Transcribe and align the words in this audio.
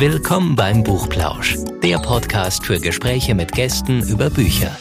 Willkommen 0.00 0.56
beim 0.56 0.82
Buchplausch, 0.82 1.58
der 1.82 1.98
Podcast 1.98 2.64
für 2.64 2.80
Gespräche 2.80 3.34
mit 3.34 3.52
Gästen 3.52 4.02
über 4.08 4.30
Bücher. 4.30 4.74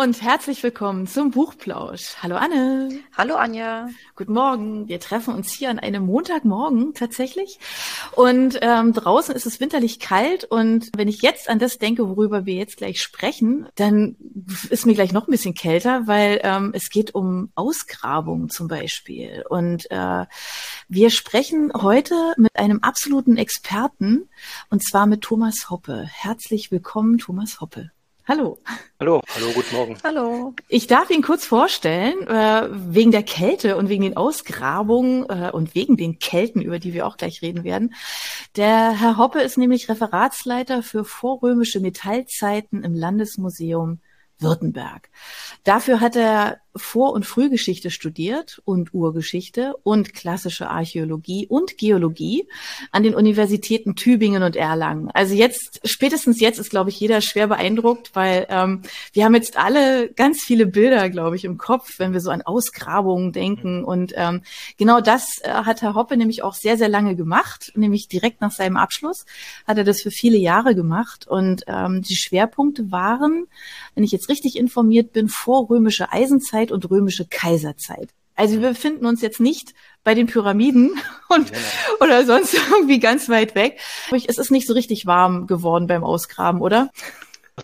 Und 0.00 0.22
herzlich 0.22 0.62
willkommen 0.62 1.06
zum 1.06 1.30
Buchplausch. 1.30 2.14
Hallo 2.22 2.36
Anne. 2.36 3.00
Hallo 3.18 3.34
Anja. 3.34 3.90
Guten 4.16 4.32
Morgen. 4.32 4.88
Wir 4.88 4.98
treffen 4.98 5.34
uns 5.34 5.52
hier 5.52 5.68
an 5.68 5.78
einem 5.78 6.06
Montagmorgen 6.06 6.94
tatsächlich. 6.94 7.58
Und 8.12 8.58
ähm, 8.62 8.94
draußen 8.94 9.34
ist 9.34 9.44
es 9.44 9.60
winterlich 9.60 10.00
kalt. 10.00 10.44
Und 10.44 10.88
wenn 10.96 11.06
ich 11.06 11.20
jetzt 11.20 11.50
an 11.50 11.58
das 11.58 11.76
denke, 11.76 12.08
worüber 12.08 12.46
wir 12.46 12.54
jetzt 12.54 12.78
gleich 12.78 13.02
sprechen, 13.02 13.68
dann 13.74 14.16
ist 14.70 14.86
mir 14.86 14.94
gleich 14.94 15.12
noch 15.12 15.28
ein 15.28 15.32
bisschen 15.32 15.52
kälter, 15.52 16.06
weil 16.06 16.40
ähm, 16.44 16.70
es 16.72 16.88
geht 16.88 17.14
um 17.14 17.50
Ausgrabungen 17.54 18.48
zum 18.48 18.68
Beispiel. 18.68 19.44
Und 19.50 19.90
äh, 19.90 20.24
wir 20.88 21.10
sprechen 21.10 21.74
heute 21.74 22.32
mit 22.38 22.56
einem 22.56 22.78
absoluten 22.78 23.36
Experten, 23.36 24.30
und 24.70 24.82
zwar 24.82 25.04
mit 25.04 25.20
Thomas 25.20 25.68
Hoppe. 25.68 26.08
Herzlich 26.10 26.70
willkommen, 26.70 27.18
Thomas 27.18 27.60
Hoppe. 27.60 27.90
Hallo. 28.30 28.60
Hallo, 29.00 29.20
hallo, 29.34 29.46
guten 29.56 29.74
Morgen. 29.74 29.96
Hallo. 30.04 30.54
Ich 30.68 30.86
darf 30.86 31.10
ihn 31.10 31.20
kurz 31.20 31.44
vorstellen, 31.44 32.28
äh, 32.28 32.68
wegen 32.70 33.10
der 33.10 33.24
Kälte 33.24 33.76
und 33.76 33.88
wegen 33.88 34.04
den 34.04 34.16
Ausgrabungen 34.16 35.24
äh, 35.28 35.50
und 35.50 35.74
wegen 35.74 35.96
den 35.96 36.20
Kelten, 36.20 36.62
über 36.62 36.78
die 36.78 36.94
wir 36.94 37.08
auch 37.08 37.16
gleich 37.16 37.42
reden 37.42 37.64
werden. 37.64 37.92
Der 38.54 38.92
Herr 38.92 39.16
Hoppe 39.16 39.40
ist 39.40 39.58
nämlich 39.58 39.88
Referatsleiter 39.88 40.84
für 40.84 41.04
vorrömische 41.04 41.80
Metallzeiten 41.80 42.84
im 42.84 42.94
Landesmuseum 42.94 43.98
Württemberg. 44.42 45.08
Dafür 45.64 46.00
hat 46.00 46.16
er 46.16 46.60
vor- 46.76 47.12
und 47.12 47.26
Frühgeschichte 47.26 47.90
studiert 47.90 48.60
und 48.64 48.94
Urgeschichte 48.94 49.74
und 49.82 50.14
klassische 50.14 50.70
Archäologie 50.70 51.46
und 51.48 51.78
Geologie 51.78 52.48
an 52.92 53.02
den 53.02 53.14
Universitäten 53.14 53.96
Tübingen 53.96 54.44
und 54.44 54.54
Erlangen. 54.54 55.10
Also 55.12 55.34
jetzt, 55.34 55.80
spätestens 55.84 56.40
jetzt 56.40 56.60
ist, 56.60 56.70
glaube 56.70 56.90
ich, 56.90 57.00
jeder 57.00 57.20
schwer 57.22 57.48
beeindruckt, 57.48 58.14
weil 58.14 58.46
ähm, 58.50 58.82
wir 59.12 59.24
haben 59.24 59.34
jetzt 59.34 59.56
alle 59.56 60.12
ganz 60.12 60.42
viele 60.42 60.66
Bilder, 60.66 61.10
glaube 61.10 61.34
ich, 61.34 61.44
im 61.44 61.58
Kopf, 61.58 61.98
wenn 61.98 62.12
wir 62.12 62.20
so 62.20 62.30
an 62.30 62.42
Ausgrabungen 62.42 63.32
denken. 63.32 63.84
Und 63.84 64.12
ähm, 64.16 64.42
genau 64.76 65.00
das 65.00 65.40
äh, 65.42 65.50
hat 65.50 65.82
Herr 65.82 65.94
Hoppe 65.94 66.16
nämlich 66.16 66.44
auch 66.44 66.54
sehr, 66.54 66.78
sehr 66.78 66.88
lange 66.88 67.16
gemacht, 67.16 67.72
nämlich 67.74 68.06
direkt 68.06 68.40
nach 68.40 68.52
seinem 68.52 68.76
Abschluss 68.76 69.26
hat 69.66 69.76
er 69.76 69.84
das 69.84 70.02
für 70.02 70.12
viele 70.12 70.38
Jahre 70.38 70.76
gemacht. 70.76 71.26
Und 71.26 71.64
ähm, 71.66 72.02
die 72.02 72.16
Schwerpunkte 72.16 72.92
waren, 72.92 73.46
wenn 73.94 74.04
ich 74.04 74.12
jetzt 74.12 74.29
richtig 74.30 74.56
informiert 74.56 75.12
bin, 75.12 75.28
vorrömische 75.28 76.10
Eisenzeit, 76.10 76.60
Kaiserzeit 76.60 76.72
und 76.72 76.90
römische 76.90 77.26
Kaiserzeit. 77.26 78.10
Also 78.36 78.60
wir 78.60 78.70
befinden 78.70 79.06
uns 79.06 79.20
jetzt 79.20 79.40
nicht 79.40 79.74
bei 80.02 80.14
den 80.14 80.26
Pyramiden 80.26 80.98
und 81.28 81.52
genau. 81.52 81.64
oder 82.00 82.24
sonst 82.24 82.54
irgendwie 82.70 83.00
ganz 83.00 83.28
weit 83.28 83.54
weg. 83.54 83.78
Es 84.26 84.38
ist 84.38 84.50
nicht 84.50 84.66
so 84.66 84.72
richtig 84.72 85.06
warm 85.06 85.46
geworden 85.46 85.86
beim 85.86 86.04
Ausgraben, 86.04 86.60
oder? 86.60 86.90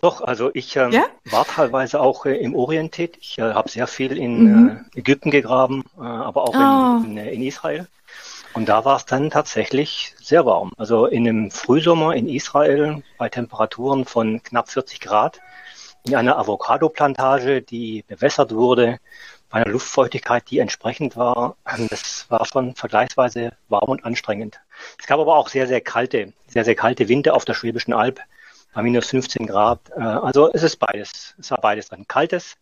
Doch, 0.02 0.20
also 0.20 0.50
ich 0.52 0.76
ähm, 0.76 0.92
ja? 0.92 1.04
war 1.30 1.46
teilweise 1.46 2.00
auch 2.00 2.26
äh, 2.26 2.36
im 2.36 2.54
Orient 2.54 2.92
tätig. 2.92 3.18
Ich 3.22 3.38
äh, 3.38 3.54
habe 3.54 3.70
sehr 3.70 3.86
viel 3.86 4.18
in 4.18 4.44
mhm. 4.44 4.86
äh, 4.94 4.98
Ägypten 4.98 5.30
gegraben, 5.30 5.84
äh, 5.96 6.02
aber 6.02 6.42
auch 6.42 6.54
oh. 6.54 7.04
in, 7.04 7.12
in, 7.12 7.16
äh, 7.16 7.30
in, 7.30 7.42
Israel. 7.42 7.88
Und 8.52 8.68
da 8.68 8.84
war 8.84 8.96
es 8.96 9.06
dann 9.06 9.30
tatsächlich 9.30 10.14
sehr 10.20 10.44
warm. 10.44 10.72
Also 10.76 11.06
in 11.06 11.26
einem 11.26 11.50
Frühsommer 11.50 12.14
in 12.14 12.28
Israel 12.28 13.02
bei 13.16 13.30
Temperaturen 13.30 14.04
von 14.04 14.42
knapp 14.42 14.70
40 14.70 15.00
Grad 15.00 15.40
in 16.06 16.14
einer 16.14 16.38
Avocado-Plantage, 16.38 17.62
die 17.62 18.04
bewässert 18.06 18.54
wurde, 18.54 18.98
bei 19.50 19.58
einer 19.62 19.70
Luftfeuchtigkeit, 19.70 20.44
die 20.50 20.58
entsprechend 20.58 21.16
war. 21.16 21.56
Das 21.90 22.26
war 22.28 22.44
schon 22.46 22.74
vergleichsweise 22.74 23.52
warm 23.68 23.88
und 23.88 24.04
anstrengend. 24.04 24.60
Es 24.98 25.06
gab 25.06 25.20
aber 25.20 25.36
auch 25.36 25.48
sehr, 25.48 25.66
sehr 25.66 25.80
kalte, 25.80 26.32
sehr, 26.48 26.64
sehr 26.64 26.74
kalte 26.74 27.08
Winter 27.08 27.34
auf 27.34 27.44
der 27.44 27.54
Schwäbischen 27.54 27.92
Alb 27.92 28.20
bei 28.74 28.82
minus 28.82 29.06
15 29.08 29.46
Grad. 29.46 29.80
Äh, 29.96 30.00
also 30.00 30.50
es 30.52 30.62
ist 30.62 30.76
beides. 30.76 31.34
Es 31.38 31.50
war 31.50 31.60
beides 31.60 31.88
drin. 31.88 32.06
Kaltes 32.08 32.56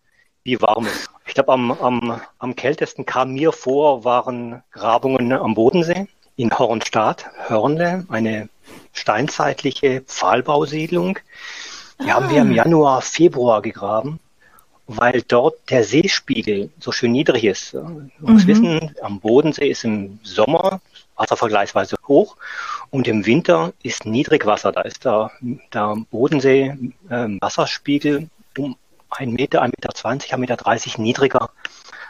wie 0.45 0.61
warmes. 0.61 1.09
Ich 1.27 1.35
glaube, 1.35 1.53
am, 1.53 1.73
am, 1.73 2.21
am 2.39 2.55
kältesten 2.55 3.07
kam 3.07 3.33
mir 3.33 3.53
vor, 3.53 4.05
waren 4.05 4.63
Grabungen 4.73 5.33
am 5.33 5.55
Bodensee 5.55 6.07
in 6.37 6.57
Hornstadt, 6.57 7.31
Hörnle, 7.49 8.05
eine 8.09 8.49
steinzeitliche 8.93 10.03
Pfahlbausiedlung 10.03 11.19
die 12.03 12.13
haben 12.13 12.31
wir 12.31 12.43
im 12.43 12.53
ah. 12.53 12.55
Januar, 12.55 13.03
Februar 13.03 13.63
gegraben, 13.63 14.21
weil 14.87 15.23
dort 15.23 15.71
der 15.71 15.85
Seespiegel 15.85 16.71
so 16.79 16.93
schön 16.93 17.13
niedrig 17.13 17.45
ist. 17.45 17.75
Man 17.75 18.11
muss 18.19 18.45
mhm. 18.45 18.49
wissen, 18.49 18.97
am 19.03 19.21
Bodensee 19.21 19.69
ist 19.69 19.85
im 19.85 20.19
Sommer 20.23 20.81
Wasser 21.17 21.37
vergleichsweise 21.37 21.97
hoch 22.09 22.37
und 22.91 23.07
im 23.07 23.25
Winter 23.25 23.73
ist 23.83 24.05
Niedrigwasser. 24.05 24.73
Da 24.73 24.81
ist 24.83 25.05
der, 25.05 25.31
der 25.73 25.97
Bodensee 26.11 26.77
äh, 27.09 27.29
Wasserspiegel 27.41 28.29
um 28.59 28.77
ein 29.11 29.33
Meter, 29.33 29.63
ein 29.63 29.71
Meter 29.71 29.95
zwanzig, 29.95 30.35
ein 30.35 30.41
Meter 30.41 30.57
dreißig 30.57 30.99
niedriger 30.99 31.51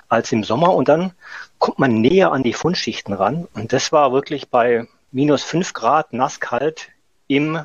als 0.08 0.32
im 0.32 0.42
Sommer 0.42 0.74
und 0.74 0.88
dann 0.88 1.12
kommt 1.58 1.78
man 1.78 2.00
näher 2.00 2.32
an 2.32 2.42
die 2.42 2.52
Fundschichten 2.52 3.14
ran 3.14 3.46
und 3.54 3.72
das 3.72 3.92
war 3.92 4.12
wirklich 4.12 4.48
bei 4.48 4.86
minus 5.12 5.42
fünf 5.42 5.74
Grad 5.74 6.12
nasskalt 6.12 6.88
im 7.26 7.64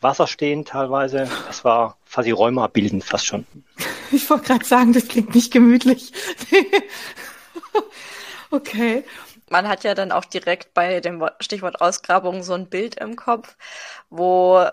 Wasser 0.00 0.26
stehen 0.26 0.64
teilweise. 0.64 1.28
Das 1.46 1.64
war 1.64 1.96
quasi 2.10 2.30
Rheuma 2.30 2.66
bildend 2.66 3.04
fast 3.04 3.26
schon. 3.26 3.46
Ich 4.10 4.30
wollte 4.30 4.46
gerade 4.46 4.64
sagen, 4.64 4.94
das 4.94 5.06
klingt 5.06 5.34
nicht 5.34 5.52
gemütlich. 5.52 6.14
okay. 8.50 9.04
Man 9.50 9.68
hat 9.68 9.84
ja 9.84 9.92
dann 9.92 10.12
auch 10.12 10.24
direkt 10.24 10.72
bei 10.72 11.00
dem 11.00 11.22
Stichwort 11.40 11.82
Ausgrabung 11.82 12.42
so 12.42 12.54
ein 12.54 12.70
Bild 12.70 12.94
im 12.94 13.16
Kopf, 13.16 13.54
wo 14.08 14.64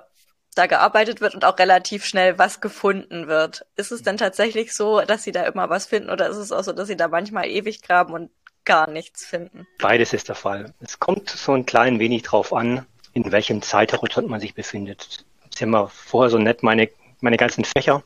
da 0.55 0.67
gearbeitet 0.67 1.21
wird 1.21 1.35
und 1.35 1.45
auch 1.45 1.59
relativ 1.59 2.05
schnell 2.05 2.39
was 2.39 2.61
gefunden 2.61 3.27
wird. 3.27 3.65
Ist 3.75 3.91
es 3.91 4.03
denn 4.03 4.17
tatsächlich 4.17 4.73
so, 4.73 5.01
dass 5.01 5.23
Sie 5.23 5.33
da 5.33 5.43
immer 5.43 5.69
was 5.69 5.85
finden 5.85 6.09
oder 6.09 6.29
ist 6.29 6.37
es 6.37 6.51
auch 6.51 6.63
so, 6.63 6.71
dass 6.71 6.87
Sie 6.87 6.97
da 6.97 7.09
manchmal 7.09 7.47
ewig 7.47 7.81
graben 7.81 8.13
und 8.13 8.31
gar 8.63 8.89
nichts 8.89 9.25
finden? 9.25 9.67
Beides 9.79 10.13
ist 10.13 10.29
der 10.29 10.35
Fall. 10.35 10.73
Es 10.79 10.99
kommt 10.99 11.29
so 11.29 11.53
ein 11.53 11.65
klein 11.65 11.99
wenig 11.99 12.23
drauf 12.23 12.53
an, 12.53 12.85
in 13.15 13.31
welchem 13.31 13.61
Zeithorizont 13.61 14.29
man 14.29 14.41
sich 14.41 14.53
befindet. 14.53 15.25
Sie 15.55 15.63
haben 15.63 15.73
ja 15.73 15.87
vorher 15.87 16.29
so 16.29 16.37
nett 16.37 16.61
meine, 16.63 16.89
meine 17.21 17.37
ganzen 17.37 17.63
Fächer 17.63 18.03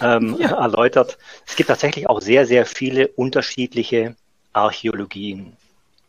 ähm, 0.00 0.36
ja. 0.40 0.50
erläutert. 0.62 1.18
Es 1.46 1.56
gibt 1.56 1.68
tatsächlich 1.68 2.08
auch 2.08 2.20
sehr, 2.20 2.46
sehr 2.46 2.66
viele 2.66 3.08
unterschiedliche 3.08 4.14
Archäologien. 4.52 5.56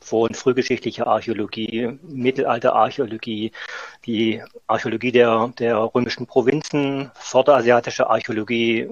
Vor- 0.02 0.24
und 0.24 0.38
frühgeschichtliche 0.38 1.08
Archäologie, 1.08 1.98
Mittelalterarchäologie, 2.02 3.52
die 4.06 4.42
Archäologie 4.68 5.12
der, 5.12 5.52
der 5.60 5.78
römischen 5.94 6.28
Provinzen, 6.28 7.12
vorderasiatische 7.16 8.10
Archäologie, 8.10 8.88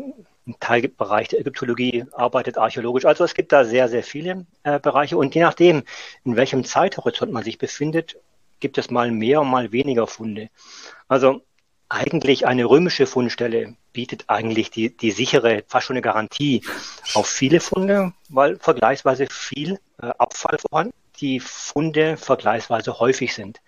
im 0.45 0.59
Teilbereich 0.59 1.29
der 1.29 1.40
Ägyptologie 1.40 2.06
arbeitet 2.12 2.57
archäologisch. 2.57 3.06
Also 3.06 3.24
es 3.24 3.34
gibt 3.34 3.51
da 3.51 3.66
sehr, 3.66 3.90
sehr 3.90 4.03
viele 4.03 4.45
äh, 4.63 4.79
Bereiche 4.79 5.18
und 5.18 5.34
je 5.34 5.41
nachdem, 5.41 5.84
in 6.24 6.35
welchem 6.35 6.63
Zeithorizont 6.63 7.31
man 7.31 7.44
sich 7.44 7.57
befindet, 7.57 8.18
gibt 8.59 8.77
es 8.77 8.89
mal 8.89 9.11
mehr, 9.11 9.43
mal 9.43 9.71
weniger 9.71 10.07
Funde. 10.07 10.49
Also 11.07 11.41
eigentlich 11.89 12.47
eine 12.47 12.66
römische 12.66 13.05
Fundstelle 13.05 13.75
bietet 13.93 14.25
eigentlich 14.27 14.71
die, 14.71 14.95
die 14.95 15.11
sichere, 15.11 15.63
fast 15.67 15.88
schon 15.88 15.95
eine 15.95 16.01
Garantie 16.01 16.61
auf 17.13 17.27
viele 17.27 17.59
Funde, 17.59 18.13
weil 18.29 18.57
vergleichsweise 18.57 19.27
viel 19.29 19.79
äh, 20.01 20.07
Abfall 20.17 20.57
vorhanden, 20.57 20.94
die 21.19 21.39
Funde 21.39 22.17
vergleichsweise 22.17 22.99
häufig 22.99 23.33
sind. 23.33 23.61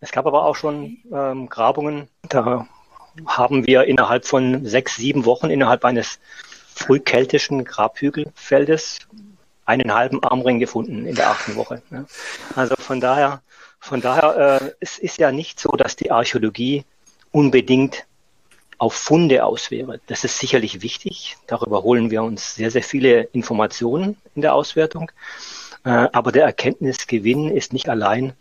Es 0.00 0.10
gab 0.12 0.26
aber 0.26 0.44
auch 0.44 0.56
schon 0.56 0.98
ähm, 1.12 1.48
Grabungen, 1.48 2.08
da 2.28 2.66
haben 3.26 3.66
wir 3.66 3.84
innerhalb 3.84 4.26
von 4.26 4.64
sechs, 4.64 4.96
sieben 4.96 5.24
Wochen 5.24 5.50
innerhalb 5.50 5.84
eines 5.84 6.18
frühkeltischen 6.74 7.64
Grabhügelfeldes 7.64 9.00
einen 9.64 9.92
halben 9.92 10.22
Armring 10.22 10.58
gefunden 10.58 11.04
in 11.06 11.14
der 11.14 11.30
achten 11.30 11.56
Woche. 11.56 11.82
Also 12.56 12.74
von 12.76 13.00
daher 13.00 13.42
von 13.80 14.00
daher, 14.00 14.60
äh, 14.62 14.72
es 14.80 14.98
ist 14.98 15.18
ja 15.18 15.32
nicht 15.32 15.60
so, 15.60 15.70
dass 15.70 15.96
die 15.96 16.10
Archäologie 16.10 16.84
unbedingt 17.30 18.06
auf 18.78 18.94
Funde 18.94 19.44
aus 19.44 19.70
wäre. 19.70 20.00
Das 20.06 20.24
ist 20.24 20.38
sicherlich 20.38 20.82
wichtig. 20.82 21.36
Darüber 21.46 21.82
holen 21.82 22.10
wir 22.10 22.22
uns 22.22 22.54
sehr, 22.54 22.70
sehr 22.70 22.82
viele 22.82 23.22
Informationen 23.32 24.16
in 24.34 24.42
der 24.42 24.54
Auswertung. 24.54 25.10
Äh, 25.84 26.08
aber 26.12 26.32
der 26.32 26.44
Erkenntnisgewinn 26.44 27.50
ist 27.50 27.72
nicht 27.72 27.88
allein 27.88 28.34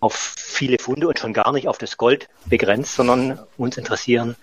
auf 0.00 0.14
viele 0.14 0.78
Funde 0.78 1.08
und 1.08 1.18
schon 1.18 1.32
gar 1.32 1.52
nicht 1.52 1.68
auf 1.68 1.78
das 1.78 1.96
Gold 1.96 2.28
begrenzt, 2.46 2.94
sondern 2.94 3.38
uns 3.56 3.76
interessieren 3.76 4.36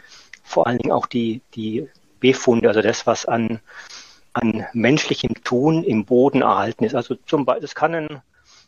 vor 0.44 0.68
allen 0.68 0.78
Dingen 0.78 0.92
auch 0.92 1.08
die, 1.08 1.42
die 1.56 1.90
Befunde, 2.20 2.68
also 2.68 2.82
das, 2.82 3.08
was 3.08 3.26
an, 3.26 3.60
an 4.34 4.66
menschlichem 4.74 5.44
Tun 5.44 5.84
im 5.84 6.06
Boden 6.06 6.42
erhalten 6.42 6.84
ist. 6.84 6.96
Also 6.96 7.16
zum 7.26 7.46
Beispiel, 7.46 7.62
das 7.62 7.76
kann 7.76 7.96
ein, 7.96 8.22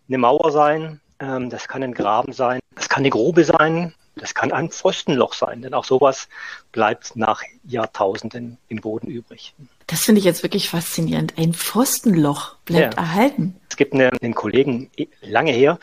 eine 0.08 0.18
Mauer 0.18 0.52
sein, 0.52 1.00
ähm, 1.20 1.50
das 1.50 1.68
kann 1.68 1.84
ein 1.84 1.94
Graben 1.94 2.34
sein, 2.34 2.60
das 2.76 2.90
kann 2.90 3.02
eine 3.02 3.10
Grube 3.10 3.44
sein, 3.44 3.94
Das 4.18 4.34
kann 4.34 4.54
ein 4.54 4.70
Pfostenloch 4.70 5.34
sein, 5.34 5.62
denn 5.62 5.74
auch 5.74 5.84
sowas 5.84 6.30
bleibt 6.72 7.18
nach 7.18 7.44
Jahrtausenden 7.66 8.58
im 8.70 8.80
Boden 8.80 9.08
übrig. 9.08 9.54
Das 9.88 10.06
finde 10.06 10.20
ich 10.20 10.26
jetzt 10.26 10.42
wirklich 10.42 10.70
faszinierend. 10.70 11.34
Ein 11.38 11.54
Pfostenloch 11.54 12.56
bleibt 12.64 12.94
ja. 12.96 13.02
erhalten. 13.02 13.60
Es 13.70 13.76
gibt 13.76 13.94
eine, 13.94 14.10
einen 14.22 14.34
Kollegen 14.34 14.90
lange 15.22 15.52
her, 15.52 15.80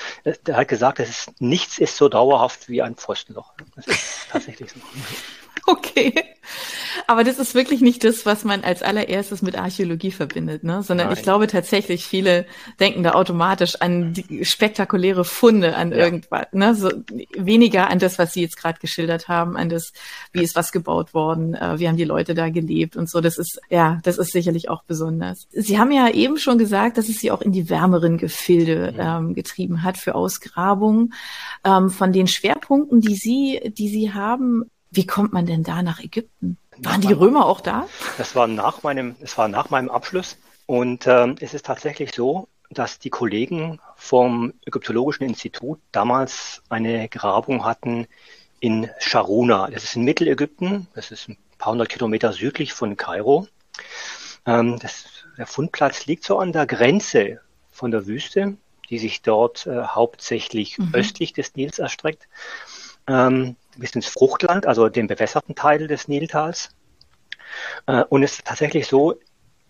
der 0.47 0.57
hat 0.57 0.69
gesagt, 0.69 0.99
dass 0.99 1.31
nichts 1.41 1.79
ist 1.79 1.97
so 1.97 2.09
dauerhaft 2.09 2.71
wie 2.71 2.81
ein 2.81 2.97
Pfostenloch. 2.97 3.53
Das 3.77 3.87
ist 3.87 4.01
tatsächlich 4.31 4.71
so. 4.71 4.81
Okay. 5.67 6.13
Aber 7.07 7.23
das 7.25 7.39
ist 7.39 7.55
wirklich 7.55 7.81
nicht 7.81 8.03
das, 8.05 8.27
was 8.27 8.45
man 8.45 8.65
als 8.65 8.83
allererstes 8.83 9.43
mit 9.43 9.57
Archäologie 9.57 10.11
verbindet, 10.11 10.65
ne? 10.65 10.83
Sondern 10.83 11.07
Nein. 11.09 11.17
ich 11.17 11.23
glaube 11.23 11.47
tatsächlich, 11.47 12.05
viele 12.05 12.47
denken 12.81 13.03
da 13.05 13.13
automatisch 13.13 13.81
an 13.81 14.15
spektakuläre 14.43 15.25
Funde, 15.25 15.77
an 15.77 15.93
ja. 15.93 15.99
irgendwas, 15.99 16.47
ne? 16.53 16.75
So 16.75 16.91
weniger 17.37 17.89
an 17.89 18.01
das, 18.01 18.19
was 18.19 18.33
Sie 18.33 18.43
jetzt 18.43 18.57
gerade 18.57 18.81
geschildert 18.81 19.29
haben, 19.29 19.57
an 19.57 19.69
das, 19.69 19.93
wie 20.33 20.43
ist 20.43 20.57
was 20.57 20.73
gebaut 20.73 21.15
worden, 21.15 21.55
äh, 21.55 21.79
wie 21.79 21.89
haben 21.89 21.97
die 21.97 22.05
Leute 22.05 22.35
da 22.35 22.49
gelebt 22.49 22.97
und 22.97 23.09
so. 23.09 23.21
Das 23.21 23.39
ist, 23.39 23.61
ja, 23.71 24.01
das 24.03 24.19
ist 24.19 24.33
sicherlich 24.33 24.69
auch 24.69 24.83
besonders. 24.83 25.47
Sie 25.53 25.79
haben 25.79 25.93
ja 25.93 26.09
eben 26.09 26.39
schon 26.39 26.59
gesagt, 26.59 26.99
dass 26.99 27.09
es 27.09 27.21
Sie 27.21 27.31
auch 27.31 27.41
in 27.41 27.53
die 27.53 27.71
wärmeren 27.71 28.19
Gefilde 28.19 28.95
ähm, 28.99 29.35
getrieben 29.35 29.85
hat 29.85 29.97
für 29.97 30.17
Ausgrabungen. 30.17 31.15
Ähm, 31.65 31.91
von 31.91 32.13
den 32.13 32.27
Schwerpunkten, 32.27 33.01
die 33.01 33.15
Sie, 33.15 33.73
die 33.77 33.89
Sie 33.89 34.13
haben, 34.13 34.65
wie 34.93 35.07
kommt 35.07 35.33
man 35.33 35.47
denn 35.47 35.63
da 35.63 35.83
nach 35.83 36.01
Ägypten? 36.01 36.59
Waren 36.79 37.01
die 37.01 37.13
Römer 37.13 37.47
auch 37.47 37.61
da? 37.61 37.87
Das 38.19 38.35
war 38.35 38.47
nach 38.47 38.83
meinem, 38.83 39.17
es 39.21 39.37
war 39.39 39.49
nach 39.49 39.71
meinem 39.71 39.89
Abschluss. 39.89 40.37
Und 40.67 41.07
ähm, 41.07 41.37
es 41.41 41.55
ist 41.55 41.67
tatsächlich 41.67 42.15
so, 42.15 42.49
dass 42.71 42.99
die 42.99 43.11
Kollegen 43.11 43.81
vom 43.97 44.55
Ägyptologischen 44.67 45.25
Institut 45.25 45.81
damals 45.93 46.63
eine 46.69 47.09
Grabung 47.09 47.65
hatten 47.65 48.07
in 48.61 48.89
Sharuna. 48.99 49.69
Das 49.71 49.85
ist 49.85 49.97
in 49.97 50.05
Mittelägypten. 50.05 50.87
Das 50.95 51.11
ist 51.11 51.29
ein 51.29 51.37
paar 51.59 51.73
hundert 51.73 51.89
Kilometer 51.89 52.33
südlich 52.33 52.73
von 52.73 52.97
Kairo. 52.97 53.47
Ähm, 54.47 54.79
das, 54.79 55.05
der 55.37 55.47
Fundplatz 55.47 56.07
liegt 56.07 56.25
so 56.25 56.39
an 56.39 56.53
der 56.53 56.67
Grenze 56.67 57.41
von 57.71 57.91
der 57.91 58.07
Wüste, 58.07 58.57
die 58.89 58.99
sich 58.99 59.23
dort 59.23 59.67
äh, 59.67 59.83
hauptsächlich 59.83 60.79
mhm. 60.79 60.91
östlich 60.95 61.33
des 61.33 61.55
Nils 61.55 61.79
erstreckt. 61.79 62.29
Ähm, 63.07 63.57
bis 63.77 63.93
ins 63.93 64.07
Fruchtland, 64.07 64.67
also 64.67 64.89
den 64.89 65.07
bewässerten 65.07 65.55
Teil 65.55 65.87
des 65.87 66.09
Niltals. 66.09 66.71
Äh, 67.87 68.05
und 68.09 68.23
es 68.23 68.39
ist 68.39 68.47
tatsächlich 68.47 68.87
so, 68.87 69.19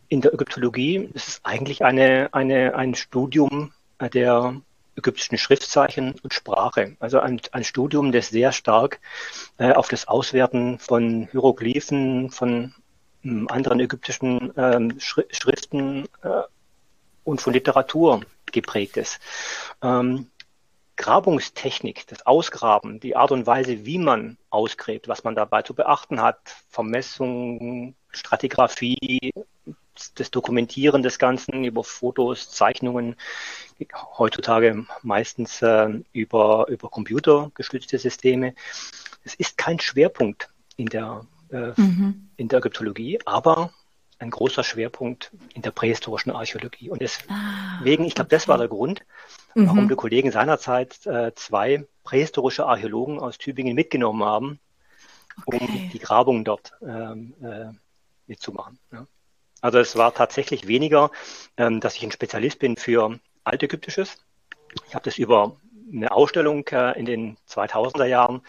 in 0.09 0.21
der 0.21 0.35
Ägyptologie 0.35 1.11
ist 1.15 1.29
es 1.29 1.41
eigentlich 1.43 1.85
eine, 1.85 2.29
eine, 2.33 2.75
ein 2.75 2.95
Studium 2.95 3.73
der 4.13 4.61
ägyptischen 4.97 5.39
Schriftzeichen 5.39 6.15
und 6.23 6.35
Sprache. 6.35 6.97
Also 7.01 7.21
ein, 7.21 7.41
ein 7.53 7.65
Studium, 7.65 8.13
das 8.13 8.29
sehr 8.29 8.53
stark 8.53 9.01
äh, 9.59 9.73
auf 9.73 9.89
das 9.89 10.09
Auswerten 10.09 10.79
von 10.79 11.29
Hieroglyphen, 11.31 12.31
von 12.31 12.75
ähm, 13.25 13.49
anderen 13.49 13.81
ägyptischen 13.81 14.53
ähm, 14.57 14.99
Schriften 14.99 16.07
äh, 16.23 16.43
und 17.25 17.41
von 17.41 17.53
Literatur 17.53 18.23
geprägt 18.51 18.97
ist. 18.97 19.19
Ähm, 19.83 20.31
Grabungstechnik, 21.03 22.07
das 22.07 22.25
Ausgraben, 22.27 23.01
die 23.01 23.17
Art 23.17 23.33
und 23.33 23.45
Weise, 23.45 23.85
wie 23.85 23.99
man 23.99 24.39
ausgräbt, 24.51 25.09
was 25.09 25.25
man 25.25 25.35
dabei 25.35 25.63
zu 25.63 25.75
beachten 25.75 26.23
hat, 26.23 26.55
Vermessung, 26.69 27.97
Stratigraphie, 28.13 29.33
das 30.15 30.31
Dokumentieren 30.31 31.03
des 31.03 31.19
Ganzen 31.19 31.65
über 31.65 31.83
Fotos, 31.83 32.53
Zeichnungen, 32.53 33.17
heutzutage 34.17 34.87
meistens 35.03 35.61
äh, 35.61 35.89
über, 36.13 36.67
über 36.69 36.89
computergestützte 36.89 37.99
Systeme. 37.99 38.55
Es 39.25 39.35
ist 39.35 39.59
kein 39.59 39.81
Schwerpunkt 39.81 40.51
in 40.77 40.87
der, 40.87 41.27
äh, 41.51 41.73
mhm. 41.81 42.31
in 42.37 42.47
der 42.47 42.61
Ägyptologie, 42.61 43.19
aber 43.25 43.73
ein 44.23 44.31
großer 44.31 44.65
Schwerpunkt 44.65 45.33
in 45.53 45.63
der 45.63 45.73
prähistorischen 45.73 46.33
Archäologie. 46.33 46.89
Und 46.91 47.03
deswegen, 47.03 48.05
ah, 48.05 48.07
ich 48.07 48.15
glaube, 48.15 48.31
das 48.31 48.49
war 48.49 48.57
der 48.57 48.69
Grund, 48.69 49.05
mhm. 49.55 49.67
warum 49.67 49.89
die 49.89 49.95
Kollegen 49.97 50.31
seinerzeit 50.31 51.05
äh, 51.07 51.35
zwei 51.35 51.85
prähistorische 52.05 52.65
Archäologen 52.67 53.19
aus 53.19 53.37
Tübingen 53.37 53.75
mitgenommen 53.75 54.25
haben, 54.25 54.61
um 55.45 55.55
okay. 55.55 55.91
die 55.93 55.99
Grabungen 55.99 56.45
dort 56.45 56.73
ähm, 56.83 57.35
äh, 57.43 57.73
mitzumachen. 58.27 58.79
Ja. 58.93 59.07
Also 59.61 59.79
es 59.79 59.97
war 59.97 60.15
tatsächlich 60.15 60.67
weniger, 60.67 61.11
ähm, 61.57 61.81
dass 61.81 61.97
ich 61.97 62.03
ein 62.03 62.13
Spezialist 62.13 62.59
bin 62.59 62.77
für 62.77 63.19
Altägyptisches. 63.45 64.19
Ich 64.89 64.95
habe 64.95 65.05
das 65.05 65.19
über 65.19 65.57
eine 65.93 66.13
Ausstellung 66.13 66.67
äh, 66.69 66.99
in 66.99 67.05
den 67.05 67.37
2000er 67.49 68.07
Jahren 68.07 68.43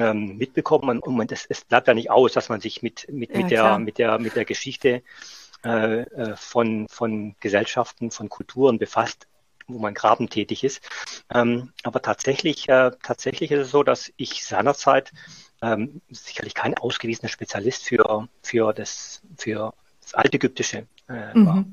ähm, 0.00 0.36
mitbekommen. 0.38 0.98
Und 1.00 1.16
man, 1.16 1.26
das, 1.26 1.46
es 1.48 1.64
bleibt 1.64 1.88
ja 1.88 1.94
nicht 1.94 2.10
aus, 2.10 2.32
dass 2.32 2.48
man 2.48 2.60
sich 2.60 2.82
mit, 2.82 3.06
mit, 3.10 3.34
mit, 3.34 3.50
der, 3.50 3.78
mit, 3.78 3.98
der, 3.98 4.18
mit 4.18 4.36
der 4.36 4.44
Geschichte 4.44 5.02
äh, 5.64 6.00
äh, 6.00 6.36
von, 6.36 6.86
von 6.88 7.34
Gesellschaften, 7.40 8.10
von 8.10 8.28
Kulturen 8.28 8.78
befasst, 8.78 9.26
wo 9.66 9.78
man 9.78 9.94
graben 9.94 10.28
tätig 10.28 10.64
ist. 10.64 10.80
Ähm, 11.32 11.72
aber 11.82 12.02
tatsächlich, 12.02 12.68
äh, 12.68 12.90
tatsächlich 13.02 13.50
ist 13.50 13.60
es 13.60 13.70
so, 13.70 13.82
dass 13.82 14.12
ich 14.16 14.44
seinerzeit 14.44 15.12
ähm, 15.62 16.00
sicherlich 16.10 16.54
kein 16.54 16.76
ausgewiesener 16.78 17.28
Spezialist 17.28 17.84
für, 17.84 18.28
für, 18.42 18.72
das, 18.72 19.20
für 19.36 19.74
das 20.00 20.14
Altägyptische 20.14 20.86
äh, 21.08 21.38
mhm. 21.38 21.46
war. 21.46 21.64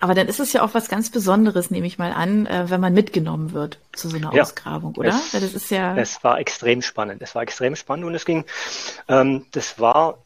Aber 0.00 0.14
dann 0.14 0.28
ist 0.28 0.40
es 0.40 0.52
ja 0.52 0.62
auch 0.62 0.74
was 0.74 0.88
ganz 0.88 1.10
Besonderes, 1.10 1.70
nehme 1.70 1.86
ich 1.86 1.98
mal 1.98 2.12
an, 2.12 2.46
äh, 2.46 2.68
wenn 2.68 2.80
man 2.80 2.92
mitgenommen 2.92 3.52
wird 3.52 3.78
zu 3.94 4.08
so 4.08 4.16
einer 4.16 4.32
ja, 4.34 4.42
Ausgrabung, 4.42 4.94
oder? 4.96 5.08
Es, 5.10 5.32
das 5.32 5.54
ist 5.54 5.70
ja. 5.70 5.96
Es 5.96 6.22
war 6.24 6.38
extrem 6.38 6.82
spannend. 6.82 7.22
Es 7.22 7.34
war 7.34 7.42
extrem 7.42 7.76
spannend 7.76 8.06
und 8.06 8.14
es 8.14 8.24
ging, 8.24 8.44
ähm, 9.08 9.46
das 9.52 9.78
war 9.78 10.18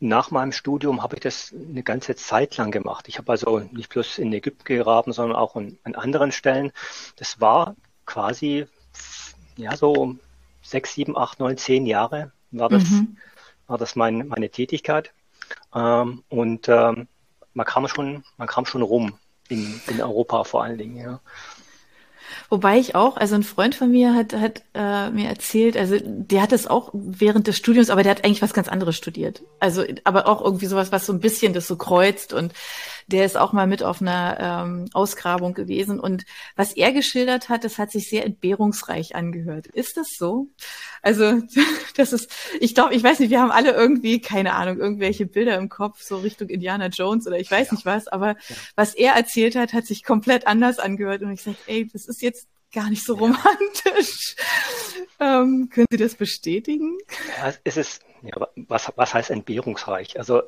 nach 0.00 0.30
meinem 0.30 0.52
Studium 0.52 1.02
habe 1.02 1.16
ich 1.16 1.20
das 1.20 1.52
eine 1.52 1.82
ganze 1.82 2.16
Zeit 2.16 2.56
lang 2.56 2.70
gemacht. 2.70 3.06
Ich 3.08 3.18
habe 3.18 3.30
also 3.30 3.58
nicht 3.70 3.90
bloß 3.90 4.18
in 4.18 4.32
Ägypten 4.32 4.64
gegraben, 4.64 5.12
sondern 5.12 5.36
auch 5.36 5.56
an, 5.56 5.78
an 5.84 5.94
anderen 5.94 6.32
Stellen. 6.32 6.72
Das 7.16 7.40
war 7.40 7.76
quasi 8.06 8.66
ja 9.56 9.76
so 9.76 10.16
sechs, 10.62 10.94
sieben, 10.94 11.18
acht, 11.18 11.38
neun, 11.38 11.58
zehn 11.58 11.84
Jahre 11.84 12.32
war 12.50 12.68
das, 12.68 12.84
mhm. 12.84 13.16
war 13.66 13.78
das 13.78 13.94
mein, 13.94 14.26
meine 14.28 14.50
Tätigkeit. 14.50 15.12
Ähm, 15.74 16.24
und 16.28 16.68
ähm, 16.68 17.08
man 17.54 17.66
kam 17.66 17.86
schon, 17.88 18.24
man 18.36 18.48
kam 18.48 18.66
schon 18.66 18.82
rum 18.82 19.18
in, 19.48 19.80
in 19.88 20.00
Europa 20.00 20.44
vor 20.44 20.62
allen 20.62 20.78
Dingen, 20.78 20.96
ja. 20.96 21.20
Wobei 22.48 22.78
ich 22.78 22.94
auch, 22.94 23.16
also 23.16 23.34
ein 23.34 23.42
Freund 23.42 23.74
von 23.74 23.90
mir 23.90 24.14
hat, 24.14 24.32
hat 24.34 24.62
äh, 24.74 25.10
mir 25.10 25.28
erzählt, 25.28 25.76
also 25.76 25.96
der 26.00 26.42
hat 26.42 26.52
es 26.52 26.66
auch 26.66 26.90
während 26.92 27.46
des 27.46 27.56
Studiums, 27.56 27.90
aber 27.90 28.02
der 28.02 28.10
hat 28.10 28.24
eigentlich 28.24 28.42
was 28.42 28.54
ganz 28.54 28.68
anderes 28.68 28.96
studiert. 28.96 29.42
Also, 29.58 29.84
aber 30.04 30.26
auch 30.26 30.42
irgendwie 30.42 30.66
sowas, 30.66 30.92
was 30.92 31.06
so 31.06 31.12
ein 31.12 31.20
bisschen 31.20 31.52
das 31.52 31.66
so 31.66 31.76
kreuzt 31.76 32.32
und 32.32 32.52
der 33.10 33.24
ist 33.24 33.36
auch 33.36 33.52
mal 33.52 33.66
mit 33.66 33.82
auf 33.82 34.00
einer 34.00 34.38
ähm, 34.40 34.88
Ausgrabung 34.92 35.54
gewesen. 35.54 35.98
Und 36.00 36.24
was 36.56 36.72
er 36.72 36.92
geschildert 36.92 37.48
hat, 37.48 37.64
das 37.64 37.78
hat 37.78 37.90
sich 37.90 38.08
sehr 38.08 38.24
entbehrungsreich 38.24 39.14
angehört. 39.14 39.66
Ist 39.66 39.96
das 39.96 40.08
so? 40.16 40.48
Also, 41.02 41.42
das 41.96 42.12
ist, 42.12 42.30
ich 42.60 42.74
glaube, 42.74 42.94
ich 42.94 43.02
weiß 43.02 43.18
nicht, 43.18 43.30
wir 43.30 43.40
haben 43.40 43.50
alle 43.50 43.72
irgendwie, 43.72 44.20
keine 44.20 44.54
Ahnung, 44.54 44.78
irgendwelche 44.78 45.26
Bilder 45.26 45.56
im 45.56 45.68
Kopf, 45.68 46.02
so 46.02 46.18
Richtung 46.18 46.48
Indiana 46.48 46.86
Jones 46.86 47.26
oder 47.26 47.38
ich 47.38 47.50
weiß 47.50 47.68
ja. 47.68 47.74
nicht 47.74 47.86
was, 47.86 48.06
aber 48.08 48.28
ja. 48.28 48.56
was 48.76 48.94
er 48.94 49.14
erzählt 49.14 49.56
hat, 49.56 49.72
hat 49.72 49.86
sich 49.86 50.04
komplett 50.04 50.46
anders 50.46 50.78
angehört. 50.78 51.22
Und 51.22 51.32
ich 51.32 51.42
sage, 51.42 51.56
ey, 51.66 51.88
das 51.92 52.06
ist 52.06 52.19
jetzt 52.22 52.48
gar 52.72 52.88
nicht 52.90 53.04
so 53.04 53.14
romantisch. 53.14 54.36
Ähm, 55.22 55.68
können 55.70 55.86
Sie 55.90 55.98
das 55.98 56.14
bestätigen? 56.14 56.96
Ja, 57.36 57.52
es 57.62 57.76
ist, 57.76 58.02
ja, 58.22 58.48
was, 58.56 58.90
was 58.96 59.12
heißt 59.12 59.28
entbehrungsreich? 59.28 60.18
Also 60.18 60.40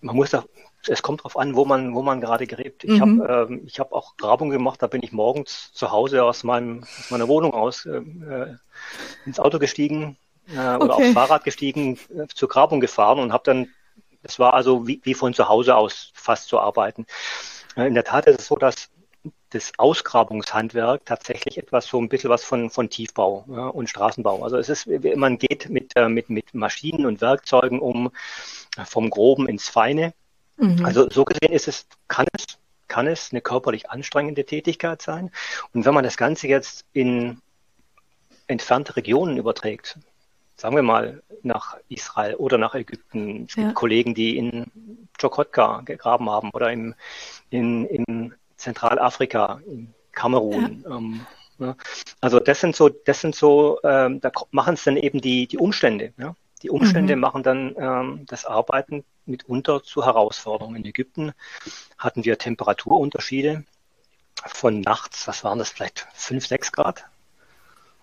man 0.00 0.16
muss 0.16 0.30
da, 0.30 0.44
es 0.88 1.02
kommt 1.02 1.20
darauf 1.20 1.36
an, 1.36 1.54
wo 1.54 1.66
man, 1.66 1.94
wo 1.94 2.00
man 2.00 2.20
gerade 2.20 2.46
gräbt. 2.46 2.84
Ich 2.84 2.92
mhm. 2.92 3.22
habe 3.22 3.46
ähm, 3.50 3.62
ich 3.66 3.78
hab 3.78 3.92
auch 3.92 4.16
Grabung 4.16 4.48
gemacht, 4.48 4.80
da 4.82 4.86
bin 4.86 5.02
ich 5.02 5.12
morgens 5.12 5.72
zu 5.74 5.90
Hause 5.90 6.24
aus, 6.24 6.44
meinem, 6.44 6.82
aus 6.82 7.10
meiner 7.10 7.28
Wohnung 7.28 7.52
aus 7.52 7.84
äh, 7.84 7.98
äh 7.98 8.56
ins 9.26 9.38
Auto 9.38 9.58
gestiegen 9.58 10.16
äh, 10.48 10.76
oder 10.76 10.94
okay. 10.94 11.04
aufs 11.04 11.12
Fahrrad 11.12 11.44
gestiegen, 11.44 11.98
äh, 12.14 12.26
zur 12.34 12.48
Grabung 12.48 12.80
gefahren 12.80 13.18
und 13.18 13.32
habe 13.32 13.44
dann, 13.44 13.68
das 14.22 14.38
war 14.38 14.54
also 14.54 14.86
wie, 14.86 15.00
wie 15.04 15.14
von 15.14 15.34
zu 15.34 15.48
Hause 15.48 15.76
aus 15.76 16.10
fast 16.14 16.48
zu 16.48 16.58
arbeiten. 16.58 17.06
Äh, 17.76 17.86
in 17.86 17.94
der 17.94 18.04
Tat 18.04 18.26
ist 18.26 18.40
es 18.40 18.46
so, 18.46 18.56
dass 18.56 18.88
das 19.50 19.72
Ausgrabungshandwerk 19.78 21.04
tatsächlich 21.04 21.58
etwas 21.58 21.86
so 21.86 22.00
ein 22.00 22.08
bisschen 22.08 22.30
was 22.30 22.44
von, 22.44 22.70
von 22.70 22.88
Tiefbau 22.88 23.44
ja, 23.48 23.66
und 23.66 23.88
Straßenbau. 23.88 24.42
Also 24.42 24.56
es 24.56 24.68
ist, 24.68 24.86
man 25.16 25.38
geht 25.38 25.68
mit, 25.68 25.92
äh, 25.96 26.08
mit, 26.08 26.30
mit 26.30 26.54
Maschinen 26.54 27.06
und 27.06 27.20
Werkzeugen 27.20 27.80
um 27.80 28.10
vom 28.86 29.10
Groben 29.10 29.48
ins 29.48 29.68
Feine. 29.68 30.14
Mhm. 30.56 30.84
Also 30.84 31.08
so 31.10 31.24
gesehen 31.24 31.52
ist 31.52 31.68
es, 31.68 31.86
kann 32.08 32.26
es, 32.32 32.58
kann 32.88 33.06
es 33.06 33.32
eine 33.32 33.40
körperlich 33.40 33.90
anstrengende 33.90 34.44
Tätigkeit 34.44 35.02
sein. 35.02 35.30
Und 35.74 35.84
wenn 35.84 35.94
man 35.94 36.04
das 36.04 36.16
Ganze 36.16 36.46
jetzt 36.46 36.84
in 36.92 37.40
entfernte 38.46 38.96
Regionen 38.96 39.36
überträgt, 39.36 39.98
sagen 40.56 40.76
wir 40.76 40.82
mal 40.82 41.22
nach 41.42 41.78
Israel 41.88 42.34
oder 42.34 42.58
nach 42.58 42.74
Ägypten. 42.74 43.46
Es 43.48 43.54
gibt 43.54 43.66
ja. 43.68 43.72
Kollegen, 43.72 44.14
die 44.14 44.36
in 44.36 44.66
Jokotka 45.18 45.80
gegraben 45.80 46.28
haben 46.28 46.50
oder 46.50 46.70
im, 46.70 46.94
in, 47.48 47.86
in 47.86 48.34
Zentralafrika, 48.60 49.60
in 49.66 49.94
Kamerun, 50.12 50.84
ja. 50.84 50.96
ähm, 50.96 51.26
Ne? 51.60 51.76
Also 52.20 52.40
das 52.40 52.60
sind 52.60 52.74
so, 52.74 52.88
das 52.88 53.20
sind 53.20 53.34
so, 53.34 53.78
ähm, 53.84 54.20
da 54.20 54.32
machen 54.50 54.74
es 54.74 54.84
dann 54.84 54.96
eben 54.96 55.20
die, 55.20 55.46
die 55.46 55.58
Umstände. 55.58 56.12
Ja? 56.16 56.34
Die 56.62 56.70
Umstände 56.70 57.14
mhm. 57.14 57.20
machen 57.20 57.42
dann 57.42 57.74
ähm, 57.78 58.26
das 58.26 58.44
Arbeiten 58.44 59.04
mitunter 59.26 59.82
zu 59.82 60.04
Herausforderungen. 60.04 60.76
In 60.76 60.86
Ägypten 60.86 61.32
hatten 61.98 62.24
wir 62.24 62.38
Temperaturunterschiede 62.38 63.64
von 64.46 64.80
nachts, 64.80 65.28
was 65.28 65.44
waren 65.44 65.58
das, 65.58 65.70
vielleicht 65.70 66.08
5, 66.14 66.46
6 66.46 66.72
Grad. 66.72 67.04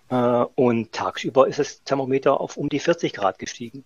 Äh, 0.08 0.14
und 0.54 0.92
tagsüber 0.92 1.48
ist 1.48 1.58
das 1.58 1.82
Thermometer 1.82 2.40
auf 2.40 2.56
um 2.56 2.68
die 2.68 2.80
40 2.80 3.12
Grad 3.12 3.38
gestiegen. 3.38 3.84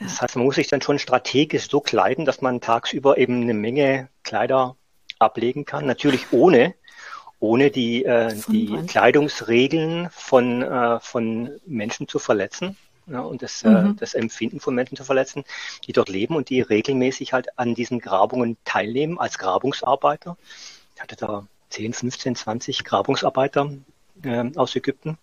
Das 0.00 0.20
heißt, 0.20 0.34
man 0.34 0.46
muss 0.46 0.56
sich 0.56 0.66
dann 0.66 0.80
schon 0.80 0.98
strategisch 0.98 1.68
so 1.70 1.80
kleiden, 1.80 2.24
dass 2.24 2.40
man 2.40 2.60
tagsüber 2.60 3.16
eben 3.16 3.42
eine 3.42 3.54
Menge 3.54 4.08
Kleider 4.24 4.76
ablegen 5.18 5.64
kann. 5.64 5.86
Natürlich 5.86 6.32
ohne, 6.32 6.74
ohne 7.40 7.70
die, 7.70 8.04
äh, 8.04 8.34
die 8.48 8.76
Kleidungsregeln 8.86 10.08
von, 10.10 10.62
äh, 10.62 11.00
von 11.00 11.50
Menschen 11.66 12.08
zu 12.08 12.18
verletzen 12.18 12.76
ja, 13.06 13.20
und 13.20 13.42
das, 13.42 13.62
äh, 13.62 13.68
mhm. 13.68 13.90
äh, 13.90 13.94
das 13.94 14.14
Empfinden 14.14 14.60
von 14.60 14.74
Menschen 14.74 14.96
zu 14.96 15.04
verletzen, 15.04 15.44
die 15.86 15.92
dort 15.92 16.08
leben 16.08 16.36
und 16.36 16.48
die 16.48 16.60
regelmäßig 16.60 17.32
halt 17.32 17.58
an 17.58 17.74
diesen 17.74 18.00
Grabungen 18.00 18.56
teilnehmen 18.64 19.18
als 19.18 19.38
Grabungsarbeiter. 19.38 20.36
Ich 20.94 21.02
hatte 21.02 21.16
da 21.16 21.46
10, 21.70 21.92
15, 21.92 22.36
20 22.36 22.84
Grabungsarbeiter 22.84 23.70
äh, 24.22 24.50
aus 24.56 24.74
Ägypten, 24.74 25.18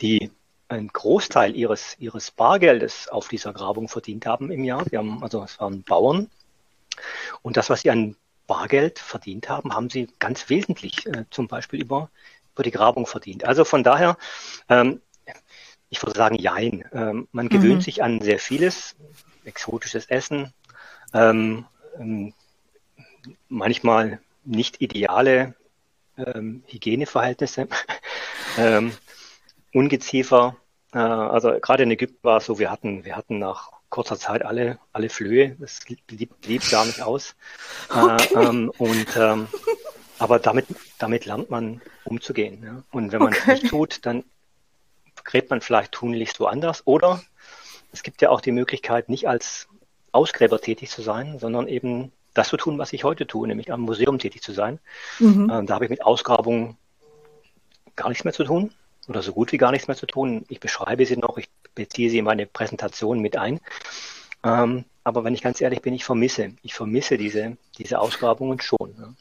die 0.00 0.30
einen 0.68 0.88
Großteil 0.88 1.54
ihres, 1.56 1.96
ihres 1.98 2.30
Bargeldes 2.30 3.08
auf 3.08 3.28
dieser 3.28 3.52
Grabung 3.52 3.88
verdient 3.88 4.26
haben 4.26 4.50
im 4.50 4.64
Jahr. 4.64 4.84
Die 4.84 4.96
haben, 4.96 5.22
also 5.22 5.42
es 5.44 5.58
waren 5.60 5.82
Bauern. 5.82 6.28
Und 7.42 7.56
das, 7.56 7.70
was 7.70 7.82
sie 7.82 7.90
an 7.90 8.16
Bargeld 8.46 8.98
verdient 8.98 9.48
haben, 9.48 9.74
haben 9.74 9.90
sie 9.90 10.08
ganz 10.18 10.48
wesentlich 10.48 11.06
äh, 11.06 11.24
zum 11.30 11.48
Beispiel 11.48 11.80
über, 11.80 12.10
über 12.54 12.62
die 12.62 12.70
Grabung 12.70 13.06
verdient. 13.06 13.44
Also 13.44 13.64
von 13.64 13.82
daher, 13.82 14.16
ähm, 14.68 15.00
ich 15.88 16.02
würde 16.02 16.16
sagen, 16.16 16.36
jein. 16.36 16.84
Ähm, 16.92 17.28
man 17.32 17.48
gewöhnt 17.48 17.76
mhm. 17.76 17.80
sich 17.82 18.02
an 18.02 18.20
sehr 18.20 18.38
vieles, 18.38 18.96
exotisches 19.44 20.06
Essen, 20.06 20.52
ähm, 21.12 21.66
ähm, 21.98 22.34
manchmal 23.48 24.20
nicht 24.44 24.80
ideale 24.80 25.54
ähm, 26.16 26.62
Hygieneverhältnisse, 26.66 27.68
ähm, 28.58 28.92
Ungeziefer. 29.72 30.56
Äh, 30.92 30.98
also 30.98 31.58
gerade 31.60 31.82
in 31.82 31.90
Ägypten 31.90 32.22
war 32.22 32.38
es 32.38 32.46
so, 32.46 32.58
wir 32.58 32.70
hatten, 32.70 33.04
wir 33.04 33.16
hatten 33.16 33.38
nach 33.38 33.75
kurzer 33.90 34.18
Zeit 34.18 34.44
alle, 34.44 34.78
alle 34.92 35.08
Flöhe. 35.08 35.56
Das 35.58 35.80
blieb, 36.06 36.40
blieb 36.40 36.68
gar 36.70 36.84
nicht 36.84 37.02
aus. 37.02 37.34
Äh, 37.90 37.98
okay. 37.98 38.34
Äh, 38.34 38.44
ähm, 38.44 38.72
und 38.78 39.16
ähm, 39.16 39.48
aber 40.18 40.38
damit, 40.38 40.66
damit 40.98 41.26
lernt 41.26 41.50
man 41.50 41.80
umzugehen. 42.04 42.62
Ja? 42.62 42.82
Und 42.90 43.12
wenn 43.12 43.20
man 43.22 43.32
es 43.32 43.40
okay. 43.40 43.52
nicht 43.52 43.68
tut, 43.68 44.06
dann 44.06 44.24
gräbt 45.24 45.50
man 45.50 45.60
vielleicht 45.60 45.92
tunlichst 45.92 46.40
woanders. 46.40 46.86
Oder 46.86 47.22
es 47.92 48.02
gibt 48.02 48.22
ja 48.22 48.30
auch 48.30 48.40
die 48.40 48.52
Möglichkeit, 48.52 49.08
nicht 49.08 49.28
als 49.28 49.68
Ausgräber 50.12 50.60
tätig 50.60 50.90
zu 50.90 51.02
sein, 51.02 51.38
sondern 51.38 51.68
eben 51.68 52.12
das 52.32 52.48
zu 52.48 52.56
tun, 52.56 52.78
was 52.78 52.92
ich 52.92 53.04
heute 53.04 53.26
tue, 53.26 53.46
nämlich 53.46 53.72
am 53.72 53.80
Museum 53.80 54.18
tätig 54.18 54.42
zu 54.42 54.52
sein. 54.52 54.78
Mhm. 55.18 55.50
Ähm, 55.52 55.66
da 55.66 55.74
habe 55.74 55.84
ich 55.84 55.90
mit 55.90 56.04
Ausgrabungen 56.04 56.76
gar 57.94 58.08
nichts 58.08 58.24
mehr 58.24 58.34
zu 58.34 58.44
tun 58.44 58.72
oder 59.08 59.22
so 59.22 59.32
gut 59.32 59.52
wie 59.52 59.58
gar 59.58 59.70
nichts 59.70 59.88
mehr 59.88 59.96
zu 59.96 60.06
tun. 60.06 60.44
Ich 60.48 60.60
beschreibe 60.60 61.06
sie 61.06 61.16
noch, 61.16 61.38
ich 61.38 61.48
beziehe 61.74 62.10
sie 62.10 62.18
in 62.18 62.24
meine 62.24 62.46
Präsentation 62.46 63.20
mit 63.20 63.36
ein. 63.36 63.60
Ähm, 64.44 64.84
aber 65.04 65.24
wenn 65.24 65.34
ich 65.34 65.42
ganz 65.42 65.60
ehrlich 65.60 65.82
bin, 65.82 65.94
ich 65.94 66.04
vermisse, 66.04 66.52
ich 66.62 66.74
vermisse 66.74 67.16
diese, 67.16 67.56
diese 67.78 68.00
Ausgrabungen 68.00 68.60
schon. 68.60 68.94
Ja. 68.98 69.12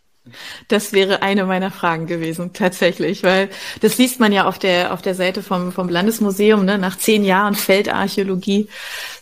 Das 0.67 0.93
wäre 0.93 1.21
eine 1.21 1.45
meiner 1.45 1.69
Fragen 1.69 2.07
gewesen, 2.07 2.53
tatsächlich, 2.53 3.23
weil 3.23 3.49
das 3.81 3.97
liest 3.97 4.19
man 4.19 4.31
ja 4.31 4.47
auf 4.47 4.57
der, 4.57 4.93
auf 4.93 5.01
der 5.01 5.13
Seite 5.13 5.43
vom, 5.43 5.71
vom 5.71 5.87
Landesmuseum. 5.87 6.65
Ne? 6.65 6.79
Nach 6.79 6.97
zehn 6.97 7.23
Jahren 7.23 7.53
Feldarchäologie 7.53 8.67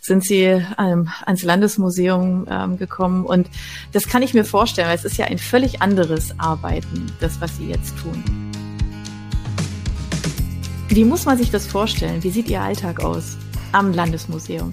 sind 0.00 0.24
sie 0.24 0.64
ähm, 0.78 1.10
ans 1.26 1.42
Landesmuseum 1.42 2.46
ähm, 2.50 2.78
gekommen. 2.78 3.26
Und 3.26 3.48
das 3.92 4.08
kann 4.08 4.22
ich 4.22 4.32
mir 4.32 4.44
vorstellen, 4.44 4.88
weil 4.88 4.96
es 4.96 5.04
ist 5.04 5.18
ja 5.18 5.26
ein 5.26 5.38
völlig 5.38 5.82
anderes 5.82 6.38
Arbeiten, 6.38 7.12
das, 7.20 7.40
was 7.40 7.56
sie 7.58 7.68
jetzt 7.68 7.94
tun. 7.98 8.43
Wie 10.94 11.04
muss 11.04 11.24
man 11.24 11.36
sich 11.36 11.50
das 11.50 11.66
vorstellen? 11.66 12.22
Wie 12.22 12.30
sieht 12.30 12.48
Ihr 12.48 12.60
Alltag 12.60 13.02
aus 13.02 13.36
am 13.72 13.92
Landesmuseum? 13.92 14.72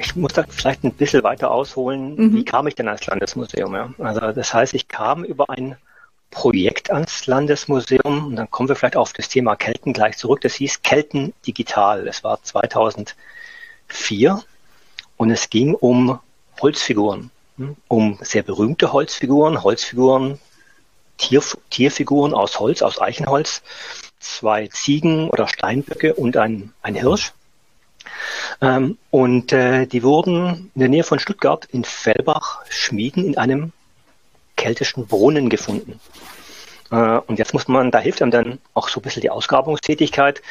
ich 0.00 0.16
muss 0.16 0.32
da 0.32 0.46
vielleicht 0.48 0.82
ein 0.82 0.94
bisschen 0.94 1.22
weiter 1.24 1.50
ausholen. 1.50 2.16
Mhm. 2.16 2.36
Wie 2.36 2.44
kam 2.44 2.66
ich 2.66 2.74
denn 2.74 2.88
ans 2.88 3.06
Landesmuseum? 3.06 3.74
Ja? 3.74 3.92
Also 3.98 4.32
das 4.32 4.54
heißt, 4.54 4.72
ich 4.72 4.88
kam 4.88 5.24
über 5.24 5.50
ein 5.50 5.76
Projekt 6.30 6.90
ans 6.90 7.26
Landesmuseum 7.26 8.28
und 8.28 8.36
dann 8.36 8.50
kommen 8.50 8.70
wir 8.70 8.76
vielleicht 8.76 8.96
auf 8.96 9.12
das 9.12 9.28
Thema 9.28 9.56
Kelten 9.56 9.92
gleich 9.92 10.16
zurück. 10.16 10.40
Das 10.40 10.54
hieß 10.54 10.80
Kelten 10.80 11.34
Digital. 11.46 12.06
Das 12.06 12.24
war 12.24 12.42
2004 12.42 14.42
und 15.18 15.30
es 15.30 15.50
ging 15.50 15.74
um 15.74 16.18
Holzfiguren, 16.62 17.30
hm? 17.58 17.76
um 17.88 18.18
sehr 18.22 18.42
berühmte 18.42 18.94
Holzfiguren, 18.94 19.62
Holzfiguren, 19.62 20.38
Tier, 21.18 21.42
Tierfiguren 21.68 22.32
aus 22.32 22.58
Holz, 22.58 22.80
aus 22.80 22.98
Eichenholz, 22.98 23.60
zwei 24.26 24.68
Ziegen 24.68 25.30
oder 25.30 25.48
Steinböcke 25.48 26.14
und 26.14 26.36
ein, 26.36 26.72
ein 26.82 26.94
Hirsch. 26.94 27.32
Ähm, 28.60 28.98
und 29.10 29.52
äh, 29.52 29.86
die 29.86 30.02
wurden 30.02 30.70
in 30.74 30.80
der 30.80 30.88
Nähe 30.88 31.04
von 31.04 31.18
Stuttgart 31.18 31.66
in 31.66 31.84
Fellbach 31.84 32.64
Schmieden 32.68 33.24
in 33.24 33.38
einem 33.38 33.72
keltischen 34.56 35.06
Brunnen 35.06 35.50
gefunden. 35.50 36.00
Äh, 36.90 37.18
und 37.26 37.38
jetzt 37.38 37.52
muss 37.52 37.68
man, 37.68 37.90
da 37.90 37.98
hilft 37.98 38.22
einem 38.22 38.30
dann 38.30 38.58
auch 38.74 38.88
so 38.88 39.00
ein 39.00 39.02
bisschen 39.02 39.22
die 39.22 39.30
Ausgrabungstätigkeit. 39.30 40.42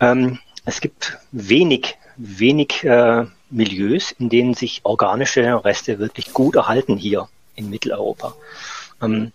Ähm, 0.00 0.38
es 0.64 0.80
gibt 0.80 1.18
wenig, 1.32 1.96
wenig 2.16 2.84
äh, 2.84 3.26
Milieus, 3.50 4.12
in 4.12 4.28
denen 4.28 4.54
sich 4.54 4.80
organische 4.84 5.64
Reste 5.64 5.98
wirklich 5.98 6.32
gut 6.32 6.56
erhalten 6.56 6.96
hier 6.96 7.28
in 7.54 7.70
Mitteleuropa. 7.70 8.34
Ähm, 9.02 9.32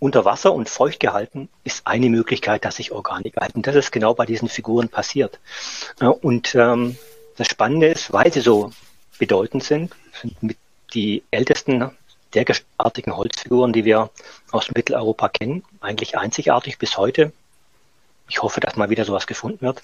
unter 0.00 0.24
Wasser 0.24 0.52
und 0.52 0.68
feucht 0.68 0.98
gehalten 0.98 1.48
ist 1.62 1.86
eine 1.86 2.08
Möglichkeit, 2.08 2.64
dass 2.64 2.76
sich 2.76 2.90
Organik 2.90 3.36
erhalten. 3.36 3.62
Das 3.62 3.76
ist 3.76 3.92
genau 3.92 4.14
bei 4.14 4.26
diesen 4.26 4.48
Figuren 4.48 4.88
passiert. 4.88 5.38
Und 6.00 6.54
ähm, 6.56 6.96
das 7.36 7.46
Spannende 7.46 7.86
ist, 7.86 8.12
weil 8.12 8.32
sie 8.32 8.40
so 8.40 8.72
bedeutend 9.18 9.62
sind, 9.62 9.94
sind 10.20 10.42
mit 10.42 10.56
die 10.94 11.22
ältesten 11.30 11.90
derartigen 12.34 13.16
Holzfiguren, 13.16 13.72
die 13.72 13.84
wir 13.84 14.10
aus 14.50 14.70
Mitteleuropa 14.70 15.28
kennen, 15.28 15.64
eigentlich 15.80 16.16
einzigartig 16.16 16.78
bis 16.78 16.96
heute. 16.96 17.32
Ich 18.28 18.42
hoffe, 18.42 18.60
dass 18.60 18.76
mal 18.76 18.90
wieder 18.90 19.04
sowas 19.04 19.26
gefunden 19.26 19.60
wird. 19.60 19.82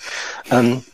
Ähm, 0.50 0.85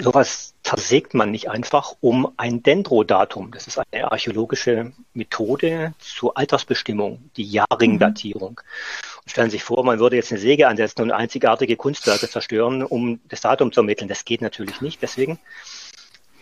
sowas 0.00 0.54
zersägt 0.62 1.14
man 1.14 1.30
nicht 1.30 1.50
einfach 1.50 1.94
um 2.00 2.32
ein 2.36 2.62
Dendrodatum. 2.62 3.52
Das 3.52 3.66
ist 3.66 3.78
eine 3.78 4.10
archäologische 4.10 4.92
Methode 5.14 5.94
zur 5.98 6.36
Altersbestimmung, 6.36 7.30
die 7.36 7.44
Jahrringdatierung. 7.44 8.60
Mhm. 8.60 9.30
Stellen 9.30 9.50
Sie 9.50 9.56
sich 9.56 9.64
vor, 9.64 9.84
man 9.84 9.98
würde 9.98 10.16
jetzt 10.16 10.30
eine 10.30 10.40
Säge 10.40 10.68
ansetzen 10.68 11.02
und 11.02 11.10
einzigartige 11.10 11.76
Kunstwerke 11.76 12.28
zerstören, 12.28 12.82
um 12.82 13.20
das 13.28 13.40
Datum 13.40 13.72
zu 13.72 13.80
ermitteln. 13.80 14.08
Das 14.08 14.24
geht 14.24 14.40
natürlich 14.40 14.80
nicht. 14.80 15.02
Deswegen 15.02 15.38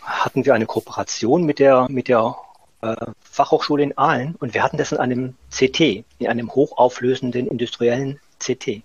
hatten 0.03 0.45
wir 0.45 0.55
eine 0.55 0.67
Kooperation 0.67 1.45
mit 1.45 1.59
der, 1.59 1.87
mit 1.89 2.09
der 2.09 2.37
äh, 2.83 2.97
Fachhochschule 3.23 3.83
in 3.83 3.97
Aalen 3.97 4.37
und 4.37 4.55
wir 4.55 4.63
hatten 4.63 4.77
das 4.77 4.93
in 4.93 4.99
einem 4.99 5.37
CT, 5.51 6.05
in 6.19 6.29
einem 6.29 6.55
hochauflösenden 6.55 7.47
industriellen 7.47 8.21
CT. 8.39 8.83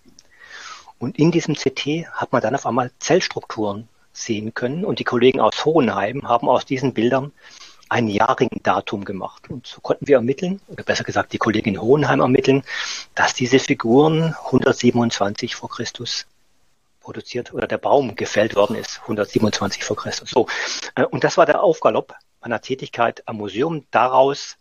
Und 0.98 1.18
in 1.18 1.32
diesem 1.32 1.56
CT 1.56 2.08
hat 2.12 2.32
man 2.32 2.42
dann 2.42 2.56
auf 2.56 2.66
einmal 2.66 2.92
Zellstrukturen 3.00 3.88
sehen 4.20 4.54
können. 4.54 4.86
Und 4.86 5.00
die 5.00 5.04
Kollegen 5.04 5.40
aus 5.40 5.66
Hohenheim 5.66 6.28
haben 6.28 6.50
aus 6.50 6.66
diesen 6.66 6.94
Bildern 6.94 7.32
ein 7.90 8.08
Jahrring-Datum 8.08 9.04
gemacht. 9.04 9.50
Und 9.50 9.66
so 9.66 9.82
konnten 9.82 10.08
wir 10.08 10.18
ermitteln, 10.18 10.62
oder 10.68 10.84
besser 10.84 11.04
gesagt 11.04 11.34
die 11.34 11.40
Kollegen 11.40 11.70
in 11.70 11.82
Hohenheim 11.82 12.20
ermitteln, 12.20 12.64
dass 13.16 13.34
diese 13.34 13.60
Figuren 13.60 14.36
127 14.46 15.56
vor 15.56 15.70
Christus 15.70 16.28
produziert 17.02 17.54
oder 17.54 17.66
der 17.66 17.80
Baum 17.80 18.16
gefällt 18.16 18.56
worden 18.56 18.76
ist, 18.76 19.00
127 19.02 19.84
vor 19.84 19.96
Christus. 19.96 20.30
So. 20.30 20.48
Äh, 20.96 21.06
und 21.06 21.24
das 21.24 21.38
war 21.38 21.48
der 21.48 21.64
Aufgalopp 21.64 22.14
meiner 22.42 22.62
Tätigkeit 22.62 23.24
am 23.28 23.38
Museum. 23.38 23.86
Daraus 23.90 24.58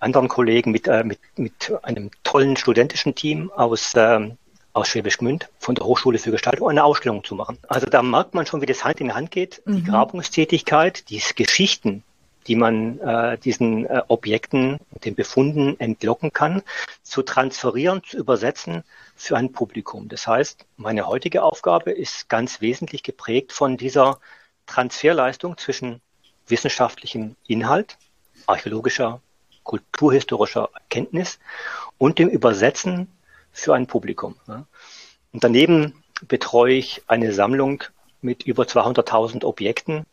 anderen 0.00 0.28
Kollegen 0.28 0.72
mit, 0.72 0.88
äh, 0.88 1.04
mit, 1.04 1.20
mit 1.36 1.72
einem 1.82 2.10
tollen 2.24 2.56
studentischen 2.56 3.14
Team 3.14 3.52
aus 3.52 3.92
ähm, 3.94 4.36
aus 4.72 4.88
Schwäbisch 4.88 5.18
Gmünd 5.18 5.48
von 5.58 5.74
der 5.74 5.84
Hochschule 5.84 6.18
für 6.18 6.30
Gestaltung 6.30 6.68
eine 6.68 6.84
Ausstellung 6.84 7.24
zu 7.24 7.34
machen. 7.34 7.58
Also 7.68 7.86
da 7.86 8.02
merkt 8.02 8.34
man 8.34 8.46
schon, 8.46 8.62
wie 8.62 8.66
das 8.66 8.84
Hand 8.84 9.00
in 9.00 9.14
Hand 9.14 9.30
geht. 9.30 9.62
Mhm. 9.64 9.76
Die 9.76 9.84
Grabungstätigkeit, 9.84 11.08
die 11.10 11.22
Geschichten, 11.36 12.02
die 12.46 12.56
man 12.56 12.98
äh, 13.00 13.38
diesen 13.38 13.86
äh, 13.86 14.02
Objekten, 14.08 14.78
den 15.04 15.14
Befunden 15.14 15.78
entlocken 15.78 16.32
kann, 16.32 16.62
zu 17.02 17.22
transferieren, 17.22 18.02
zu 18.02 18.16
übersetzen 18.16 18.82
für 19.14 19.36
ein 19.36 19.52
Publikum. 19.52 20.08
Das 20.08 20.26
heißt, 20.26 20.64
meine 20.76 21.06
heutige 21.06 21.42
Aufgabe 21.42 21.92
ist 21.92 22.28
ganz 22.28 22.60
wesentlich 22.60 23.02
geprägt 23.02 23.52
von 23.52 23.76
dieser 23.76 24.18
Transferleistung 24.66 25.58
zwischen 25.58 26.00
wissenschaftlichem 26.48 27.36
Inhalt, 27.46 27.96
archäologischer, 28.46 29.20
kulturhistorischer 29.62 30.70
Erkenntnis 30.74 31.38
und 31.98 32.18
dem 32.18 32.28
Übersetzen 32.28 33.08
für 33.52 33.74
ein 33.74 33.86
Publikum. 33.86 34.36
Und 34.46 35.44
daneben 35.44 36.02
betreue 36.28 36.74
ich 36.74 37.02
eine 37.06 37.32
Sammlung 37.32 37.84
mit 38.20 38.44
über 38.44 38.64
200.000 38.64 39.44
Objekten. 39.44 40.06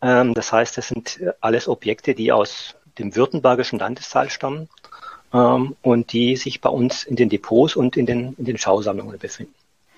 Ähm, 0.00 0.34
das 0.34 0.52
heißt, 0.52 0.76
das 0.76 0.88
sind 0.88 1.20
alles 1.40 1.68
Objekte, 1.68 2.14
die 2.14 2.32
aus 2.32 2.74
dem 2.98 3.14
württembergischen 3.14 3.78
Landesteil 3.78 4.30
stammen 4.30 4.68
ähm, 5.32 5.76
und 5.82 6.12
die 6.12 6.36
sich 6.36 6.60
bei 6.60 6.70
uns 6.70 7.04
in 7.04 7.16
den 7.16 7.28
Depots 7.28 7.76
und 7.76 7.96
in 7.96 8.06
den, 8.06 8.34
in 8.34 8.44
den 8.44 8.58
Schausammlungen 8.58 9.18
befinden. 9.18 9.54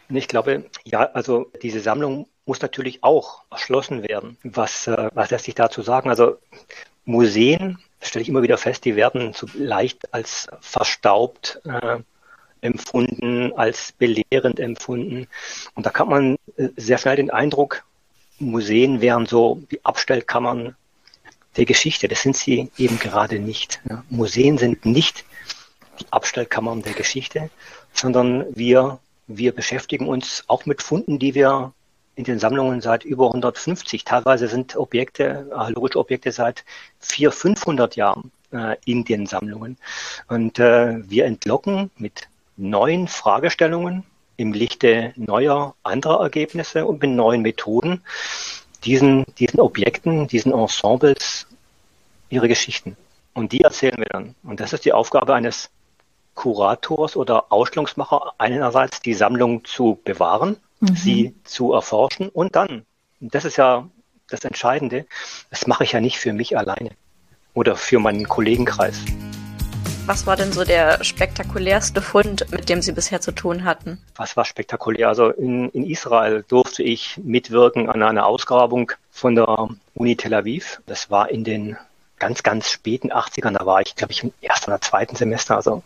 Und 0.09 0.17
ich 0.17 0.29
glaube, 0.29 0.65
ja, 0.85 1.11
also 1.13 1.51
diese 1.63 1.81
Sammlung 1.81 2.29
muss 2.45 2.61
natürlich 2.61 3.03
auch 3.03 3.43
erschlossen 3.51 4.07
werden. 4.07 4.37
Was, 4.45 4.87
äh, 4.87 5.11
was 5.15 5.31
lässt 5.31 5.47
sich 5.47 5.55
dazu 5.55 5.83
sagen? 5.83 6.11
Also 6.11 6.37
Museen, 7.07 7.79
stelle 8.03 8.23
ich 8.23 8.29
immer 8.29 8.43
wieder 8.43 8.59
fest, 8.59 8.85
die 8.85 8.97
werden 8.97 9.33
so 9.33 9.47
leicht 9.55 10.13
als 10.13 10.49
verstaubt 10.61 11.61
äh, 11.65 12.01
empfunden, 12.65 13.53
als 13.53 13.93
belehrend 13.93 14.59
empfunden. 14.59 15.27
Und 15.75 15.87
da 15.87 15.91
kann 15.91 16.09
man 16.09 16.37
äh, 16.57 16.69
sehr 16.77 16.99
schnell 16.99 17.17
den 17.17 17.31
Eindruck, 17.31 17.85
Museen 18.39 19.01
wären 19.01 19.27
so 19.27 19.63
wie 19.69 19.81
Abstellkammern 19.85 20.75
der 21.57 21.65
Geschichte. 21.67 22.09
Das 22.09 22.23
sind 22.23 22.37
sie 22.37 22.71
eben 22.77 22.99
gerade 22.99 23.39
nicht. 23.39 23.81
Museen 24.11 24.59
sind 24.59 24.85
nicht 24.85 25.25
die 26.01 26.07
Abstellkammern 26.11 26.83
der 26.83 26.95
Geschichte, 26.95 27.51
sondern 27.93 28.45
wir, 28.57 28.99
wir 29.29 29.55
beschäftigen 29.55 30.09
uns 30.09 30.43
auch 30.49 30.67
mit 30.67 30.83
Funden, 30.83 31.21
die 31.21 31.35
wir 31.37 31.73
in 32.17 32.25
den 32.25 32.39
Sammlungen 32.41 32.81
seit 32.81 33.05
über 33.05 33.27
150. 33.27 34.05
Teilweise 34.05 34.49
sind 34.49 34.77
Objekte, 34.77 35.49
archäologische 35.53 35.99
Objekte 35.99 36.33
seit 36.33 36.65
400, 37.01 37.39
500 37.39 37.97
Jahren 37.97 38.33
äh, 38.53 38.77
in 38.85 39.05
den 39.05 39.27
Sammlungen. 39.27 39.77
Und 40.29 40.59
äh, 40.59 41.09
wir 41.09 41.27
entlocken 41.27 41.91
mit 41.97 42.29
neuen 42.57 43.09
Fragestellungen 43.09 44.05
im 44.37 44.53
Lichte 44.53 45.13
neuer 45.17 45.75
anderer 45.83 46.23
Ergebnisse 46.23 46.87
und 46.87 47.01
mit 47.01 47.11
neuen 47.11 47.43
Methoden 47.43 48.03
diesen, 48.85 49.25
diesen 49.39 49.61
Objekten, 49.61 50.27
diesen 50.27 50.53
Ensembles 50.53 51.47
ihre 52.31 52.49
Geschichten. 52.49 52.97
Und 53.33 53.53
die 53.53 53.61
erzählen 53.61 53.97
wir 53.99 54.07
dann. 54.07 54.35
Und 54.43 54.61
das 54.61 54.73
ist 54.73 54.85
die 54.85 54.93
Aufgabe 54.93 55.35
eines 55.35 55.71
Kurators 56.35 57.17
oder 57.17 57.47
Ausstellungsmacher, 57.51 58.35
einerseits 58.39 59.01
die 59.01 59.15
Sammlung 59.15 59.65
zu 59.65 60.01
bewahren, 60.05 60.57
mhm. 60.81 60.97
sie 60.97 61.35
zu 61.45 61.73
erforschen 61.73 62.29
und 62.29 62.57
dann, 62.57 62.85
das 63.21 63.45
ist 63.45 63.57
ja 63.57 63.89
das 64.29 64.45
Entscheidende, 64.45 65.07
das 65.51 65.67
mache 65.67 65.85
ich 65.85 65.93
ja 65.93 66.01
nicht 66.01 66.19
für 66.19 66.33
mich 66.33 66.59
alleine 66.59 66.91
oder 67.55 67.77
für 67.77 68.01
meinen 68.01 68.29
Kollegenkreis. 68.29 68.97
Was 70.07 70.27
war 70.27 70.37
denn 70.37 70.53
so 70.53 70.65
der 70.65 71.03
spektakulärste 71.03 72.03
Fund, 72.03 72.45
mit 72.51 72.69
dem 72.69 72.83
Sie 72.83 72.93
bisher 72.93 73.23
zu 73.23 73.33
tun 73.33 73.65
hatten? 73.65 73.99
Was 74.17 74.37
war 74.37 74.45
spektakulär? 74.45 75.09
Also 75.09 75.31
in, 75.31 75.71
in 75.71 75.89
Israel 75.89 76.45
durfte 76.47 76.83
ich 76.83 77.19
mitwirken 77.25 77.89
an 77.89 78.03
einer 78.03 78.27
Ausgrabung 78.27 78.93
von 79.11 79.35
der 79.35 79.69
Uni 79.95 80.17
Tel 80.17 80.35
Aviv. 80.35 80.83
Das 80.85 81.11
war 81.11 81.31
in 81.31 81.43
den 81.43 81.79
ganz, 82.19 82.43
ganz 82.43 82.71
späten 82.71 83.13
80ern. 83.13 83.57
Da 83.59 83.65
war 83.65 83.81
ich, 83.81 83.97
glaube 83.97 84.13
ich, 84.13 84.23
im 84.23 84.33
ersten 84.43 84.71
oder 84.71 84.83
zweiten 84.83 85.17
Semester. 85.17 85.57
Also 85.57 85.83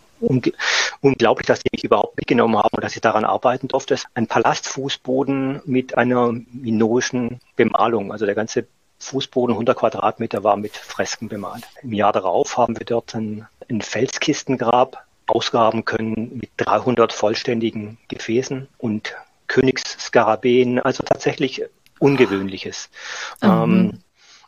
unglaublich, 1.00 1.46
dass 1.46 1.60
die 1.60 1.70
mich 1.70 1.84
überhaupt 1.84 2.16
mitgenommen 2.16 2.58
haben 2.58 2.74
und 2.74 2.82
dass 2.82 2.96
ich 2.96 3.00
daran 3.00 3.24
arbeiten 3.24 3.68
durfte. 3.68 3.96
Ein 4.14 4.26
Palastfußboden 4.26 5.62
mit 5.64 5.96
einer 5.96 6.32
minoischen 6.52 7.40
Bemalung. 7.54 8.10
Also 8.10 8.26
der 8.26 8.34
ganze 8.34 8.66
Fußboden 8.98 9.54
100 9.54 9.78
Quadratmeter 9.78 10.44
war 10.44 10.56
mit 10.56 10.76
Fresken 10.76 11.28
bemalt. 11.28 11.64
Im 11.82 11.92
Jahr 11.92 12.12
darauf 12.12 12.56
haben 12.56 12.78
wir 12.78 12.86
dort 12.86 13.14
ein, 13.14 13.46
ein 13.70 13.80
Felskistengrab 13.80 15.04
ausgraben 15.26 15.84
können 15.84 16.38
mit 16.38 16.50
300 16.56 17.12
vollständigen 17.12 17.98
Gefäßen 18.08 18.68
und 18.78 19.14
Königsskarabäen, 19.46 20.78
also 20.78 21.02
tatsächlich 21.02 21.62
Ungewöhnliches. 21.98 22.90
Mhm. 23.42 23.48
Ähm, 23.48 23.98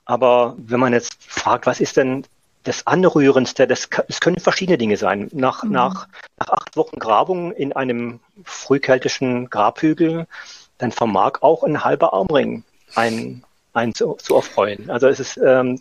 aber 0.05 0.55
wenn 0.59 0.81
man 0.81 0.93
jetzt 0.93 1.17
fragt, 1.21 1.67
was 1.67 1.81
ist 1.81 1.97
denn 1.97 2.25
das 2.65 2.87
Anrührendste, 2.87 3.67
das, 3.67 3.89
das 4.09 4.21
können 4.21 4.39
verschiedene 4.39 4.79
Dinge 4.79 4.97
sein. 4.97 5.29
Nach, 5.33 5.63
mhm. 5.63 5.73
nach, 5.73 6.09
nach 6.39 6.49
acht 6.49 6.77
Wochen 6.77 6.99
Grabung 6.99 7.53
in 7.53 7.73
einem 7.73 8.21
frühkeltischen 8.45 9.49
Grabhügel, 9.51 10.27
dann 10.79 10.93
vermag 10.93 11.43
auch 11.43 11.63
ein 11.63 11.85
halber 11.85 12.13
Armring 12.13 12.65
ein, 12.95 13.45
ein 13.73 13.95
zu, 13.95 14.15
zu 14.15 14.37
erfreuen. 14.37 14.91
Also 14.91 15.09
es 15.09 15.21
ist 15.21 15.39
ähm, 15.45 15.81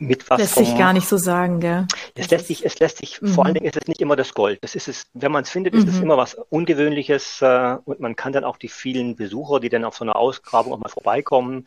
mit 0.00 0.28
was. 0.30 0.38
Lässt 0.38 0.54
vom, 0.54 0.64
sich 0.64 0.76
gar 0.76 0.92
nicht 0.92 1.08
so 1.08 1.16
sagen, 1.16 1.60
gell? 1.60 1.86
Es 2.14 2.30
lässt 2.30 2.46
sich, 2.46 2.64
es 2.64 2.78
lässt 2.78 2.98
sich, 2.98 3.20
mhm. 3.20 3.28
vor 3.28 3.44
allen 3.44 3.54
Dingen 3.54 3.66
ist 3.66 3.76
es 3.76 3.86
nicht 3.86 4.00
immer 4.00 4.16
das 4.16 4.34
Gold. 4.34 4.58
Das 4.62 4.74
ist 4.74 4.88
es, 4.88 5.06
wenn 5.12 5.30
man 5.30 5.44
es 5.44 5.50
findet, 5.50 5.74
ist 5.74 5.84
mhm. 5.84 5.90
es 5.90 6.00
immer 6.00 6.16
was 6.16 6.34
Ungewöhnliches 6.48 7.42
äh, 7.42 7.76
und 7.84 8.00
man 8.00 8.16
kann 8.16 8.32
dann 8.32 8.44
auch 8.44 8.56
die 8.56 8.68
vielen 8.68 9.16
Besucher, 9.16 9.60
die 9.60 9.68
dann 9.68 9.84
auf 9.84 9.96
so 9.96 10.04
einer 10.04 10.16
Ausgrabung 10.16 10.72
auch 10.72 10.78
mal 10.78 10.88
vorbeikommen, 10.88 11.66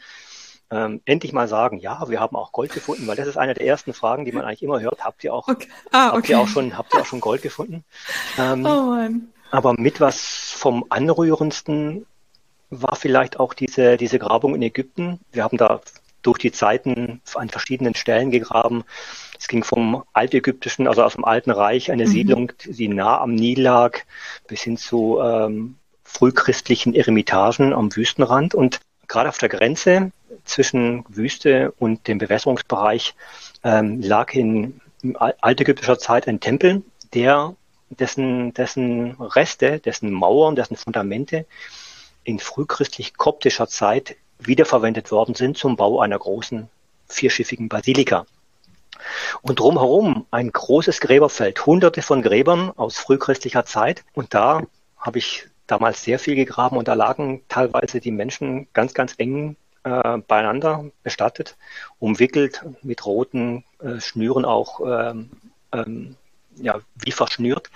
ähm, 0.71 1.01
endlich 1.05 1.33
mal 1.33 1.47
sagen, 1.47 1.77
ja, 1.77 2.09
wir 2.09 2.19
haben 2.19 2.35
auch 2.35 2.51
Gold 2.51 2.73
gefunden, 2.73 3.05
weil 3.07 3.15
das 3.15 3.27
ist 3.27 3.37
eine 3.37 3.53
der 3.53 3.67
ersten 3.67 3.93
Fragen, 3.93 4.25
die 4.25 4.31
man 4.31 4.43
eigentlich 4.43 4.63
immer 4.63 4.81
hört. 4.81 5.05
Habt 5.05 5.23
ihr 5.23 5.33
auch, 5.33 5.47
okay. 5.47 5.67
ah, 5.91 6.07
okay. 6.07 6.15
habt 6.15 6.29
ihr 6.29 6.39
auch 6.39 6.47
schon, 6.47 6.77
habt 6.77 6.93
ihr 6.93 7.01
auch 7.01 7.05
schon 7.05 7.21
Gold 7.21 7.41
gefunden? 7.41 7.83
Ähm, 8.39 8.65
oh 8.65 8.89
Mann. 8.89 9.29
Aber 9.51 9.73
mit 9.73 10.01
was 10.01 10.51
vom 10.55 10.85
Anrührendsten 10.89 12.07
war 12.81 12.95
vielleicht 12.95 13.39
auch 13.39 13.53
diese, 13.53 13.97
diese 13.97 14.19
Grabung 14.19 14.55
in 14.55 14.61
Ägypten. 14.61 15.19
Wir 15.31 15.43
haben 15.43 15.57
da 15.57 15.81
durch 16.21 16.39
die 16.39 16.51
Zeiten 16.51 17.21
an 17.35 17.49
verschiedenen 17.49 17.95
Stellen 17.95 18.31
gegraben. 18.31 18.83
Es 19.37 19.47
ging 19.47 19.63
vom 19.63 20.03
altägyptischen, 20.13 20.87
also 20.87 21.03
aus 21.03 21.15
dem 21.15 21.25
Alten 21.25 21.51
Reich, 21.51 21.91
eine 21.91 22.05
mhm. 22.05 22.09
Siedlung, 22.09 22.51
die 22.65 22.87
nah 22.87 23.19
am 23.19 23.35
Nil 23.35 23.61
lag, 23.61 23.99
bis 24.47 24.61
hin 24.61 24.77
zu 24.77 25.19
ähm, 25.21 25.75
frühchristlichen 26.03 26.93
Eremitagen 26.93 27.73
am 27.73 27.93
Wüstenrand. 27.95 28.55
Und 28.55 28.79
gerade 29.07 29.29
auf 29.29 29.37
der 29.37 29.49
Grenze 29.49 30.11
zwischen 30.45 31.03
Wüste 31.09 31.73
und 31.77 32.07
dem 32.07 32.17
Bewässerungsbereich 32.17 33.15
ähm, 33.63 34.01
lag 34.01 34.33
in 34.33 34.79
altägyptischer 35.41 35.99
Zeit 35.99 36.27
ein 36.27 36.39
Tempel, 36.39 36.83
der 37.13 37.55
dessen, 37.89 38.53
dessen 38.53 39.11
Reste, 39.19 39.79
dessen 39.79 40.11
Mauern, 40.11 40.55
dessen 40.55 40.77
Fundamente 40.77 41.45
in 42.23 42.39
frühchristlich-koptischer 42.39 43.67
Zeit 43.67 44.15
wiederverwendet 44.39 45.11
worden 45.11 45.35
sind 45.35 45.57
zum 45.57 45.75
Bau 45.75 45.99
einer 45.99 46.19
großen 46.19 46.69
vierschiffigen 47.07 47.69
Basilika. 47.69 48.25
Und 49.41 49.59
drumherum 49.59 50.25
ein 50.31 50.51
großes 50.51 50.99
Gräberfeld, 51.01 51.65
hunderte 51.65 52.01
von 52.01 52.21
Gräbern 52.21 52.71
aus 52.75 52.97
frühchristlicher 52.97 53.65
Zeit. 53.65 54.03
Und 54.13 54.33
da 54.33 54.61
habe 54.97 55.17
ich 55.17 55.47
damals 55.67 56.03
sehr 56.03 56.19
viel 56.19 56.35
gegraben 56.35 56.77
und 56.77 56.87
da 56.87 56.93
lagen 56.93 57.41
teilweise 57.49 57.99
die 57.99 58.11
Menschen 58.11 58.67
ganz, 58.73 58.93
ganz 58.93 59.15
eng 59.17 59.55
äh, 59.83 60.17
beieinander 60.19 60.85
bestattet, 61.03 61.57
umwickelt 61.99 62.63
mit 62.81 63.05
roten 63.05 63.65
äh, 63.79 63.99
Schnüren 63.99 64.45
auch 64.45 64.81
ähm, 64.85 65.31
ähm, 65.73 66.15
ja, 66.57 66.79
wie 66.95 67.11
verschnürt. 67.11 67.69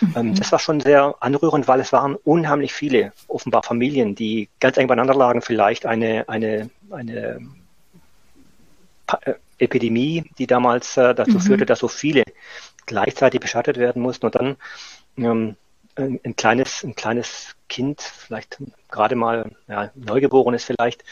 Mhm. 0.00 0.14
Ähm, 0.16 0.34
das 0.34 0.52
war 0.52 0.58
schon 0.58 0.80
sehr 0.80 1.14
anrührend, 1.20 1.68
weil 1.68 1.80
es 1.80 1.92
waren 1.92 2.14
unheimlich 2.16 2.72
viele, 2.72 3.12
offenbar 3.26 3.62
Familien, 3.62 4.14
die 4.14 4.48
ganz 4.60 4.76
eng 4.76 4.86
beieinander 4.86 5.14
lagen, 5.14 5.42
vielleicht 5.42 5.86
eine, 5.86 6.28
eine, 6.28 6.70
eine 6.90 7.40
äh, 9.24 9.34
Epidemie, 9.58 10.24
die 10.38 10.46
damals 10.46 10.96
äh, 10.96 11.14
dazu 11.14 11.32
mhm. 11.32 11.40
führte, 11.40 11.66
dass 11.66 11.80
so 11.80 11.88
viele 11.88 12.24
gleichzeitig 12.86 13.40
beschattet 13.40 13.76
werden 13.76 14.02
mussten 14.02 14.26
und 14.26 14.34
dann 14.34 14.56
ähm, 15.16 15.56
ein, 15.96 16.20
ein, 16.24 16.36
kleines, 16.36 16.84
ein 16.84 16.94
kleines 16.94 17.56
Kind, 17.68 18.00
vielleicht 18.00 18.58
gerade 18.90 19.16
mal 19.16 19.50
ja, 19.66 19.90
Neugeborenes 19.94 20.64
vielleicht, 20.64 21.04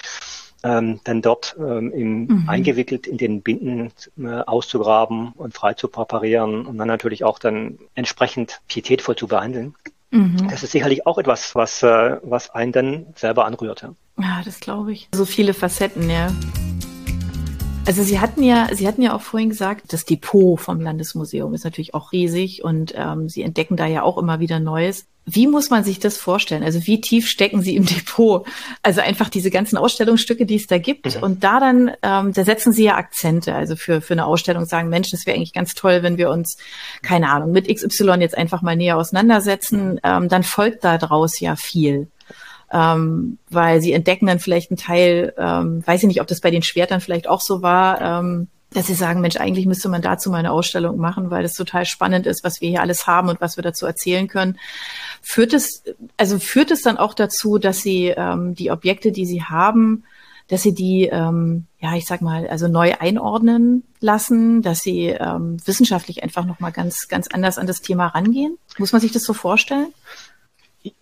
ähm, 0.62 1.00
dann 1.04 1.22
dort 1.22 1.56
ähm, 1.58 1.92
im, 1.92 2.26
mhm. 2.26 2.48
eingewickelt 2.48 3.06
in 3.06 3.18
den 3.18 3.42
Binden 3.42 3.92
äh, 4.18 4.40
auszugraben 4.40 5.32
und 5.32 5.54
frei 5.54 5.74
zu 5.74 5.88
präparieren 5.88 6.66
und 6.66 6.78
dann 6.78 6.88
natürlich 6.88 7.24
auch 7.24 7.38
dann 7.38 7.78
entsprechend 7.94 8.60
pietätvoll 8.68 9.16
zu 9.16 9.26
behandeln. 9.26 9.74
Mhm. 10.10 10.48
Das 10.50 10.62
ist 10.62 10.72
sicherlich 10.72 11.06
auch 11.06 11.18
etwas, 11.18 11.54
was, 11.54 11.82
äh, 11.82 12.18
was 12.22 12.50
einen 12.50 12.72
dann 12.72 13.06
selber 13.14 13.44
anrührt. 13.44 13.82
Ja, 13.82 13.94
ja 14.20 14.42
das 14.44 14.60
glaube 14.60 14.92
ich. 14.92 15.08
So 15.14 15.24
viele 15.24 15.54
Facetten, 15.54 16.08
ja. 16.08 16.32
Also 17.86 18.02
Sie 18.02 18.18
hatten 18.18 18.42
ja, 18.42 18.68
Sie 18.72 18.88
hatten 18.88 19.02
ja 19.02 19.14
auch 19.14 19.20
vorhin 19.20 19.50
gesagt, 19.50 19.92
das 19.92 20.04
Depot 20.04 20.58
vom 20.58 20.80
Landesmuseum 20.80 21.54
ist 21.54 21.62
natürlich 21.62 21.94
auch 21.94 22.10
riesig 22.10 22.64
und 22.64 22.92
ähm, 22.96 23.28
Sie 23.28 23.42
entdecken 23.42 23.76
da 23.76 23.86
ja 23.86 24.02
auch 24.02 24.18
immer 24.18 24.40
wieder 24.40 24.58
Neues. 24.58 25.06
Wie 25.28 25.48
muss 25.48 25.70
man 25.70 25.82
sich 25.82 25.98
das 25.98 26.16
vorstellen? 26.16 26.62
Also 26.62 26.86
wie 26.86 27.00
tief 27.00 27.28
stecken 27.28 27.60
Sie 27.60 27.74
im 27.74 27.84
Depot? 27.86 28.46
Also 28.82 29.00
einfach 29.00 29.28
diese 29.28 29.50
ganzen 29.50 29.76
Ausstellungsstücke, 29.76 30.46
die 30.46 30.54
es 30.56 30.68
da 30.68 30.78
gibt. 30.78 31.16
Mhm. 31.16 31.22
Und 31.22 31.44
da 31.44 31.58
dann, 31.58 31.90
ähm, 32.02 32.32
da 32.32 32.44
setzen 32.44 32.72
Sie 32.72 32.84
ja 32.84 32.94
Akzente. 32.96 33.54
Also 33.54 33.74
für, 33.74 34.00
für 34.00 34.14
eine 34.14 34.24
Ausstellung 34.24 34.64
sagen, 34.64 34.88
Mensch, 34.88 35.10
das 35.10 35.26
wäre 35.26 35.36
eigentlich 35.36 35.52
ganz 35.52 35.74
toll, 35.74 36.02
wenn 36.02 36.16
wir 36.16 36.30
uns, 36.30 36.56
keine 37.02 37.30
Ahnung, 37.30 37.50
mit 37.50 37.68
XY 37.68 38.18
jetzt 38.20 38.38
einfach 38.38 38.62
mal 38.62 38.76
näher 38.76 38.96
auseinandersetzen. 38.96 40.00
Ähm, 40.04 40.28
dann 40.28 40.44
folgt 40.44 40.84
da 40.84 40.96
draus 40.96 41.40
ja 41.40 41.56
viel 41.56 42.08
ähm, 42.72 43.38
weil 43.48 43.80
sie 43.80 43.92
entdecken 43.92 44.26
dann 44.26 44.40
vielleicht 44.40 44.70
einen 44.70 44.78
Teil, 44.78 45.32
ähm, 45.38 45.86
weiß 45.86 46.02
ich 46.02 46.08
nicht, 46.08 46.20
ob 46.20 46.26
das 46.26 46.40
bei 46.40 46.50
den 46.50 46.62
Schwertern 46.62 47.00
vielleicht 47.00 47.28
auch 47.28 47.40
so 47.40 47.62
war, 47.62 48.00
ähm, 48.00 48.48
dass 48.70 48.86
sie 48.86 48.94
sagen, 48.94 49.20
Mensch, 49.20 49.36
eigentlich 49.36 49.66
müsste 49.66 49.88
man 49.88 50.02
dazu 50.02 50.30
mal 50.30 50.38
eine 50.38 50.52
Ausstellung 50.52 50.98
machen, 50.98 51.30
weil 51.30 51.44
es 51.44 51.52
total 51.52 51.86
spannend 51.86 52.26
ist, 52.26 52.44
was 52.44 52.60
wir 52.60 52.68
hier 52.68 52.82
alles 52.82 53.06
haben 53.06 53.28
und 53.28 53.40
was 53.40 53.56
wir 53.56 53.62
dazu 53.62 53.86
erzählen 53.86 54.28
können. 54.28 54.58
Führt 55.22 55.52
es, 55.52 55.82
also 56.16 56.38
führt 56.38 56.70
es 56.70 56.82
dann 56.82 56.98
auch 56.98 57.14
dazu, 57.14 57.58
dass 57.58 57.80
sie 57.80 58.08
ähm, 58.08 58.54
die 58.54 58.70
Objekte, 58.70 59.12
die 59.12 59.26
sie 59.26 59.42
haben, 59.42 60.04
dass 60.48 60.62
sie 60.62 60.74
die, 60.74 61.08
ähm, 61.10 61.66
ja, 61.80 61.94
ich 61.96 62.06
sag 62.06 62.22
mal, 62.22 62.46
also 62.48 62.68
neu 62.68 62.94
einordnen 62.98 63.82
lassen, 64.00 64.62
dass 64.62 64.80
sie 64.80 65.06
ähm, 65.06 65.56
wissenschaftlich 65.64 66.22
einfach 66.22 66.44
nochmal 66.44 66.72
ganz, 66.72 67.08
ganz 67.08 67.28
anders 67.28 67.58
an 67.58 67.66
das 67.66 67.80
Thema 67.80 68.08
rangehen? 68.08 68.58
Muss 68.78 68.92
man 68.92 69.00
sich 69.00 69.12
das 69.12 69.24
so 69.24 69.32
vorstellen? 69.32 69.88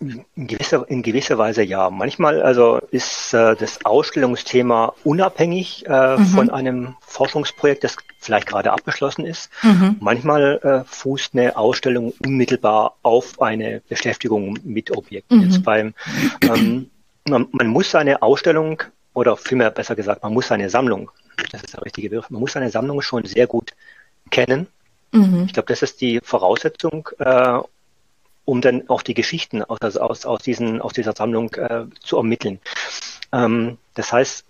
In 0.00 0.24
gewisser, 0.36 0.88
in 0.88 1.02
gewisser 1.02 1.38
Weise 1.38 1.62
ja. 1.62 1.90
Manchmal 1.90 2.42
also 2.42 2.78
ist 2.90 3.34
äh, 3.34 3.56
das 3.56 3.84
Ausstellungsthema 3.84 4.94
unabhängig 5.04 5.84
äh, 5.86 6.16
mhm. 6.16 6.26
von 6.26 6.50
einem 6.50 6.96
Forschungsprojekt, 7.00 7.84
das 7.84 7.96
vielleicht 8.18 8.46
gerade 8.46 8.72
abgeschlossen 8.72 9.26
ist. 9.26 9.50
Mhm. 9.62 9.96
Manchmal 10.00 10.60
äh, 10.62 10.84
fußt 10.88 11.34
eine 11.34 11.56
Ausstellung 11.56 12.12
unmittelbar 12.24 12.96
auf 13.02 13.40
eine 13.40 13.82
Beschäftigung 13.88 14.58
mit 14.64 14.90
Objekten. 14.90 15.38
Mhm. 15.38 15.44
Jetzt 15.44 15.62
beim, 15.62 15.94
ähm, 16.42 16.90
man, 17.28 17.48
man, 17.52 17.66
muss 17.68 17.90
seine 17.90 18.22
Ausstellung 18.22 18.82
oder 19.12 19.36
vielmehr 19.36 19.70
besser 19.70 19.94
gesagt, 19.94 20.22
man 20.22 20.32
muss 20.32 20.48
seine 20.48 20.70
Sammlung, 20.70 21.10
das 21.52 21.62
ist 21.62 21.74
der 21.74 21.84
richtige 21.84 22.10
Begriff, 22.10 22.30
man 22.30 22.40
muss 22.40 22.52
seine 22.52 22.70
Sammlung 22.70 23.02
schon 23.02 23.24
sehr 23.24 23.46
gut 23.46 23.72
kennen. 24.30 24.66
Mhm. 25.12 25.44
Ich 25.46 25.52
glaube, 25.52 25.68
das 25.68 25.82
ist 25.82 26.00
die 26.00 26.20
Voraussetzung, 26.22 27.08
äh, 27.18 27.58
um 28.44 28.60
dann 28.60 28.88
auch 28.88 29.02
die 29.02 29.14
Geschichten 29.14 29.62
aus, 29.62 29.96
aus, 29.96 30.26
aus, 30.26 30.42
diesen, 30.42 30.80
aus 30.80 30.92
dieser 30.92 31.12
Sammlung 31.12 31.54
äh, 31.54 31.86
zu 32.00 32.16
ermitteln. 32.16 32.60
Ähm, 33.32 33.78
das 33.94 34.12
heißt, 34.12 34.44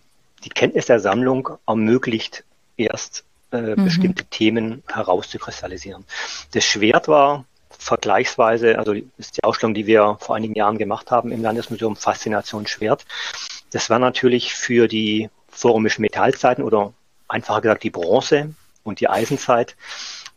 die 0.44 0.50
Kenntnis 0.50 0.86
der 0.86 1.00
Sammlung 1.00 1.50
ermöglicht 1.66 2.44
erst 2.76 3.24
äh, 3.52 3.76
mhm. 3.76 3.84
bestimmte 3.84 4.24
Themen 4.24 4.82
herauszukristallisieren. 4.92 6.04
Das 6.52 6.64
Schwert 6.64 7.08
war 7.08 7.44
vergleichsweise, 7.70 8.78
also 8.78 8.92
ist 8.92 9.36
die 9.36 9.44
Ausstellung, 9.44 9.74
die 9.74 9.86
wir 9.86 10.16
vor 10.20 10.36
einigen 10.36 10.54
Jahren 10.54 10.78
gemacht 10.78 11.10
haben 11.10 11.32
im 11.32 11.42
Landesmuseum 11.42 11.96
Faszination 11.96 12.66
Schwert. 12.66 13.04
Das 13.70 13.90
war 13.90 13.98
natürlich 13.98 14.54
für 14.54 14.88
die 14.88 15.28
vorrömischen 15.48 16.02
Metallzeiten 16.02 16.64
oder 16.64 16.92
einfacher 17.28 17.60
gesagt 17.60 17.84
die 17.84 17.90
Bronze 17.90 18.54
und 18.82 19.00
die 19.00 19.08
Eisenzeit 19.08 19.76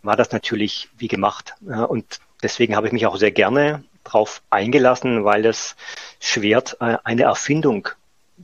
war 0.03 0.15
das 0.15 0.31
natürlich 0.31 0.89
wie 0.97 1.07
gemacht. 1.07 1.55
Und 1.61 2.19
deswegen 2.43 2.75
habe 2.75 2.87
ich 2.87 2.93
mich 2.93 3.05
auch 3.05 3.17
sehr 3.17 3.31
gerne 3.31 3.83
darauf 4.03 4.41
eingelassen, 4.49 5.25
weil 5.25 5.41
das 5.41 5.75
Schwert 6.19 6.77
äh, 6.79 6.97
eine 7.03 7.23
Erfindung 7.23 7.89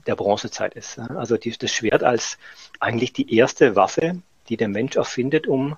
der 0.06 0.16
Bronzezeit 0.16 0.74
ist. 0.74 0.98
Also 0.98 1.36
das 1.36 1.72
Schwert 1.72 2.02
als 2.02 2.38
eigentlich 2.80 3.12
die 3.12 3.34
erste 3.34 3.76
Waffe, 3.76 4.18
die 4.48 4.56
der 4.56 4.68
Mensch 4.68 4.96
erfindet, 4.96 5.46
um, 5.46 5.76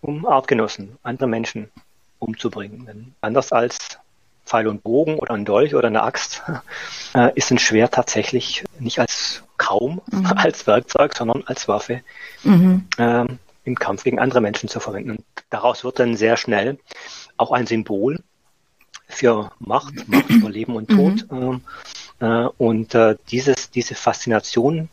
um 0.00 0.26
Artgenossen, 0.26 0.96
andere 1.02 1.28
Menschen 1.28 1.70
umzubringen. 2.18 2.86
Denn 2.86 3.14
anders 3.20 3.52
als 3.52 3.98
Pfeil 4.46 4.68
und 4.68 4.82
Bogen 4.82 5.18
oder 5.18 5.34
ein 5.34 5.44
Dolch 5.44 5.74
oder 5.74 5.88
eine 5.88 6.02
Axt 6.02 6.42
äh, 7.14 7.30
ist 7.34 7.50
ein 7.50 7.58
Schwert 7.58 7.94
tatsächlich 7.94 8.64
nicht 8.78 8.98
als 8.98 9.42
kaum 9.56 10.00
mhm. 10.10 10.26
als 10.36 10.66
Werkzeug, 10.66 11.14
sondern 11.16 11.44
als 11.46 11.68
Waffe 11.68 12.02
mhm. 12.42 12.86
ähm, 12.98 13.38
im 13.64 13.74
Kampf 13.76 14.04
gegen 14.04 14.18
andere 14.18 14.40
Menschen 14.40 14.68
zu 14.68 14.80
verwenden. 14.80 15.10
Und 15.10 15.24
daraus 15.50 15.84
wird 15.84 15.98
dann 15.98 16.16
sehr 16.16 16.36
schnell 16.36 16.78
auch 17.36 17.52
ein 17.52 17.66
Symbol 17.66 18.20
für 19.08 19.50
Macht, 19.58 20.08
Macht 20.08 20.30
über 20.30 20.50
Leben 20.50 20.76
und 20.76 20.88
Tod. 20.88 21.30
Mhm. 21.30 21.60
Äh, 22.20 22.46
und 22.58 22.94
äh, 22.94 23.16
dieses, 23.30 23.70
diese 23.70 23.94
Faszination, 23.94 24.88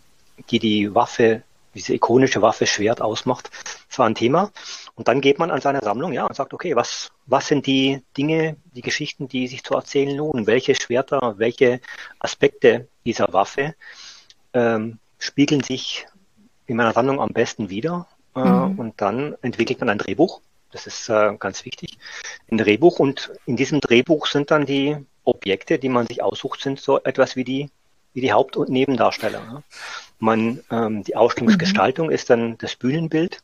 die 0.49 0.59
die 0.59 0.93
Waffe, 0.93 1.43
diese 1.73 1.93
ikonische 1.93 2.41
Waffe 2.41 2.65
Schwert 2.65 3.01
ausmacht, 3.01 3.49
war 3.97 4.05
ein 4.05 4.15
Thema. 4.15 4.51
Und 4.95 5.07
dann 5.07 5.21
geht 5.21 5.39
man 5.39 5.51
an 5.51 5.61
seine 5.61 5.79
Sammlung, 5.81 6.13
ja, 6.13 6.25
und 6.25 6.35
sagt, 6.35 6.53
okay, 6.53 6.75
was, 6.75 7.09
was 7.25 7.47
sind 7.47 7.65
die 7.65 8.01
Dinge, 8.17 8.57
die 8.75 8.81
Geschichten, 8.81 9.27
die 9.27 9.47
sich 9.47 9.63
zu 9.63 9.73
erzählen 9.73 10.15
lohnen? 10.15 10.47
Welche 10.47 10.75
Schwerter, 10.75 11.35
welche 11.37 11.81
Aspekte 12.19 12.87
dieser 13.05 13.31
Waffe 13.31 13.75
ähm, 14.53 14.99
spiegeln 15.17 15.63
sich 15.63 16.07
in 16.67 16.75
meiner 16.75 16.93
Sammlung 16.93 17.21
am 17.21 17.29
besten 17.29 17.69
wieder? 17.69 18.07
Äh, 18.35 18.39
mhm. 18.39 18.79
Und 18.79 19.01
dann 19.01 19.35
entwickelt 19.41 19.79
man 19.79 19.89
ein 19.89 19.97
Drehbuch. 19.97 20.41
Das 20.71 20.87
ist 20.87 21.09
äh, 21.09 21.35
ganz 21.37 21.65
wichtig. 21.65 21.97
Ein 22.49 22.57
Drehbuch 22.57 22.99
und 22.99 23.31
in 23.45 23.57
diesem 23.57 23.81
Drehbuch 23.81 24.27
sind 24.27 24.51
dann 24.51 24.65
die 24.65 24.97
Objekte, 25.23 25.79
die 25.79 25.89
man 25.89 26.07
sich 26.07 26.23
aussucht, 26.23 26.61
sind 26.61 26.79
so 26.79 26.99
etwas 27.03 27.35
wie 27.35 27.43
die, 27.43 27.69
wie 28.13 28.21
die 28.21 28.33
Haupt- 28.33 28.57
und 28.57 28.69
Nebendarsteller. 28.69 29.63
Man, 30.19 30.61
ähm, 30.71 31.03
die 31.03 31.15
Ausstellungsgestaltung 31.15 32.07
mhm. 32.07 32.13
ist 32.13 32.29
dann 32.29 32.57
das 32.57 32.75
Bühnenbild. 32.75 33.41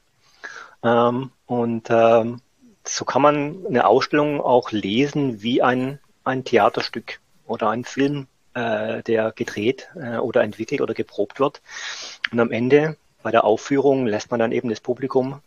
Ähm, 0.84 1.32
und 1.46 1.88
ähm, 1.90 2.42
so 2.86 3.04
kann 3.04 3.22
man 3.22 3.66
eine 3.68 3.86
Ausstellung 3.86 4.40
auch 4.40 4.72
lesen 4.72 5.42
wie 5.42 5.62
ein, 5.62 6.00
ein 6.24 6.46
Theaterstück 6.46 7.20
oder 7.46 7.70
ein 7.70 7.84
Film, 7.84 8.28
äh, 8.54 9.04
der 9.04 9.32
gedreht 9.34 9.90
äh, 9.96 10.18
oder 10.18 10.44
entwickelt 10.44 10.82
oder 10.82 10.94
geprobt 10.94 11.40
wird. 11.40 11.62
Und 12.32 12.40
am 12.40 12.52
Ende 12.52 12.98
bei 13.24 13.32
der 13.32 13.44
Aufführung 13.44 14.08
lässt 14.08 14.32
man 14.32 14.40
dann 14.40 14.52
eben 14.52 14.70
das 14.70 14.80
Publikum 14.80 15.42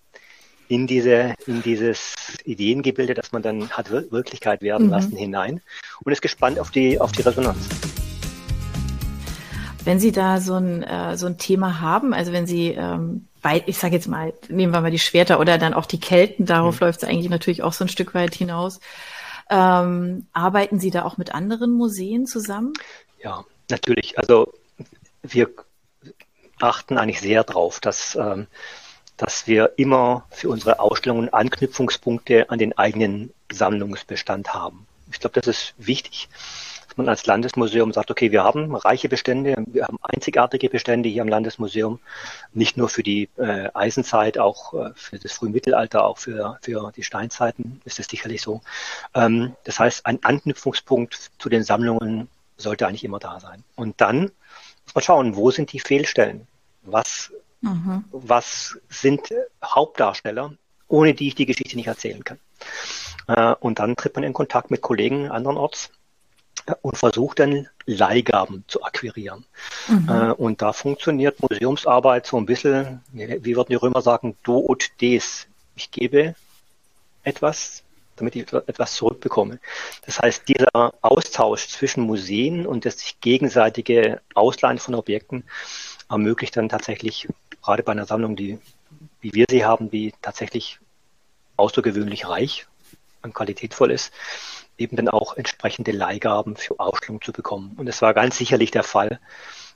in 0.69 0.87
diese, 0.87 1.35
in 1.47 1.63
dieses 1.63 2.15
Ideengebilde, 2.45 3.15
das 3.15 3.33
man 3.33 3.43
dann 3.43 3.71
hat 3.71 3.91
Wirklichkeit 3.91 4.63
werden 4.63 4.87
mhm. 4.87 4.93
lassen, 4.93 5.17
hinein 5.17 5.61
und 6.05 6.13
ist 6.13 6.23
gespannt 6.23 6.59
auf 6.59 6.71
die, 6.71 7.01
auf 7.01 7.13
die 7.13 7.23
Resonanz. 7.23 7.69
Wenn 9.85 9.99
Sie 9.99 10.13
da 10.13 10.41
so 10.41 10.55
ein, 10.55 10.83
äh, 10.83 11.17
so 11.17 11.27
ein 11.27 11.39
Thema 11.39 11.81
haben, 11.81 12.13
also 12.13 12.33
wenn 12.33 12.47
Sie 12.47 12.69
ähm, 12.69 13.27
bei, 13.43 13.63
ich 13.67 13.79
sage 13.79 13.95
jetzt 13.95 14.09
mal, 14.09 14.33
nehmen 14.49 14.73
wir 14.73 14.81
mal 14.81 14.91
die 14.91 14.99
Schwerter 14.99 15.41
oder 15.41 15.59
dann 15.59 15.75
auch 15.75 15.87
die 15.87 15.99
Kelten, 15.99 16.47
darauf 16.47 16.81
mhm. 16.81 16.87
läuft 16.87 17.03
es 17.03 17.09
eigentlich 17.09 17.31
natürlich 17.31 17.63
auch 17.63 17.73
so 17.73 17.85
ein 17.85 17.89
Stück 17.89 18.15
weit 18.15 18.35
hinaus. 18.35 18.81
Ähm, 19.49 20.27
arbeiten 20.33 20.79
Sie 20.79 20.91
da 20.91 21.05
auch 21.05 21.17
mit 21.17 21.35
anderen 21.35 21.73
Museen 21.73 22.27
zusammen? 22.27 22.75
Ja, 23.23 23.45
natürlich. 23.69 24.19
Also 24.19 24.53
wir 25.23 25.49
achten 26.63 26.99
eigentlich 26.99 27.21
sehr 27.21 27.45
darauf, 27.45 27.81
dass, 27.81 28.17
ähm, 28.17 28.47
dass 29.17 29.47
wir 29.47 29.73
immer 29.77 30.27
für 30.31 30.49
unsere 30.49 30.81
Ausstellungen 30.81 31.33
Anknüpfungspunkte 31.33 32.51
an 32.51 32.59
den 32.59 32.77
eigenen 32.77 33.33
Sammlungsbestand 33.53 34.55
haben. 34.55 34.87
Ich 35.13 35.21
glaube, 35.21 35.41
das 35.41 35.47
ist 35.47 35.75
wichtig, 35.77 36.29
dass 36.91 36.97
man 36.97 37.09
als 37.09 37.27
Landesmuseum 37.27 37.93
sagt, 37.93 38.11
okay, 38.11 38.33
wir 38.33 38.43
haben 38.43 38.75
reiche 38.75 39.09
Bestände, 39.09 39.57
wir 39.67 39.85
haben 39.85 39.99
einzigartige 40.03 40.69
Bestände 40.69 41.09
hier 41.09 41.23
am 41.23 41.29
Landesmuseum, 41.29 42.01
nicht 42.53 42.77
nur 42.77 42.89
für 42.89 43.03
die 43.03 43.29
äh, 43.37 43.69
Eisenzeit, 43.75 44.39
auch 44.39 44.75
äh, 44.75 44.91
für 44.95 45.19
das 45.19 45.33
Frühmittelalter, 45.33 46.05
auch 46.05 46.19
für, 46.19 46.59
für 46.63 46.93
die 46.97 47.05
Steinzeiten 47.05 47.81
ist 47.85 48.01
es 48.01 48.07
sicherlich 48.07 48.43
so. 48.43 48.61
Ähm, 49.15 49.55
das 49.65 49.79
heißt, 49.79 50.07
ein 50.07 50.23
Anknüpfungspunkt 50.25 51.31
zu 51.39 51.49
den 51.49 51.63
Sammlungen 51.63 52.29
sollte 52.57 52.87
eigentlich 52.87 53.05
immer 53.05 53.21
da 53.21 53.39
sein. 53.39 53.63
Und 53.77 54.01
dann 54.01 54.33
muss 54.85 54.95
man 54.95 55.03
schauen, 55.03 55.37
wo 55.37 55.53
sind 55.53 55.73
die 55.73 55.81
Fehlstellen? 55.81 56.49
Was, 56.83 57.33
mhm. 57.61 58.05
was 58.11 58.79
sind 58.89 59.29
Hauptdarsteller, 59.63 60.55
ohne 60.89 61.15
die 61.15 61.29
ich 61.29 61.35
die 61.35 61.47
Geschichte 61.47 61.77
nicht 61.77 61.87
erzählen 61.87 62.25
kann? 62.25 62.39
Äh, 63.29 63.55
und 63.61 63.79
dann 63.79 63.97
tritt 63.97 64.15
man 64.15 64.25
in 64.25 64.33
Kontakt 64.33 64.71
mit 64.71 64.81
Kollegen 64.81 65.31
andernorts 65.31 65.91
äh, 66.67 66.75
und 66.83 66.97
versucht 66.97 67.39
dann 67.39 67.69
Leihgaben 67.87 68.65
zu 68.67 68.83
akquirieren. 68.83 69.45
Mhm. 69.89 70.09
Äh, 70.09 70.33
und 70.33 70.63
da 70.63 70.73
funktioniert 70.73 71.41
Museumsarbeit 71.41 72.27
so 72.27 72.37
ein 72.37 72.47
bisschen, 72.47 73.03
wie 73.13 73.57
würden 73.57 73.71
die 73.71 73.77
Römer 73.77 74.03
sagen, 74.03 74.37
do 74.43 74.65
ut 74.69 74.91
des. 75.01 75.47
Ich 75.77 75.91
gebe 75.91 76.35
etwas, 77.23 77.83
damit 78.17 78.37
ich 78.37 78.53
etwas 78.53 78.95
zurückbekomme. 78.95 79.61
Das 80.05 80.19
heißt, 80.19 80.49
dieser 80.49 80.95
Austausch 81.01 81.69
zwischen 81.69 82.05
Museen 82.05 82.67
und 82.67 82.85
das 82.85 82.99
sich 82.99 83.21
gegenseitige 83.21 84.21
Ausleihen 84.35 84.79
von 84.79 84.95
Objekten 84.95 85.45
ermöglicht 86.11 86.57
dann 86.57 86.69
tatsächlich, 86.69 87.29
gerade 87.63 87.83
bei 87.83 87.93
einer 87.93 88.07
Sammlung, 88.07 88.37
die, 88.37 88.59
wie 89.21 89.33
wir 89.33 89.47
sie 89.49 89.65
haben, 89.65 89.91
die 89.91 90.13
tatsächlich 90.21 90.79
außergewöhnlich 91.57 92.29
reich 92.29 92.67
und 93.23 93.35
qualitätvoll 93.35 93.91
ist, 93.91 94.13
eben 94.77 94.97
dann 94.97 95.09
auch 95.09 95.37
entsprechende 95.37 95.93
Leihgaben 95.93 96.57
für 96.57 96.79
Ausstellungen 96.81 97.23
zu 97.23 97.33
bekommen. 97.33 97.75
Und 97.77 97.87
es 97.87 98.03
war 98.03 98.15
ganz 98.15 98.37
sicherlich 98.37 98.71
der 98.71 98.83
Fall, 98.83 99.21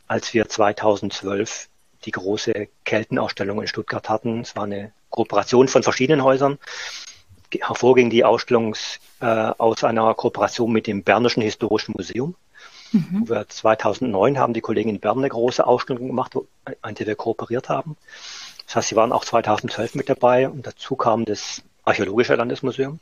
als 0.09 0.35
wir 0.35 0.49
2012 0.49 1.69
die 2.05 2.11
große 2.11 2.69
Keltenausstellung 2.85 3.61
in 3.61 3.69
Stuttgart 3.69 4.09
hatten. 4.09 4.41
Es 4.41 4.57
war 4.57 4.65
eine 4.65 4.93
Kooperation 5.11 5.69
von 5.69 5.83
verschiedenen 5.83 6.23
Häusern 6.25 6.59
hervorging 7.61 8.11
die 8.11 8.25
Ausstellung 8.25 8.75
äh, 9.21 9.27
aus 9.27 9.85
einer 9.85 10.13
Kooperation 10.15 10.73
mit 10.73 10.87
dem 10.87 11.03
Bernischen 11.03 11.43
Historischen 11.43 11.95
Museum. 11.97 12.35
Mhm. 12.95 13.29
Wir 13.29 13.49
2009 13.49 14.39
haben 14.39 14.55
die 14.55 14.61
Kollegen 14.61 14.89
in 14.89 15.01
Bern 15.01 15.19
eine 15.19 15.29
große 15.29 15.67
Ausstellung 15.67 16.07
gemacht, 16.07 16.37
an 16.81 16.95
der 16.95 17.07
wir 17.07 17.17
kooperiert 17.17 17.69
haben. 17.69 17.97
Das 18.67 18.77
heißt, 18.77 18.89
sie 18.89 18.97
waren 18.97 19.13
auch 19.13 19.25
2012 19.25 19.97
mit 19.97 20.09
dabei 20.09 20.49
und 20.49 20.67
dazu 20.67 20.97
kam 20.97 21.25
das 21.25 21.63
Archäologische 21.85 22.35
Landesmuseum 22.35 23.01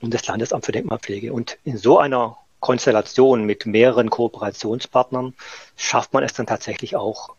und 0.00 0.12
das 0.12 0.26
Landesamt 0.26 0.66
für 0.66 0.72
Denkmalpflege. 0.72 1.32
Und 1.32 1.56
in 1.64 1.78
so 1.78 1.98
einer 1.98 2.36
Konstellation 2.60 3.44
mit 3.44 3.64
mehreren 3.64 4.10
Kooperationspartnern 4.10 5.34
schafft 5.76 6.12
man 6.12 6.24
es 6.24 6.32
dann 6.32 6.46
tatsächlich 6.46 6.96
auch, 6.96 7.30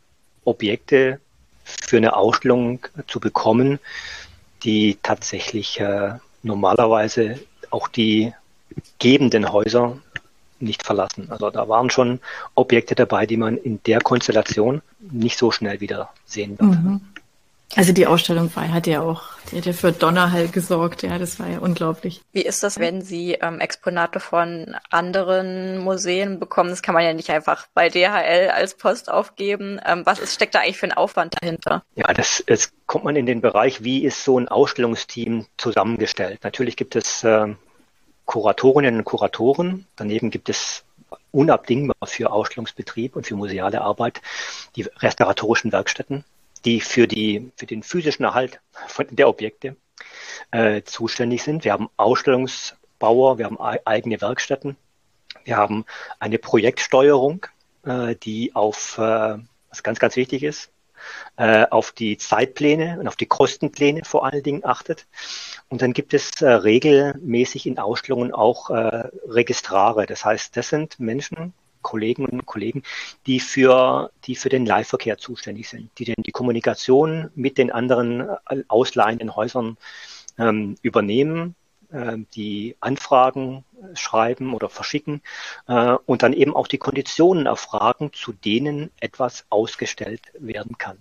Objekte 0.45 1.19
für 1.63 1.98
eine 1.98 2.15
Ausstellung 2.15 2.80
zu 3.08 3.19
bekommen, 3.19 3.80
die 4.63 4.98
tatsächlich 5.02 5.80
äh, 5.80 6.13
normalerweise 6.43 7.39
auch 7.71 7.88
die 7.88 8.34
gebenden 9.00 9.52
Häuser 9.52 9.98
nicht 10.60 10.84
verlassen. 10.84 11.28
Also 11.30 11.50
da 11.50 11.68
waren 11.68 11.89
schon 11.89 12.20
Objekte 12.54 12.96
dabei, 12.96 13.26
die 13.26 13.38
man 13.38 13.58
in 13.58 13.82
der 13.84 14.02
Konstellation 14.02 14.82
nicht 15.00 15.38
so 15.38 15.52
schnell 15.52 15.82
wieder 15.82 16.10
sehen 16.26 16.60
wird. 16.60 16.72
Mhm. 16.72 17.02
Also 17.76 17.91
die 17.91 18.08
Ausstellung 18.08 18.56
war, 18.56 18.72
hat 18.72 18.88
ja 18.88 19.02
auch, 19.02 19.24
die 19.52 19.58
hat 19.58 19.65
ja 19.65 19.74
für 19.74 19.91
Donnerhall 19.91 20.48
gesorgt, 20.48 21.02
ja, 21.04 21.18
das 21.18 21.39
war 21.39 21.50
ja 21.50 21.60
unglaublich. 21.60 22.22
Wie 22.32 22.44
ist 22.44 22.63
das, 22.63 22.80
wenn 22.80 23.02
Sie 23.02 23.34
ähm, 23.34 23.60
Exponate 23.60 24.20
von 24.20 24.76
anderen 24.91 25.80
Museen 25.80 26.39
bekommen? 26.39 26.70
Das 26.70 26.82
kann 26.82 26.94
man 26.94 27.04
ja 27.04 27.13
nicht 27.13 27.32
einfach 27.32 27.68
bei 27.74 27.89
DHL 27.89 28.52
als 28.54 28.76
Post 28.76 29.12
aufgeben. 29.12 29.82
Ähm, 29.86 30.04
was 30.06 30.20
ist, 30.20 30.36
steckt 30.36 30.56
da 30.56 30.60
eigentlich 30.60 30.78
für 30.78 30.86
ein 30.86 30.94
Aufwand 30.94 31.36
dahinter? 31.41 31.84
Ja, 31.96 32.13
das, 32.13 32.44
das 32.48 32.72
kommt 32.86 33.04
man 33.04 33.18
in 33.18 33.26
den 33.26 33.41
Bereich, 33.41 33.84
wie 33.84 34.06
ist 34.06 34.24
so 34.24 34.39
ein 34.39 34.48
Ausstellungsteam 34.48 35.46
zusammengestellt? 35.58 36.44
Natürlich 36.44 36.78
gibt 36.78 36.96
es 36.96 37.26
äh, 37.26 37.56
Kuratorinnen 38.26 38.98
und 38.98 39.06
Kuratoren, 39.06 39.88
daneben 39.96 40.32
gibt 40.32 40.50
es 40.50 40.84
unabdingbar 41.32 42.08
für 42.08 42.32
Ausstellungsbetrieb 42.32 43.16
und 43.16 43.28
für 43.28 43.36
museale 43.36 43.82
Arbeit 43.82 44.22
die 44.76 44.84
restauratorischen 44.84 45.72
Werkstätten 45.72 46.24
die 46.66 46.82
für, 46.82 47.08
die, 47.08 47.52
für 47.56 47.66
den 47.66 47.84
physischen 47.84 48.26
Erhalt 48.26 48.60
von 48.88 49.08
der 49.12 49.30
Objekte 49.30 49.76
äh, 50.52 50.82
zuständig 50.82 51.44
sind. 51.44 51.64
Wir 51.64 51.74
haben 51.74 51.90
Ausstellungsbauer, 51.96 53.38
wir 53.38 53.46
haben 53.46 53.60
eigene 53.60 54.20
Werkstätten, 54.20 54.76
wir 55.44 55.58
haben 55.58 55.86
eine 56.20 56.40
Projektsteuerung, 56.40 57.46
äh, 57.86 58.16
die 58.16 58.56
auf, 58.56 58.98
äh, 58.98 59.38
was 59.70 59.84
ganz, 59.84 60.00
ganz 60.00 60.16
wichtig 60.16 60.44
ist, 60.44 60.72
äh, 61.38 61.65
auf 61.70 61.91
die 61.91 62.18
Zeitpläne 62.18 63.00
und 63.00 63.08
auf 63.08 63.15
die 63.15 63.26
Kostenpläne 63.26 64.04
vor 64.06 64.26
allen 64.26 64.44
Dingen 64.44 64.65
achtet. 64.65 65.06
Und 65.70 65.82
dann 65.82 65.94
gibt 65.94 66.13
es 66.13 66.41
äh, 66.41 66.50
regelmäßig 66.50 67.65
in 67.65 67.80
Ausstellungen 67.80 68.34
auch 68.34 68.70
äh, 68.70 69.10
Registrare. 69.28 70.06
Das 70.06 70.24
heißt, 70.26 70.56
das 70.56 70.70
sind 70.70 71.00
Menschen, 71.00 71.54
Kollegen 71.82 72.26
und 72.26 72.46
Kollegen, 72.48 72.82
die 73.28 73.39
für, 73.39 74.10
die 74.26 74.36
für 74.36 74.50
den 74.50 74.65
Leihverkehr 74.65 75.20
zuständig 75.20 75.70
sind, 75.70 75.91
die 76.00 76.06
denn 76.06 76.24
die 76.26 76.32
Kommunikation 76.32 77.30
mit 77.36 77.60
den 77.60 77.72
anderen 77.72 78.22
äh, 78.22 78.63
ausleihenden 78.68 79.36
Häusern 79.36 79.78
ähm, 80.39 80.78
übernehmen, 80.82 81.56
die 82.36 82.75
Anfragen 82.79 83.63
äh, 83.81 83.95
schreiben 83.95 84.53
oder 84.53 84.69
verschicken 84.69 85.21
äh, 85.67 85.95
und 86.05 86.23
dann 86.23 86.34
eben 86.34 86.55
auch 86.55 86.67
die 86.67 86.77
Konditionen 86.77 87.45
erfragen, 87.45 88.12
zu 88.13 88.34
denen 88.34 88.91
etwas 88.99 89.45
ausgestellt 89.49 90.21
werden 90.38 90.77
kann. 90.77 90.97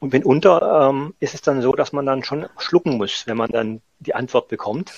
Und 0.00 0.12
wenn 0.12 0.24
unter 0.24 0.88
ähm, 0.90 1.14
ist 1.20 1.34
es 1.34 1.42
dann 1.42 1.62
so, 1.62 1.72
dass 1.72 1.92
man 1.92 2.06
dann 2.06 2.24
schon 2.24 2.46
schlucken 2.58 2.96
muss, 2.96 3.26
wenn 3.26 3.36
man 3.36 3.50
dann 3.50 3.80
die 4.00 4.14
Antwort 4.14 4.48
bekommt. 4.48 4.92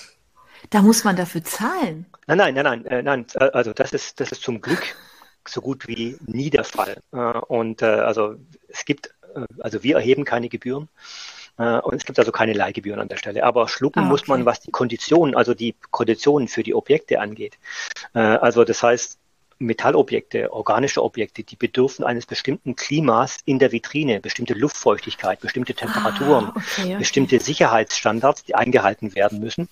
Da 0.69 0.81
muss 0.81 1.03
man 1.03 1.15
dafür 1.15 1.43
zahlen. 1.43 2.05
Nein, 2.27 2.37
nein, 2.37 2.53
nein, 2.53 2.63
nein, 2.63 2.85
äh, 2.85 3.01
nein. 3.01 3.25
Äh, 3.33 3.49
also 3.51 3.73
das 3.73 3.93
ist, 3.93 4.19
das 4.19 4.31
ist 4.31 4.43
zum 4.43 4.61
Glück 4.61 4.95
so 5.47 5.61
gut 5.61 5.87
wie 5.87 6.17
nie 6.25 6.49
der 6.49 6.63
Fall. 6.63 7.01
Äh, 7.11 7.17
und 7.17 7.81
äh, 7.81 7.85
also 7.85 8.35
es 8.67 8.85
gibt, 8.85 9.13
also 9.59 9.81
wir 9.81 9.95
erheben 9.95 10.25
keine 10.25 10.49
Gebühren. 10.49 10.89
Äh, 11.61 11.79
und 11.81 11.95
es 11.95 12.05
gibt 12.05 12.17
also 12.17 12.31
keine 12.31 12.53
Leihgebühren 12.53 12.99
an 12.99 13.07
der 13.07 13.17
Stelle. 13.17 13.43
Aber 13.43 13.67
schlucken 13.67 13.99
ah, 13.99 14.03
okay. 14.03 14.11
muss 14.11 14.27
man, 14.27 14.45
was 14.45 14.61
die 14.61 14.71
Konditionen, 14.71 15.35
also 15.35 15.53
die 15.53 15.75
Konditionen 15.91 16.47
für 16.47 16.63
die 16.63 16.73
Objekte 16.73 17.19
angeht. 17.19 17.57
Äh, 18.13 18.19
also 18.19 18.63
das 18.63 18.81
heißt, 18.81 19.19
Metallobjekte, 19.59 20.51
organische 20.51 21.03
Objekte, 21.03 21.43
die 21.43 21.55
bedürfen 21.55 22.03
eines 22.03 22.25
bestimmten 22.25 22.75
Klimas 22.75 23.37
in 23.45 23.59
der 23.59 23.71
Vitrine, 23.71 24.19
bestimmte 24.19 24.55
Luftfeuchtigkeit, 24.55 25.39
bestimmte 25.39 25.75
Temperaturen, 25.75 26.45
ah, 26.45 26.53
okay, 26.55 26.81
okay. 26.85 26.95
bestimmte 26.97 27.39
Sicherheitsstandards, 27.39 28.43
die 28.43 28.55
eingehalten 28.55 29.13
werden 29.13 29.39
müssen. 29.39 29.69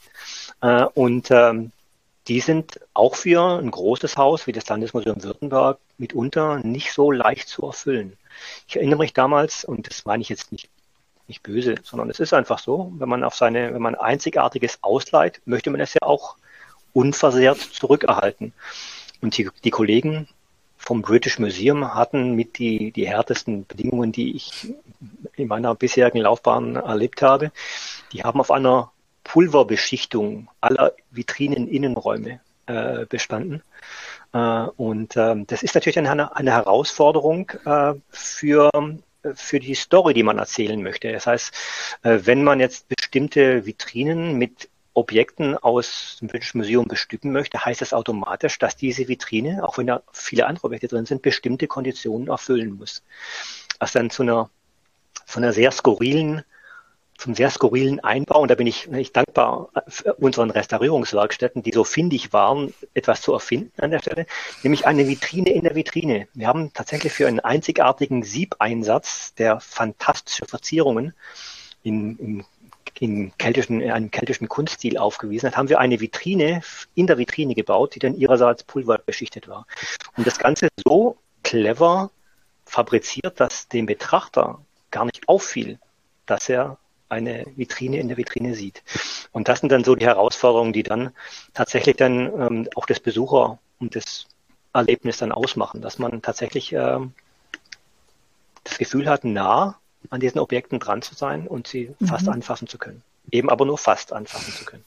Äh, 0.62 0.84
und 0.94 1.32
ähm, 1.32 1.72
die 2.28 2.40
sind 2.42 2.80
auch 2.94 3.16
für 3.16 3.60
ein 3.60 3.72
großes 3.72 4.16
Haus 4.16 4.46
wie 4.46 4.52
das 4.52 4.70
Landesmuseum 4.70 5.24
Württemberg 5.24 5.80
mitunter 5.98 6.60
nicht 6.60 6.94
so 6.94 7.10
leicht 7.10 7.48
zu 7.48 7.66
erfüllen. 7.66 8.16
Ich 8.68 8.76
erinnere 8.76 9.00
mich 9.00 9.14
damals, 9.14 9.66
und 9.66 9.90
das 9.90 10.06
meine 10.06 10.22
ich 10.22 10.30
jetzt 10.30 10.52
nicht, 10.52 10.70
nicht 11.30 11.44
böse, 11.44 11.76
sondern 11.84 12.10
es 12.10 12.20
ist 12.20 12.34
einfach 12.34 12.60
so, 12.60 12.92
wenn 12.98 13.08
man 13.08 13.24
auf 13.24 13.36
seine, 13.36 13.74
wenn 13.74 13.82
man 13.82 13.96
einzigartiges 13.96 14.80
ausleiht, 14.82 15.42
möchte 15.46 15.70
man 15.70 15.80
es 15.80 15.94
ja 15.94 16.02
auch 16.02 16.36
unversehrt 16.92 17.60
zurückerhalten. 17.60 18.54
Und 19.22 19.38
die, 19.38 19.50
die 19.64 19.70
Kollegen 19.70 20.28
vom 20.78 21.02
British 21.02 21.40
Museum 21.40 21.94
hatten 21.94 22.34
mit 22.34 22.58
die, 22.58 22.92
die 22.92 23.08
härtesten 23.08 23.66
Bedingungen, 23.66 24.12
die 24.12 24.36
ich 24.36 24.74
in 25.36 25.48
meiner 25.48 25.76
bisherigen 25.76 26.20
Laufbahn 26.20 26.78
erlebt 26.78 27.22
habe. 27.22 27.52
Die 28.12 28.24
haben 28.24 28.40
auf 28.40 28.50
einer 28.50 28.92
Pulverbeschichtung 29.24 30.50
aller 30.62 30.94
Vitrinen-Innenräume 31.12 32.40
äh, 32.66 33.06
bestanden. 33.06 33.62
Äh, 34.34 34.64
und 34.78 35.16
äh, 35.16 35.36
das 35.46 35.64
ist 35.64 35.76
natürlich 35.76 36.00
eine, 36.00 36.36
eine 36.36 36.52
Herausforderung 36.52 37.52
äh, 37.66 37.94
für 38.10 38.70
für 39.36 39.60
die 39.60 39.76
Story, 39.76 40.14
die 40.14 40.24
man 40.24 40.38
erzählen 40.38 40.82
möchte. 40.82 41.12
Das 41.12 41.28
heißt, 41.28 41.54
äh, 42.04 42.20
wenn 42.24 42.44
man 42.44 42.60
jetzt 42.60 42.88
bestimmte 42.88 43.66
Vitrinen 43.66 44.38
mit 44.38 44.70
Objekten 44.94 45.56
aus 45.58 46.18
dem 46.22 46.30
Museum 46.54 46.86
bestücken 46.86 47.32
möchte, 47.32 47.64
heißt 47.64 47.82
das 47.82 47.94
automatisch, 47.94 48.60
dass 48.60 48.76
diese 48.76 49.08
Vitrine, 49.08 49.68
auch 49.68 49.78
wenn 49.78 49.88
da 49.88 50.04
viele 50.12 50.46
andere 50.46 50.66
Objekte 50.66 50.88
drin 50.88 51.06
sind, 51.06 51.22
bestimmte 51.22 51.68
Konditionen 51.68 52.28
erfüllen 52.28 52.76
muss. 52.78 53.04
Was 53.80 53.94
dann 53.94 54.10
zu 54.10 54.24
einer, 54.24 54.50
zu 55.26 55.40
einer 55.40 55.54
sehr 55.54 55.72
skurrilen 55.72 56.44
zum 57.20 57.36
sehr 57.36 57.50
skurrilen 57.50 58.00
Einbau. 58.00 58.42
Und 58.42 58.50
da 58.50 58.56
bin 58.56 58.66
ich, 58.66 58.90
ich 58.92 59.12
dankbar 59.12 59.70
unseren 60.18 60.50
Restaurierungswerkstätten, 60.50 61.62
die 61.62 61.72
so 61.72 61.84
findig 61.84 62.34
waren, 62.34 62.74
etwas 62.94 63.22
zu 63.22 63.34
erfinden 63.34 63.72
an 63.82 63.92
der 63.92 64.00
Stelle, 64.00 64.26
nämlich 64.64 64.88
eine 64.88 65.08
Vitrine 65.08 65.52
in 65.52 65.64
der 65.64 65.76
Vitrine. 65.76 66.28
Wir 66.34 66.48
haben 66.48 66.74
tatsächlich 66.74 67.12
für 67.12 67.28
einen 67.28 67.42
einzigartigen 67.42 68.24
Siebeinsatz, 68.24 69.34
der 69.36 69.60
fantastische 69.60 70.46
Verzierungen 70.46 71.14
in, 71.84 72.18
in 72.18 72.46
in, 73.00 73.32
keltischen, 73.38 73.80
in 73.80 73.92
einem 73.92 74.12
keltischen 74.12 74.50
Kunststil 74.50 74.98
aufgewiesen 74.98 75.48
hat, 75.48 75.58
haben 75.58 75.70
wir 75.70 75.80
eine 75.80 76.02
Vitrine 76.02 76.62
in 76.96 77.08
der 77.08 77.18
Vitrine 77.18 77.56
gebaut, 77.56 77.96
die 77.96 78.00
dann 78.00 78.18
ihrerseits 78.18 78.64
pulverbeschichtet 78.64 79.48
war. 79.48 79.66
Und 80.18 80.28
das 80.28 80.38
Ganze 80.38 80.68
so 80.84 81.16
clever 81.44 82.12
fabriziert, 82.66 83.40
dass 83.40 83.70
dem 83.70 83.86
Betrachter 83.86 84.60
gar 84.92 85.06
nicht 85.06 85.30
auffiel, 85.30 85.80
dass 86.26 86.50
er 86.50 86.78
eine 87.10 87.46
Vitrine 87.56 88.00
in 88.00 88.08
der 88.08 88.18
Vitrine 88.18 88.56
sieht. 88.56 88.84
Und 89.32 89.48
das 89.48 89.60
sind 89.60 89.72
dann 89.72 89.84
so 89.84 89.96
die 89.96 90.06
Herausforderungen, 90.06 90.74
die 90.74 90.84
dann 90.84 91.12
tatsächlich 91.54 91.98
dann 91.98 92.20
ähm, 92.40 92.70
auch 92.76 92.86
das 92.86 93.00
Besucher 93.00 93.60
und 93.80 93.96
das 93.96 94.28
Erlebnis 94.74 95.18
dann 95.18 95.32
ausmachen, 95.32 95.82
dass 95.82 96.00
man 96.00 96.22
tatsächlich 96.22 96.74
ähm, 96.74 97.14
das 98.64 98.78
Gefühl 98.78 99.10
hat, 99.10 99.24
nah 99.24 99.80
an 100.10 100.20
diesen 100.20 100.40
Objekten 100.40 100.80
dran 100.80 101.02
zu 101.02 101.16
sein 101.16 101.48
und 101.48 101.68
sie 101.68 101.94
mhm. 102.00 102.08
fast 102.08 102.30
anfassen 102.30 102.68
zu 102.68 102.78
können. 102.78 103.02
Eben 103.32 103.50
aber 103.50 103.66
nur 103.66 103.78
fast 103.78 104.14
anfassen 104.14 104.54
zu 104.54 104.66
können. 104.66 104.86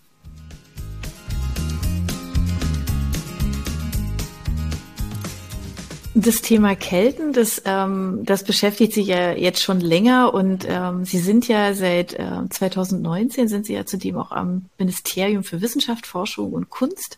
Das 6.15 6.43
Thema 6.43 6.77
Kelten, 6.77 7.33
das, 7.33 7.63
ähm, 7.65 8.21
das 8.25 8.45
beschäftigt 8.45 8.93
Sie 8.93 9.01
ja 9.01 9.33
jetzt 9.33 9.63
schon 9.63 9.81
länger 9.81 10.35
und 10.35 10.67
ähm, 10.69 11.07
Sie 11.07 11.19
sind 11.19 11.49
ja 11.49 11.73
seit 11.73 12.13
äh, 12.13 12.49
2019 12.51 13.49
sind 13.49 13.65
Sie 13.65 13.73
ja 13.73 13.87
zudem 13.87 14.19
auch 14.19 14.31
am 14.31 14.67
Ministerium 14.77 15.43
für 15.43 15.63
Wissenschaft, 15.63 16.07
Forschung 16.07 16.53
und 16.53 16.69
Kunst 16.69 17.17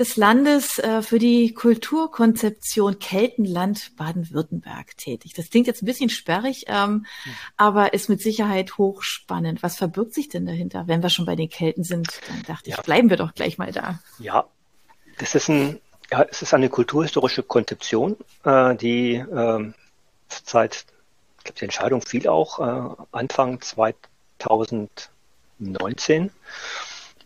des 0.00 0.16
Landes 0.16 0.80
äh, 0.80 1.02
für 1.02 1.20
die 1.20 1.54
Kulturkonzeption 1.54 2.98
Keltenland 2.98 3.92
Baden-Württemberg 3.96 4.96
tätig. 4.96 5.34
Das 5.34 5.50
klingt 5.50 5.68
jetzt 5.68 5.82
ein 5.82 5.86
bisschen 5.86 6.10
sperrig, 6.10 6.64
ähm, 6.66 6.90
mhm. 6.90 7.04
aber 7.56 7.94
ist 7.94 8.08
mit 8.08 8.20
Sicherheit 8.20 8.78
hochspannend. 8.78 9.62
Was 9.62 9.76
verbirgt 9.76 10.14
sich 10.14 10.28
denn 10.28 10.44
dahinter? 10.44 10.88
Wenn 10.88 11.04
wir 11.04 11.10
schon 11.10 11.26
bei 11.26 11.36
den 11.36 11.48
Kelten 11.48 11.84
sind, 11.84 12.08
dann 12.28 12.42
dachte 12.42 12.70
ja. 12.70 12.78
ich, 12.78 12.82
bleiben 12.82 13.10
wir 13.10 13.16
doch 13.16 13.34
gleich 13.34 13.58
mal 13.58 13.70
da. 13.70 14.00
Ja, 14.18 14.44
das 15.18 15.36
ist 15.36 15.48
ein 15.48 15.78
ja, 16.10 16.26
es 16.30 16.42
ist 16.42 16.52
eine 16.54 16.68
kulturhistorische 16.68 17.42
Konzeption, 17.42 18.16
äh, 18.44 18.76
die 18.76 19.16
äh, 19.16 19.72
seit, 20.28 20.86
ich 21.38 21.44
glaube, 21.44 21.58
die 21.58 21.64
Entscheidung 21.64 22.02
fiel 22.02 22.28
auch 22.28 22.60
äh, 22.60 22.94
Anfang 23.12 23.60
2019. 23.60 26.30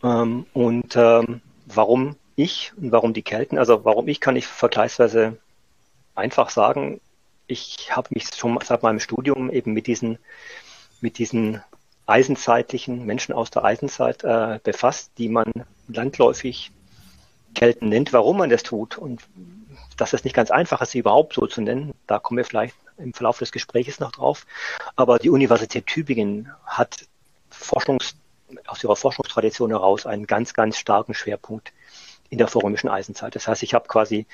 Ähm, 0.03 0.47
und 0.53 0.97
ähm, 0.97 1.41
warum 1.67 2.17
ich 2.35 2.73
und 2.77 2.91
warum 2.93 3.15
die 3.15 3.23
Kelten, 3.23 3.59
also 3.59 3.85
warum 3.85 4.09
ich, 4.09 4.21
kann 4.21 4.37
ich 4.37 4.47
vergleichsweise 4.47 5.39
einfach 6.15 6.51
sagen, 6.51 7.01
ich 7.47 7.95
habe 7.95 8.09
mich 8.11 8.27
schon 8.35 8.59
seit 8.65 8.83
meinem 8.83 9.01
Studium 9.01 9.51
eben 9.51 9.73
mit 9.73 9.87
diesen, 9.87 10.19
mit 11.01 11.19
diesen 11.19 11.63
eisenzeitlichen 12.07 13.07
Menschen 13.07 13.33
aus 13.33 13.51
der 13.51 13.65
Eisenzeit 13.65 14.25
äh, 14.25 14.59
befasst, 14.63 15.13
die 15.19 15.29
man 15.29 15.53
landläufig 15.89 16.71
Kelten 17.55 17.89
nennt, 17.89 18.13
warum 18.13 18.39
man 18.39 18.51
das 18.51 18.63
tut 18.63 18.99
und 18.99 19.23
dass 19.97 20.13
es 20.13 20.25
nicht 20.25 20.35
ganz 20.35 20.51
einfach 20.51 20.81
ist, 20.81 20.93
sie 20.93 20.99
überhaupt 20.99 21.35
so 21.35 21.47
zu 21.47 21.61
nennen, 21.61 21.93
da 22.07 22.19
kommen 22.19 22.39
wir 22.39 22.45
vielleicht 22.45 22.75
im 22.99 23.13
Verlauf 23.13 23.39
des 23.39 23.53
Gesprächs 23.53 24.01
noch 24.01 24.13
drauf. 24.13 24.47
Aber 24.97 25.19
die 25.19 25.31
Universität 25.31 25.87
Tübingen 25.87 26.51
hat 26.65 27.07
Forschungs, 27.51 28.17
aus 28.67 28.83
ihrer 28.83 28.97
Forschungstradition 28.97 29.71
heraus 29.71 30.07
einen 30.07 30.27
ganz, 30.27 30.55
ganz 30.55 30.77
starken 30.77 31.15
Schwerpunkt 31.15 31.73
in 32.31 32.39
der 32.39 32.49
vorrömischen 32.49 32.89
Eisenzeit. 32.89 33.35
Das 33.35 33.47
heißt, 33.47 33.63
ich 33.63 33.75
habe 33.75 33.89
quasi 33.89 34.27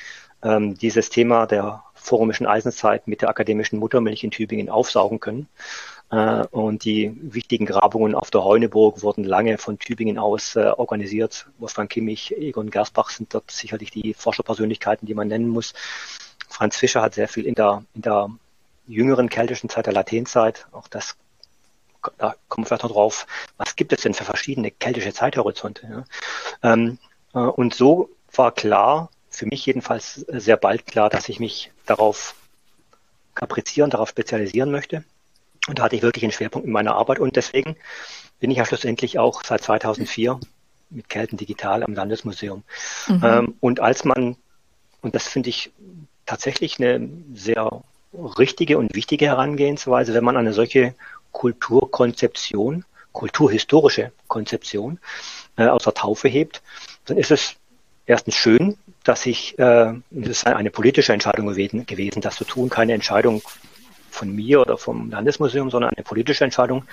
ähm, 0.42 0.76
dieses 0.76 1.11
Thema 1.11 1.46
der 1.46 1.83
vorrömischen 1.94 2.46
Eisenzeit 2.46 3.09
mit 3.09 3.22
der 3.22 3.28
akademischen 3.28 3.78
Muttermilch 3.78 4.22
in 4.22 4.31
Tübingen 4.31 4.68
aufsaugen 4.68 5.18
können. 5.18 5.48
Äh, 6.10 6.46
und 6.50 6.84
die 6.84 7.12
wichtigen 7.20 7.66
Grabungen 7.66 8.14
auf 8.14 8.30
der 8.30 8.44
Heuneburg 8.44 9.02
wurden 9.02 9.24
lange 9.24 9.58
von 9.58 9.78
Tübingen 9.78 10.18
aus 10.18 10.56
äh, 10.56 10.72
organisiert. 10.76 11.46
Wolfgang 11.58 11.90
Kimmich, 11.90 12.36
Egon 12.36 12.70
Gersbach 12.70 13.10
sind 13.10 13.34
dort 13.34 13.50
sicherlich 13.50 13.90
die 13.90 14.14
Forscherpersönlichkeiten, 14.14 15.06
die 15.06 15.14
man 15.14 15.28
nennen 15.28 15.48
muss. 15.48 15.74
Franz 16.48 16.76
Fischer 16.76 17.02
hat 17.02 17.14
sehr 17.14 17.28
viel 17.28 17.46
in 17.46 17.54
der, 17.54 17.84
in 17.94 18.02
der 18.02 18.30
jüngeren 18.86 19.28
keltischen 19.28 19.68
Zeit, 19.68 19.86
der 19.86 19.92
Latenzeit, 19.92 20.66
auch 20.72 20.88
das 20.88 21.16
da 22.16 22.36
kommen 22.48 22.64
wir 22.64 22.68
vielleicht 22.68 22.84
noch 22.84 22.92
drauf, 22.92 23.26
was 23.56 23.76
gibt 23.76 23.92
es 23.92 24.02
denn 24.02 24.14
für 24.14 24.24
verschiedene 24.24 24.70
keltische 24.70 25.12
Zeithorizonte? 25.12 26.06
Ja? 26.62 26.72
Ähm, 26.72 26.98
äh, 27.34 27.38
und 27.38 27.74
so 27.74 28.10
war 28.32 28.52
klar, 28.52 29.10
für 29.30 29.46
mich 29.46 29.66
jedenfalls 29.66 30.14
sehr 30.14 30.56
bald 30.56 30.86
klar, 30.86 31.10
dass 31.10 31.28
ich 31.28 31.40
mich 31.40 31.72
darauf 31.86 32.34
kaprizieren, 33.34 33.90
darauf 33.90 34.08
spezialisieren 34.08 34.70
möchte. 34.70 35.04
Und 35.68 35.78
da 35.78 35.85
hatte 35.85 35.96
ich 35.96 36.02
wirklich 36.02 36.24
einen 36.24 36.33
Schwerpunkt 36.33 36.66
in 36.66 36.72
meiner 36.72 36.94
Arbeit 36.94 37.18
und 37.18 37.37
deswegen 37.37 37.76
bin 38.40 38.50
ich 38.50 38.59
ja 38.59 38.64
schlussendlich 38.64 39.18
auch 39.18 39.44
seit 39.44 39.62
2004 39.62 40.40
mit 40.90 41.09
Kelten 41.09 41.37
Digital 41.37 41.83
am 41.83 41.94
Landesmuseum. 41.94 42.62
Mhm. 43.09 43.20
Ähm, 43.22 43.54
und 43.61 43.81
als 43.81 44.04
man, 44.04 44.37
und 45.02 45.14
das 45.14 45.28
finde 45.28 45.50
ich 45.50 45.70
tatsächlich 46.26 46.78
eine 46.78 47.09
sehr 47.35 47.83
richtige 48.12 48.78
und 48.78 48.94
wichtige 48.94 49.26
Herangehensweise, 49.26 50.14
wenn 50.14 50.24
man 50.24 50.37
eine 50.37 50.52
solche 50.52 50.94
Kulturkonzeption, 51.33 52.85
kulturhistorische 53.12 54.12
Konzeption 54.28 54.98
äh, 55.57 55.66
aus 55.66 55.85
der 55.85 55.94
Taufe 55.94 56.28
hebt, 56.28 56.62
dann 57.04 57.18
ist 57.18 57.31
es 57.31 57.57
erstens 58.07 58.35
schön, 58.35 58.78
dass 59.04 59.26
ich, 59.26 59.59
äh, 59.59 59.92
das 60.11 60.28
ist 60.28 60.46
eine 60.46 60.70
politische 60.70 61.12
Entscheidung 61.12 61.46
gewesen, 61.46 61.87
gewesen, 61.87 62.20
das 62.20 62.37
zu 62.37 62.44
tun, 62.44 62.70
keine 62.70 62.94
Entscheidung 62.94 63.42
von 64.18 64.35
mir 64.35 64.61
oder 64.61 64.76
vom 64.76 65.11
Landesmuseum, 65.11 65.70
sondern 65.70 65.94
eine 65.94 66.04
politische 66.04 66.44
Entscheidung 66.44 66.85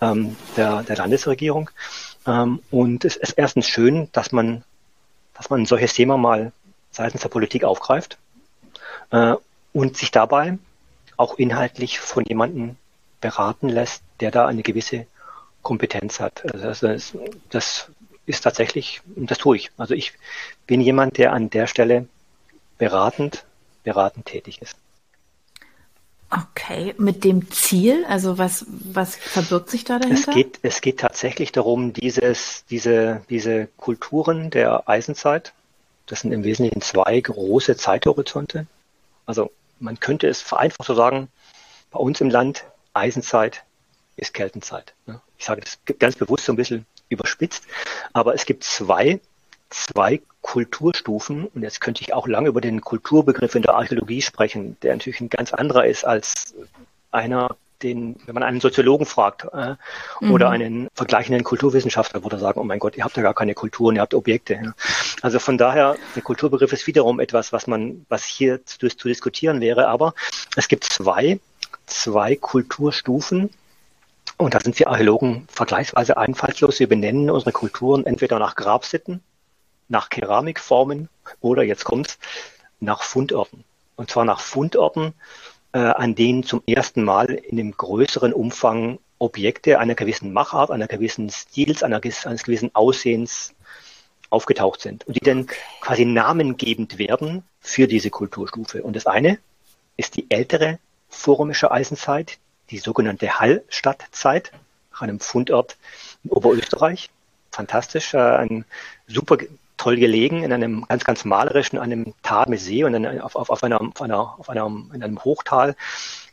ähm, 0.00 0.36
der, 0.56 0.82
der 0.82 0.96
Landesregierung. 0.96 1.70
Ähm, 2.26 2.60
und 2.70 3.04
es 3.04 3.16
ist 3.16 3.32
erstens 3.32 3.66
schön, 3.66 4.08
dass 4.12 4.32
man, 4.32 4.64
dass 5.34 5.50
man 5.50 5.62
ein 5.62 5.66
solches 5.66 5.94
Thema 5.94 6.16
mal 6.16 6.52
seitens 6.90 7.22
der 7.22 7.28
Politik 7.28 7.64
aufgreift 7.64 8.18
äh, 9.10 9.34
und 9.72 9.96
sich 9.96 10.10
dabei 10.10 10.58
auch 11.16 11.38
inhaltlich 11.38 11.98
von 12.00 12.24
jemandem 12.24 12.76
beraten 13.20 13.68
lässt, 13.68 14.02
der 14.20 14.30
da 14.30 14.46
eine 14.46 14.62
gewisse 14.62 15.06
Kompetenz 15.62 16.20
hat. 16.20 16.44
Also 16.52 16.86
das, 16.86 17.16
das 17.50 17.90
ist 18.26 18.42
tatsächlich, 18.42 19.00
und 19.16 19.30
das 19.30 19.38
tue 19.38 19.56
ich. 19.56 19.70
Also 19.76 19.94
ich 19.94 20.12
bin 20.66 20.80
jemand, 20.80 21.18
der 21.18 21.32
an 21.32 21.50
der 21.50 21.66
Stelle 21.66 22.06
beratend, 22.78 23.44
beratend 23.84 24.26
tätig 24.26 24.60
ist. 24.60 24.76
Okay, 26.34 26.94
mit 26.96 27.24
dem 27.24 27.50
Ziel, 27.50 28.06
also 28.06 28.38
was, 28.38 28.64
was 28.68 29.16
verbirgt 29.16 29.68
sich 29.68 29.84
da 29.84 29.98
dahinter? 29.98 30.30
Es 30.30 30.34
geht, 30.34 30.58
es 30.62 30.80
geht 30.80 31.00
tatsächlich 31.00 31.52
darum, 31.52 31.92
dieses, 31.92 32.64
diese, 32.70 33.22
diese 33.28 33.68
Kulturen 33.76 34.48
der 34.48 34.88
Eisenzeit, 34.88 35.52
das 36.06 36.20
sind 36.20 36.32
im 36.32 36.42
Wesentlichen 36.42 36.80
zwei 36.80 37.20
große 37.20 37.76
Zeithorizonte. 37.76 38.66
Also 39.26 39.50
man 39.78 40.00
könnte 40.00 40.26
es 40.26 40.40
vereinfacht 40.40 40.86
so 40.86 40.94
sagen, 40.94 41.28
bei 41.90 41.98
uns 41.98 42.20
im 42.22 42.30
Land 42.30 42.64
Eisenzeit 42.94 43.64
ist 44.16 44.32
Keltenzeit. 44.32 44.94
Ich 45.36 45.44
sage 45.44 45.60
das 45.60 45.78
ganz 45.98 46.16
bewusst 46.16 46.46
so 46.46 46.52
ein 46.52 46.56
bisschen 46.56 46.86
überspitzt, 47.10 47.64
aber 48.14 48.34
es 48.34 48.46
gibt 48.46 48.64
zwei 48.64 49.20
zwei 49.72 50.20
Kulturstufen. 50.42 51.46
Und 51.46 51.62
jetzt 51.62 51.80
könnte 51.80 52.02
ich 52.02 52.12
auch 52.12 52.26
lange 52.26 52.48
über 52.48 52.60
den 52.60 52.80
Kulturbegriff 52.80 53.54
in 53.54 53.62
der 53.62 53.74
Archäologie 53.74 54.20
sprechen, 54.20 54.76
der 54.82 54.92
natürlich 54.92 55.20
ein 55.20 55.30
ganz 55.30 55.52
anderer 55.52 55.86
ist 55.86 56.04
als 56.04 56.54
einer, 57.10 57.56
den, 57.82 58.16
wenn 58.26 58.34
man 58.34 58.42
einen 58.42 58.60
Soziologen 58.60 59.06
fragt 59.06 59.46
äh, 59.52 59.74
mhm. 60.20 60.32
oder 60.32 60.50
einen 60.50 60.88
vergleichenden 60.94 61.42
Kulturwissenschaftler, 61.42 62.22
würde 62.22 62.36
er 62.36 62.40
sagen, 62.40 62.60
oh 62.60 62.64
mein 62.64 62.78
Gott, 62.78 62.96
ihr 62.96 63.04
habt 63.04 63.16
ja 63.16 63.22
gar 63.22 63.34
keine 63.34 63.54
Kulturen, 63.54 63.96
ihr 63.96 64.02
habt 64.02 64.14
Objekte. 64.14 64.54
Ja. 64.54 64.72
Also 65.22 65.38
von 65.38 65.58
daher, 65.58 65.96
der 66.14 66.22
Kulturbegriff 66.22 66.72
ist 66.72 66.86
wiederum 66.86 67.18
etwas, 67.18 67.52
was 67.52 67.66
man, 67.66 68.04
was 68.08 68.24
hier 68.24 68.64
zu, 68.66 68.88
zu 68.88 69.08
diskutieren 69.08 69.60
wäre. 69.60 69.88
Aber 69.88 70.14
es 70.56 70.68
gibt 70.68 70.84
zwei, 70.84 71.40
zwei 71.86 72.36
Kulturstufen, 72.36 73.50
und 74.38 74.54
da 74.54 74.60
sind 74.60 74.78
wir 74.78 74.88
Archäologen 74.88 75.46
vergleichsweise 75.48 76.16
einfallslos. 76.16 76.80
Wir 76.80 76.88
benennen 76.88 77.30
unsere 77.30 77.52
Kulturen 77.52 78.06
entweder 78.06 78.38
nach 78.38 78.56
Grabsitten 78.56 79.22
nach 79.92 80.08
Keramikformen 80.08 81.08
oder 81.40 81.62
jetzt 81.62 81.84
kommt's 81.84 82.18
nach 82.80 83.02
Fundorten. 83.02 83.62
Und 83.94 84.10
zwar 84.10 84.24
nach 84.24 84.40
Fundorten, 84.40 85.12
äh, 85.72 85.78
an 85.78 86.14
denen 86.14 86.42
zum 86.42 86.62
ersten 86.66 87.04
Mal 87.04 87.30
in 87.30 87.60
einem 87.60 87.72
größeren 87.72 88.32
Umfang 88.32 88.98
Objekte 89.18 89.78
einer 89.78 89.94
gewissen 89.94 90.32
Machart, 90.32 90.70
einer 90.70 90.88
gewissen 90.88 91.30
Stils, 91.30 91.84
einer, 91.84 92.00
eines 92.02 92.42
gewissen 92.42 92.74
Aussehens 92.74 93.54
aufgetaucht 94.30 94.80
sind 94.80 95.06
und 95.06 95.14
die 95.14 95.24
dann 95.24 95.46
quasi 95.80 96.04
namengebend 96.04 96.98
werden 96.98 97.44
für 97.60 97.86
diese 97.86 98.10
Kulturstufe. 98.10 98.82
Und 98.82 98.96
das 98.96 99.06
eine 99.06 99.38
ist 99.96 100.16
die 100.16 100.28
ältere 100.30 100.78
vorrömische 101.08 101.70
Eisenzeit, 101.70 102.38
die 102.70 102.78
sogenannte 102.78 103.38
Hallstattzeit, 103.38 104.52
nach 104.90 105.02
einem 105.02 105.20
Fundort 105.20 105.76
in 106.24 106.30
Oberösterreich. 106.30 107.10
Fantastisch, 107.50 108.14
äh, 108.14 108.18
ein 108.18 108.64
super 109.06 109.36
toll 109.82 109.96
gelegen 109.96 110.44
in 110.44 110.52
einem 110.52 110.84
ganz, 110.86 111.04
ganz 111.04 111.24
malerischen, 111.24 111.76
einem 111.76 112.14
Tal 112.22 112.44
mit 112.48 112.60
See 112.60 112.84
und 112.84 112.94
auf, 113.20 113.34
auf, 113.34 113.50
auf, 113.50 113.64
einer, 113.64 113.80
auf, 113.80 114.00
einer, 114.00 114.38
auf 114.38 114.48
einem, 114.48 114.92
in 114.94 115.02
einem 115.02 115.18
Hochtal 115.24 115.74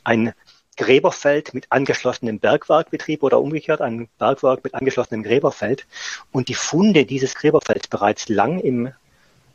ein 0.03 0.33
Gräberfeld 0.77 1.55
mit 1.55 1.65
angeschlossenem 1.71 2.39
Bergwerkbetrieb 2.39 3.23
oder 3.23 3.41
umgekehrt 3.41 3.81
ein 3.81 4.07
Bergwerk 4.19 4.63
mit 4.63 4.75
angeschlossenem 4.75 5.23
Gräberfeld. 5.23 5.87
Und 6.31 6.47
die 6.47 6.53
Funde 6.53 7.05
dieses 7.05 7.33
Gräberfelds 7.33 7.87
bereits 7.87 8.29
lang 8.29 8.59
im, 8.59 8.85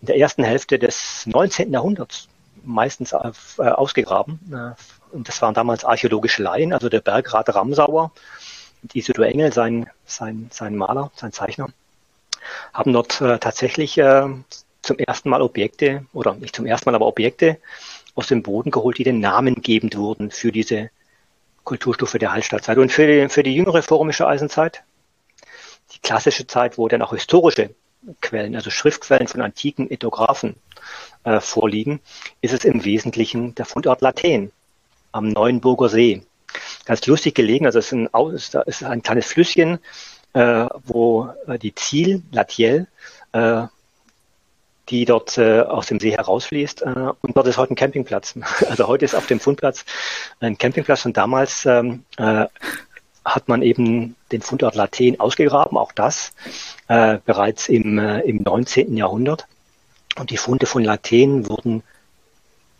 in 0.01 0.07
der 0.07 0.19
ersten 0.19 0.43
Hälfte 0.43 0.81
des 0.81 1.25
19. 1.27 1.73
Jahrhunderts 1.73 2.29
meistens 2.65 3.13
äh, 3.13 3.31
ausgegraben. 3.59 4.41
Äh, 4.53 5.15
und 5.15 5.29
das 5.29 5.41
waren 5.41 5.55
damals 5.55 5.85
archäologische 5.85 6.43
Laien, 6.43 6.73
also 6.73 6.89
der 6.89 7.01
Bergrat 7.01 7.55
Ramsauer, 7.55 8.11
Isidor 8.93 9.27
Engel, 9.27 9.53
sein, 9.53 9.89
sein, 10.05 10.49
sein 10.51 10.75
Maler, 10.75 11.13
sein 11.15 11.31
Zeichner 11.31 11.69
haben 12.73 12.93
dort 12.93 13.21
äh, 13.21 13.39
tatsächlich 13.39 13.99
äh, 13.99 14.29
zum 14.83 14.99
ersten 14.99 15.31
Mal 15.31 15.43
Objekte, 15.43 16.07
oder 16.13 16.35
nicht 16.35 16.55
zum 16.55 16.67
ersten 16.67 16.91
Mal, 16.91 16.95
aber 16.95 17.07
Objekte 17.07 17.59
aus 18.15 18.29
dem 18.29 18.43
Boden 18.43 18.71
geholt, 18.71 18.99
die 18.99 19.05
den 19.05 19.21
Namen 19.21 19.63
gebend 19.63 19.97
wurden 19.97 20.31
für 20.31 20.53
diese 20.53 20.91
Kulturstufe 21.65 22.19
der 22.19 22.33
Hallstattzeit. 22.33 22.79
Und 22.79 22.93
für 22.93 23.07
die, 23.07 23.29
für 23.29 23.43
die 23.43 23.55
jüngere 23.55 23.83
forumische 23.83 24.27
Eisenzeit, 24.27 24.85
die 25.93 25.99
klassische 25.99 26.47
Zeit, 26.47 26.79
wo 26.79 26.89
dann 26.89 27.03
auch 27.03 27.13
historische 27.13 27.71
Quellen, 28.21 28.55
also 28.55 28.71
Schriftquellen 28.71 29.29
von 29.29 29.41
antiken 29.41 29.91
Ethographen 29.91 30.57
äh, 31.25 31.41
vorliegen, 31.41 32.01
ist 32.43 32.53
es 32.53 32.65
im 32.65 32.85
Wesentlichen 32.85 33.55
der 33.55 33.65
Fundort 33.65 34.03
Lathen 34.03 34.53
am 35.13 35.29
Neuenburger 35.29 35.89
See. 35.89 36.23
Ganz 36.85 37.07
lustig 37.07 37.35
gelegen, 37.35 37.67
also 37.67 37.79
es 37.79 37.87
ist 37.87 37.93
ein, 37.93 38.09
es 38.33 38.55
ist 38.67 38.85
ein 38.85 39.03
kleines 39.03 39.27
Flüsschen, 39.27 39.79
wo 40.35 41.31
äh, 41.47 41.59
die 41.59 41.75
Ziel, 41.75 42.23
Latiel, 42.33 42.89
äh, 43.33 43.67
die 44.89 45.05
dort 45.05 45.39
äh, 45.39 45.61
aus 45.61 45.87
dem 45.87 46.01
See 46.01 46.13
herausfließt. 46.13 46.83
Äh, 46.83 47.13
und 47.21 47.37
dort 47.37 47.47
ist 47.47 47.57
heute 47.57 47.75
ein 47.75 47.77
Campingplatz. 47.77 48.35
Also 48.69 48.87
heute 48.87 49.05
ist 49.05 49.15
auf 49.15 49.27
dem 49.27 49.41
Fundplatz 49.41 49.85
ein 50.41 50.59
Campingplatz 50.59 51.05
und 51.07 51.17
damals 51.17 51.65
ähm, 51.67 52.05
äh, 52.17 52.47
hat 53.25 53.49
man 53.49 53.63
eben 53.63 54.17
den 54.33 54.43
Fundort 54.43 54.75
Lathen 54.75 55.19
ausgegraben, 55.19 55.79
auch 55.79 55.93
das 55.93 56.33
äh, 56.89 57.19
bereits 57.25 57.69
im, 57.69 57.99
äh, 57.99 58.21
im 58.21 58.43
19. 58.43 58.97
Jahrhundert. 58.97 59.47
Und 60.17 60.31
die 60.31 60.37
Funde 60.37 60.67
von 60.67 60.85
Lathen 60.85 61.49
wurden 61.49 61.83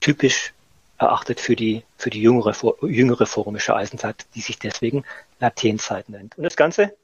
typisch 0.01 0.53
erachtet 0.99 1.41
für 1.41 1.57
die, 1.57 1.83
für 1.97 2.11
die 2.11 2.21
jüngere, 2.21 2.55
jüngere 2.83 3.27
formische 3.27 3.75
Eisenzeit, 3.75 4.27
die 4.35 4.41
sich 4.41 4.59
deswegen 4.59 5.05
Lathenzeit 5.41 6.09
nennt. 6.09 6.37
Und 6.37 6.45
das 6.45 6.57
Ganze 6.57 6.95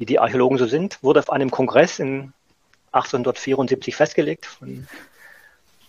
wie 0.00 0.06
die 0.06 0.18
Archäologen 0.18 0.58
so 0.58 0.66
sind, 0.66 0.98
wurde 1.02 1.20
auf 1.20 1.30
einem 1.30 1.50
Kongress 1.50 1.98
in 1.98 2.32
1874 2.92 3.94
festgelegt 3.94 4.46
von 4.46 4.88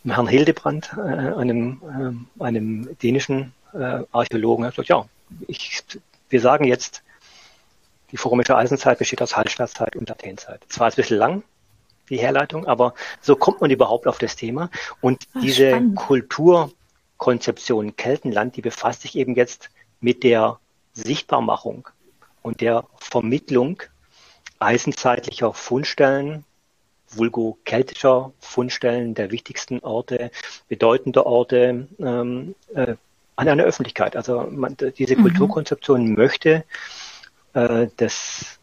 Herrn 0.04 0.28
Hildebrand, 0.28 0.92
äh, 0.98 1.00
einem, 1.00 2.28
äh, 2.38 2.44
einem 2.44 2.98
dänischen 3.00 3.54
äh, 3.74 4.04
Archäologen. 4.12 4.66
Er 4.66 4.68
hat 4.68 4.76
gesagt, 4.76 4.90
ja, 4.90 5.06
ich, 5.48 5.82
wir 6.30 6.42
sagen 6.42 6.66
jetzt, 6.66 7.04
die 8.12 8.18
formische 8.18 8.58
Eisenzeit 8.58 9.00
besteht 9.00 9.22
aus 9.22 9.38
Hallstattzeit 9.38 9.96
und 9.96 10.10
Latenzeit. 10.10 10.62
Zwar 10.68 10.88
ein 10.88 10.96
bisschen 10.96 11.18
lang, 11.18 11.44
die 12.10 12.18
Herleitung, 12.18 12.68
aber 12.68 12.94
so 13.22 13.38
kommt 13.38 13.62
man 13.62 13.72
überhaupt 13.72 14.08
auf 14.08 14.18
das 14.18 14.36
Thema. 14.36 14.70
Und 15.00 15.26
Ach, 15.34 15.42
diese 15.42 15.70
spannend. 15.70 15.96
Kultur, 15.96 16.72
Kulturkonzeption 17.22 17.96
Keltenland, 17.96 18.58
die 18.58 18.62
befasst 18.62 19.04
sich 19.04 19.16
eben 19.16 19.36
jetzt 19.36 19.70
mit 20.00 20.24
der 20.24 20.60
Sichtbarmachung 20.94 21.88
und 22.42 22.62
der 22.62 22.86
Vermittlung 22.98 23.84
eisenzeitlicher 24.62 25.54
Fundstellen, 25.54 26.46
vulgo 27.10 27.58
keltischer 27.66 28.32
Fundstellen 28.40 29.14
der 29.14 29.32
wichtigsten 29.32 29.80
Orte, 29.80 30.32
bedeutender 30.70 31.26
Orte 31.26 31.88
ähm, 32.00 32.56
äh, 32.74 32.96
an 33.36 33.48
eine 33.50 33.64
Öffentlichkeit. 33.64 34.16
Also 34.16 34.48
man, 34.50 34.78
diese 34.98 35.16
mhm. 35.18 35.24
Kulturkonzeption 35.24 36.14
möchte 36.14 36.64
äh, 37.54 37.88
das 37.98 38.60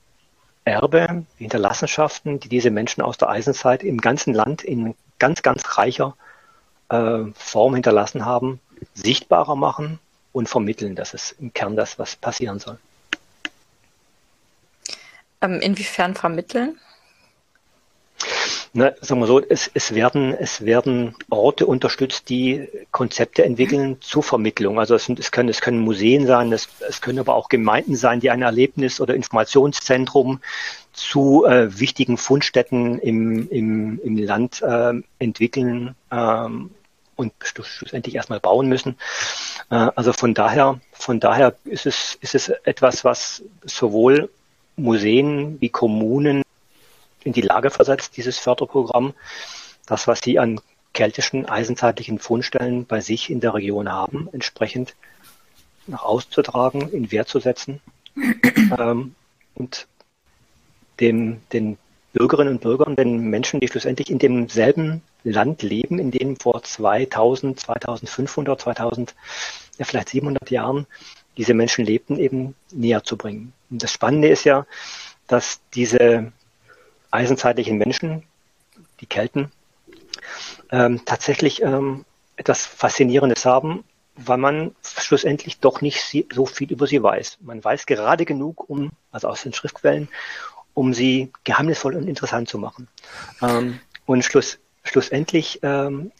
Erbe, 0.64 1.24
die 1.38 1.44
Hinterlassenschaften, 1.44 2.40
die 2.40 2.48
diese 2.48 2.70
Menschen 2.70 3.02
aus 3.02 3.18
der 3.18 3.30
Eisenzeit 3.30 3.82
im 3.82 3.98
ganzen 3.98 4.34
Land 4.34 4.62
in 4.62 4.94
ganz, 5.18 5.42
ganz 5.42 5.78
reicher 5.78 6.16
äh, 6.90 7.24
Form 7.34 7.74
hinterlassen 7.74 8.24
haben, 8.24 8.60
sichtbarer 8.94 9.56
machen 9.56 9.98
und 10.32 10.48
vermitteln. 10.48 10.94
Das 10.94 11.14
ist 11.14 11.32
im 11.40 11.52
Kern 11.52 11.74
das, 11.74 11.98
was 11.98 12.16
passieren 12.16 12.58
soll. 12.60 12.78
Ähm, 15.40 15.60
inwiefern 15.60 16.14
vermitteln? 16.14 16.78
Na, 18.74 18.92
sagen 19.00 19.20
wir 19.20 19.26
so, 19.26 19.40
es, 19.40 19.70
es, 19.72 19.94
werden, 19.94 20.34
es 20.34 20.64
werden 20.64 21.14
Orte 21.30 21.66
unterstützt, 21.66 22.28
die 22.28 22.68
Konzepte 22.90 23.44
entwickeln 23.44 23.96
zur 24.00 24.22
Vermittlung. 24.22 24.78
Also 24.78 24.94
es, 24.94 25.06
sind, 25.06 25.18
es, 25.18 25.30
können, 25.30 25.48
es 25.48 25.60
können 25.60 25.78
Museen 25.80 26.26
sein, 26.26 26.52
es, 26.52 26.68
es 26.86 27.00
können 27.00 27.18
aber 27.18 27.34
auch 27.34 27.48
Gemeinden 27.48 27.96
sein, 27.96 28.20
die 28.20 28.30
ein 28.30 28.42
Erlebnis- 28.42 29.00
oder 29.00 29.14
Informationszentrum 29.14 30.40
zu 30.92 31.46
äh, 31.46 31.78
wichtigen 31.80 32.18
Fundstätten 32.18 32.98
im, 32.98 33.48
im, 33.48 34.00
im 34.02 34.18
Land 34.18 34.60
äh, 34.60 34.92
entwickeln 35.18 35.94
ähm, 36.10 36.70
und 37.16 37.32
schlussendlich 37.40 38.16
erstmal 38.16 38.40
bauen 38.40 38.68
müssen. 38.68 38.98
Äh, 39.70 39.88
also 39.94 40.12
von 40.12 40.34
daher, 40.34 40.78
von 40.92 41.20
daher 41.20 41.54
ist 41.64 41.86
es, 41.86 42.18
ist 42.20 42.34
es 42.34 42.48
etwas, 42.64 43.04
was 43.04 43.42
sowohl 43.64 44.28
Museen 44.78 45.60
wie 45.60 45.68
Kommunen 45.68 46.42
in 47.24 47.32
die 47.32 47.42
Lage 47.42 47.70
versetzt, 47.70 48.16
dieses 48.16 48.38
Förderprogramm, 48.38 49.14
das, 49.86 50.06
was 50.06 50.20
sie 50.20 50.38
an 50.38 50.60
keltischen 50.94 51.46
eisenzeitlichen 51.46 52.18
Fundstellen 52.18 52.86
bei 52.86 53.00
sich 53.00 53.30
in 53.30 53.40
der 53.40 53.54
Region 53.54 53.90
haben, 53.90 54.28
entsprechend 54.32 54.94
nach 55.86 56.02
auszutragen, 56.02 56.88
in 56.90 57.10
Wert 57.12 57.28
zu 57.28 57.40
setzen. 57.40 57.80
Ähm, 58.78 59.14
und 59.54 59.86
dem, 61.00 61.40
den 61.52 61.78
Bürgerinnen 62.12 62.54
und 62.54 62.60
Bürgern, 62.60 62.96
den 62.96 63.30
Menschen, 63.30 63.60
die 63.60 63.68
schlussendlich 63.68 64.10
in 64.10 64.18
demselben 64.18 65.02
Land 65.24 65.62
leben, 65.62 65.98
in 65.98 66.10
dem 66.10 66.36
vor 66.36 66.62
2000, 66.62 67.58
2500, 67.60 68.60
2000, 68.60 69.14
ja 69.78 69.84
vielleicht 69.84 70.10
700 70.10 70.50
Jahren 70.50 70.86
diese 71.38 71.54
Menschen 71.54 71.86
lebten, 71.86 72.18
eben 72.18 72.54
näher 72.72 73.04
zu 73.04 73.16
bringen. 73.16 73.54
Und 73.70 73.82
das 73.82 73.92
Spannende 73.92 74.28
ist 74.28 74.44
ja, 74.44 74.66
dass 75.28 75.60
diese 75.74 76.32
eisenzeitlichen 77.10 77.78
Menschen, 77.78 78.24
die 79.00 79.06
Kelten, 79.06 79.50
ähm, 80.70 81.04
tatsächlich 81.06 81.62
ähm, 81.62 82.04
etwas 82.36 82.66
Faszinierendes 82.66 83.46
haben, 83.46 83.84
weil 84.16 84.38
man 84.38 84.74
schlussendlich 84.82 85.60
doch 85.60 85.80
nicht 85.80 86.02
so 86.32 86.44
viel 86.44 86.72
über 86.72 86.86
sie 86.86 87.02
weiß. 87.02 87.38
Man 87.40 87.62
weiß 87.62 87.86
gerade 87.86 88.24
genug, 88.24 88.68
um, 88.68 88.90
also 89.12 89.28
aus 89.28 89.42
den 89.42 89.52
Schriftquellen, 89.52 90.08
um 90.74 90.92
sie 90.92 91.32
geheimnisvoll 91.44 91.94
und 91.94 92.08
interessant 92.08 92.48
zu 92.48 92.58
machen. 92.58 92.88
Ähm, 93.42 93.78
und 94.06 94.24
schluss, 94.24 94.58
schlussendlich 94.82 95.60
ähm, 95.62 96.10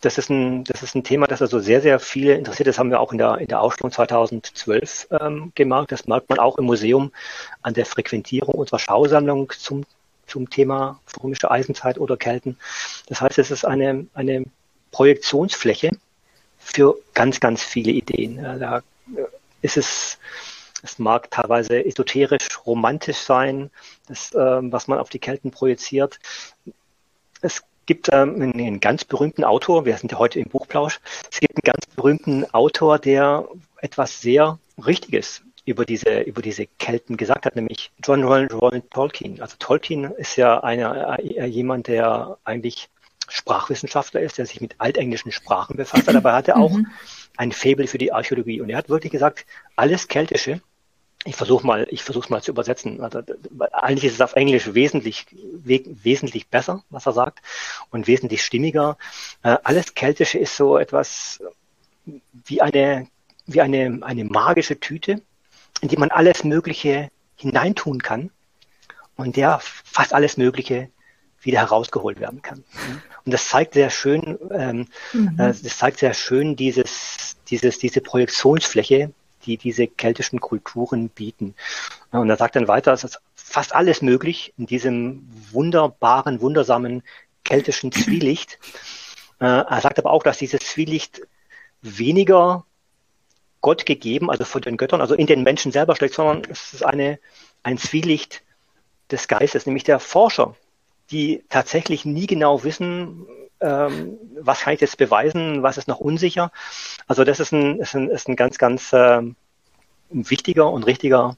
das 0.00 0.18
ist 0.18 0.30
ein, 0.30 0.64
das 0.64 0.82
ist 0.82 0.94
ein 0.94 1.04
Thema, 1.04 1.26
das 1.26 1.42
also 1.42 1.58
sehr, 1.60 1.80
sehr 1.80 1.98
viele 2.00 2.34
interessiert. 2.34 2.66
Das 2.66 2.78
haben 2.78 2.90
wir 2.90 3.00
auch 3.00 3.12
in 3.12 3.18
der, 3.18 3.38
in 3.38 3.48
der 3.48 3.60
Ausstellung 3.60 3.92
2012 3.92 5.08
ähm, 5.10 5.52
gemerkt. 5.54 5.92
Das 5.92 6.06
merkt 6.06 6.28
man 6.28 6.38
auch 6.38 6.58
im 6.58 6.64
Museum 6.64 7.12
an 7.62 7.74
der 7.74 7.86
Frequentierung 7.86 8.54
unserer 8.54 8.78
Schausammlung 8.78 9.52
zum, 9.56 9.84
zum 10.26 10.50
Thema 10.50 11.00
römische 11.22 11.50
Eisenzeit 11.50 11.98
oder 11.98 12.16
Kelten. 12.16 12.58
Das 13.08 13.20
heißt, 13.20 13.38
es 13.38 13.50
ist 13.50 13.64
eine, 13.64 14.06
eine 14.14 14.44
Projektionsfläche 14.90 15.90
für 16.58 16.96
ganz, 17.14 17.40
ganz 17.40 17.62
viele 17.62 17.92
Ideen. 17.92 18.42
Da 18.42 18.82
ist 19.62 19.76
es, 19.76 20.18
es 20.82 20.98
mag 20.98 21.30
teilweise 21.30 21.84
esoterisch, 21.84 22.48
romantisch 22.66 23.18
sein, 23.18 23.70
das, 24.08 24.34
ähm, 24.34 24.72
was 24.72 24.88
man 24.88 24.98
auf 24.98 25.08
die 25.08 25.18
Kelten 25.18 25.50
projiziert. 25.50 26.18
Es 27.40 27.62
gibt 27.86 28.10
ähm, 28.12 28.40
einen, 28.40 28.80
ganz 28.80 29.04
berühmten 29.04 29.44
Autor, 29.44 29.84
wir 29.84 29.96
sind 29.96 30.12
ja 30.12 30.18
heute 30.18 30.40
im 30.40 30.48
Buchplausch, 30.48 31.00
es 31.30 31.40
gibt 31.40 31.56
einen 31.56 31.72
ganz 31.72 31.86
berühmten 31.94 32.44
Autor, 32.52 32.98
der 32.98 33.48
etwas 33.80 34.20
sehr 34.20 34.58
Richtiges 34.84 35.42
über 35.64 35.84
diese, 35.84 36.20
über 36.20 36.42
diese 36.42 36.66
Kelten 36.66 37.16
gesagt 37.16 37.46
hat, 37.46 37.56
nämlich 37.56 37.90
John 38.04 38.22
Roland, 38.22 38.52
Roland 38.52 38.90
Tolkien. 38.90 39.40
Also 39.40 39.56
Tolkien 39.58 40.04
ist 40.04 40.36
ja 40.36 40.60
einer, 40.62 41.18
äh, 41.18 41.46
jemand, 41.46 41.88
der 41.88 42.38
eigentlich 42.44 42.88
Sprachwissenschaftler 43.28 44.20
ist, 44.20 44.38
der 44.38 44.46
sich 44.46 44.60
mit 44.60 44.76
altenglischen 44.78 45.32
Sprachen 45.32 45.76
befasst 45.76 46.06
hat, 46.06 46.14
aber 46.14 46.30
er 46.30 46.36
hatte 46.36 46.56
auch 46.56 46.72
mhm. 46.72 46.86
ein 47.36 47.50
Faible 47.50 47.88
für 47.88 47.98
die 47.98 48.12
Archäologie. 48.12 48.60
Und 48.60 48.70
er 48.70 48.78
hat 48.78 48.88
wirklich 48.88 49.10
gesagt, 49.10 49.44
alles 49.74 50.06
Keltische 50.06 50.60
ich 51.26 51.36
versuche 51.36 51.66
mal, 51.66 51.86
ich 51.90 52.02
versuche 52.02 52.30
mal 52.30 52.42
zu 52.42 52.52
übersetzen. 52.52 53.00
Also, 53.00 53.20
eigentlich 53.72 54.04
ist 54.04 54.14
es 54.14 54.20
auf 54.20 54.36
Englisch 54.36 54.74
wesentlich, 54.74 55.26
we 55.32 55.82
wesentlich 55.84 56.48
besser, 56.48 56.82
was 56.88 57.06
er 57.06 57.12
sagt, 57.12 57.40
und 57.90 58.06
wesentlich 58.06 58.44
stimmiger. 58.44 58.96
Äh, 59.42 59.56
alles 59.64 59.94
Keltische 59.94 60.38
ist 60.38 60.56
so 60.56 60.78
etwas 60.78 61.42
wie 62.46 62.62
eine, 62.62 63.08
wie 63.46 63.60
eine, 63.60 63.98
eine 64.02 64.24
magische 64.24 64.78
Tüte, 64.78 65.20
in 65.80 65.88
die 65.88 65.96
man 65.96 66.10
alles 66.10 66.44
Mögliche 66.44 67.10
hineintun 67.36 68.02
kann 68.02 68.30
und 69.16 69.36
der 69.36 69.60
fast 69.60 70.14
alles 70.14 70.36
Mögliche 70.36 70.88
wieder 71.42 71.60
herausgeholt 71.60 72.20
werden 72.20 72.42
kann. 72.42 72.64
Und 73.24 73.32
das 73.32 73.48
zeigt 73.48 73.74
sehr 73.74 73.90
schön, 73.90 74.38
ähm, 74.50 74.86
mhm. 75.12 75.38
äh, 75.38 75.52
das 75.52 75.78
zeigt 75.78 75.98
sehr 75.98 76.14
schön 76.14 76.56
dieses, 76.56 77.36
dieses, 77.48 77.78
diese 77.78 78.00
Projektionsfläche, 78.00 79.12
die 79.46 79.56
diese 79.56 79.86
keltischen 79.86 80.40
Kulturen 80.40 81.08
bieten. 81.08 81.54
Und 82.10 82.28
er 82.28 82.36
sagt 82.36 82.56
dann 82.56 82.68
weiter, 82.68 82.92
es 82.92 83.04
ist 83.04 83.20
fast 83.34 83.74
alles 83.74 84.02
möglich 84.02 84.52
in 84.58 84.66
diesem 84.66 85.26
wunderbaren, 85.52 86.40
wundersamen 86.40 87.02
keltischen 87.44 87.92
Zwielicht. 87.92 88.58
Äh, 89.40 89.44
er 89.44 89.80
sagt 89.80 89.98
aber 89.98 90.10
auch, 90.10 90.22
dass 90.22 90.38
dieses 90.38 90.60
Zwielicht 90.60 91.22
weniger 91.82 92.64
Gott 93.60 93.86
gegeben, 93.86 94.30
also 94.30 94.44
von 94.44 94.62
den 94.62 94.76
Göttern, 94.76 95.00
also 95.00 95.14
in 95.14 95.26
den 95.26 95.42
Menschen 95.42 95.72
selber 95.72 95.96
steckt, 95.96 96.14
sondern 96.14 96.42
es 96.50 96.74
ist 96.74 96.84
eine, 96.84 97.18
ein 97.62 97.78
Zwielicht 97.78 98.42
des 99.10 99.28
Geistes, 99.28 99.66
nämlich 99.66 99.84
der 99.84 100.00
Forscher, 100.00 100.56
die 101.10 101.44
tatsächlich 101.48 102.04
nie 102.04 102.26
genau 102.26 102.64
wissen, 102.64 103.26
ähm, 103.60 104.18
was 104.40 104.60
kann 104.60 104.74
ich 104.74 104.80
jetzt 104.80 104.98
beweisen, 104.98 105.62
was 105.62 105.78
ist 105.78 105.88
noch 105.88 106.00
unsicher. 106.00 106.52
Also 107.06 107.24
das 107.24 107.40
ist 107.40 107.52
ein, 107.52 107.80
ist 107.80 107.94
ein, 107.94 108.10
ist 108.10 108.28
ein 108.28 108.36
ganz, 108.36 108.58
ganz 108.58 108.90
ähm, 108.92 109.36
wichtiger 110.10 110.70
und 110.70 110.84
richtiger 110.84 111.36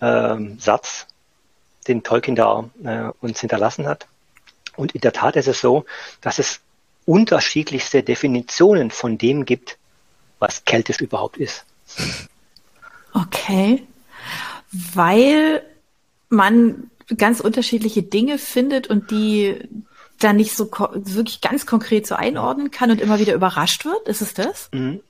ähm, 0.00 0.58
Satz, 0.58 1.06
den 1.88 2.02
Tolkien 2.02 2.36
da 2.36 2.68
äh, 2.84 3.10
uns 3.20 3.40
hinterlassen 3.40 3.86
hat. 3.86 4.06
Und 4.76 4.92
in 4.92 5.00
der 5.00 5.12
Tat 5.12 5.36
ist 5.36 5.48
es 5.48 5.60
so, 5.60 5.84
dass 6.20 6.38
es 6.38 6.60
unterschiedlichste 7.06 8.02
Definitionen 8.02 8.90
von 8.90 9.16
dem 9.16 9.44
gibt, 9.44 9.78
was 10.38 10.64
keltisch 10.64 11.00
überhaupt 11.00 11.38
ist. 11.38 11.64
Okay, 13.12 13.86
weil 14.70 15.62
man 16.28 16.90
ganz 17.16 17.40
unterschiedliche 17.40 18.02
Dinge 18.02 18.38
findet 18.38 18.88
und 18.88 19.10
die 19.10 19.56
da 20.18 20.32
nicht 20.32 20.54
so 20.54 20.70
wirklich 20.70 21.40
ganz 21.40 21.66
konkret 21.66 22.06
so 22.06 22.14
einordnen 22.14 22.70
kann 22.70 22.90
und 22.90 23.00
immer 23.00 23.18
wieder 23.18 23.34
überrascht 23.34 23.84
wird? 23.84 24.08
Ist 24.08 24.22
es 24.22 24.34
das? 24.34 24.68
Mhm. 24.72 25.00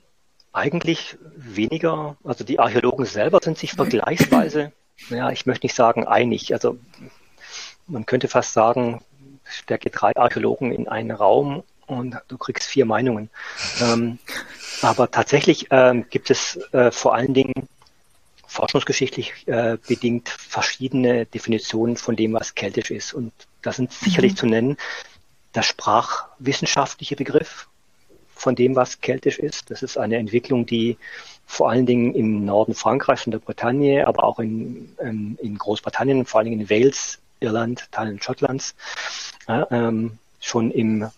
Eigentlich 0.53 1.19
weniger. 1.37 2.17
Also 2.25 2.45
die 2.45 2.59
Archäologen 2.59 3.05
selber 3.05 3.41
sind 3.43 3.59
sich 3.59 3.73
vergleichsweise, 3.75 4.73
ja, 5.11 5.31
ich 5.31 5.47
möchte 5.47 5.67
nicht 5.67 5.75
sagen 5.75 6.07
einig. 6.07 6.53
Also 6.53 6.79
man 7.87 8.07
könnte 8.07 8.29
fast 8.29 8.53
sagen, 8.53 9.03
stecke 9.45 9.91
drei 9.91 10.17
Archäologen 10.17 10.73
in 10.73 10.89
einen 10.89 11.11
Raum 11.11 11.63
und 11.87 12.17
du 12.29 12.39
kriegst 12.39 12.67
vier 12.69 12.85
Meinungen. 12.85 13.31
Ähm, 13.81 14.19
aber 14.83 15.11
tatsächlich 15.11 15.69
ähm, 15.71 16.07
gibt 16.11 16.31
es 16.31 16.59
äh, 16.73 16.91
vor 16.91 17.15
allen 17.15 17.35
Dingen 17.35 17.69
forschungsgeschichtlich 18.47 19.47
äh, 19.47 19.77
bedingt 19.87 20.29
verschiedene 20.29 21.27
Definitionen 21.27 21.97
von 21.97 22.17
dem, 22.17 22.33
was 22.33 22.55
keltisch 22.55 22.91
ist. 22.91 23.13
Und 23.13 23.33
da 23.67 23.73
sind 23.73 23.93
sicherlich 23.93 24.33
mhm. 24.33 24.37
zu 24.37 24.47
nennen 24.47 24.77
der 25.55 25.62
sprachwissenschaftliche 25.62 27.17
Begriff 27.17 27.69
von 28.35 28.55
dem, 28.55 28.77
was 28.77 29.01
keltisch 29.01 29.39
ist. 29.39 29.71
Das 29.71 29.83
ist 29.83 29.97
eine 29.97 30.17
Entwicklung, 30.17 30.67
die 30.67 30.99
vor 31.47 31.71
allen 31.71 31.87
Dingen 31.87 32.14
im 32.14 32.45
Norden 32.45 32.75
Frankreichs 32.75 33.27
und 33.27 33.33
der 33.33 33.39
Bretagne, 33.39 34.07
aber 34.07 34.25
auch 34.25 34.39
in, 34.39 34.95
ähm, 35.01 35.39
in 35.41 35.57
Großbritannien, 35.57 36.27
vor 36.27 36.39
allen 36.39 36.51
Dingen 36.51 36.61
in 36.61 36.71
Wales, 36.71 37.19
Irland, 37.41 37.91
Teilen 37.91 38.21
Schottlands, 38.21 38.75
äh, 39.49 39.62
ähm, 39.71 40.19
schon 40.41 40.71
im 40.71 41.09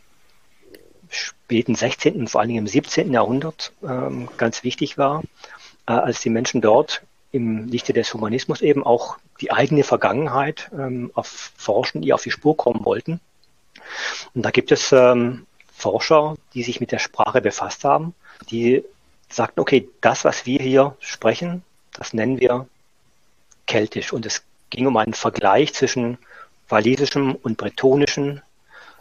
späten 1.10 1.74
16. 1.74 2.16
und 2.16 2.30
vor 2.30 2.40
allen 2.40 2.48
Dingen 2.48 2.66
im 2.66 2.68
17. 2.68 3.12
Jahrhundert 3.12 3.72
ähm, 3.82 4.28
ganz 4.36 4.62
wichtig 4.62 4.96
war, 4.96 5.22
äh, 5.86 5.92
als 5.92 6.20
die 6.20 6.30
Menschen 6.30 6.60
dort 6.60 7.02
im 7.32 7.66
Lichte 7.66 7.92
des 7.92 8.14
Humanismus 8.14 8.62
eben 8.62 8.84
auch 8.84 9.18
die 9.40 9.52
eigene 9.52 9.84
Vergangenheit 9.84 10.70
ähm, 10.72 11.12
erforschen, 11.14 12.02
die 12.02 12.12
auf 12.12 12.22
die 12.22 12.30
Spur 12.30 12.56
kommen 12.56 12.84
wollten. 12.84 13.20
Und 14.34 14.42
da 14.42 14.50
gibt 14.50 14.72
es 14.72 14.92
ähm, 14.92 15.46
Forscher, 15.72 16.36
die 16.54 16.62
sich 16.62 16.80
mit 16.80 16.92
der 16.92 16.98
Sprache 16.98 17.40
befasst 17.40 17.84
haben, 17.84 18.14
die 18.50 18.84
sagten, 19.28 19.60
okay, 19.60 19.88
das, 20.00 20.24
was 20.24 20.46
wir 20.46 20.58
hier 20.58 20.96
sprechen, 21.00 21.62
das 21.92 22.12
nennen 22.12 22.40
wir 22.40 22.66
keltisch. 23.66 24.12
Und 24.12 24.26
es 24.26 24.42
ging 24.70 24.86
um 24.86 24.96
einen 24.96 25.14
Vergleich 25.14 25.74
zwischen 25.74 26.18
walisischem 26.68 27.34
und 27.34 27.56
bretonischem. 27.56 28.40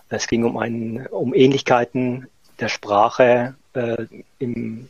Es 0.10 0.28
ging 0.28 0.44
um, 0.44 0.58
einen, 0.58 1.08
um 1.08 1.34
Ähnlichkeiten 1.34 2.28
der 2.60 2.70
Sprache 2.70 3.56
äh, 3.74 4.06
im 4.40 4.88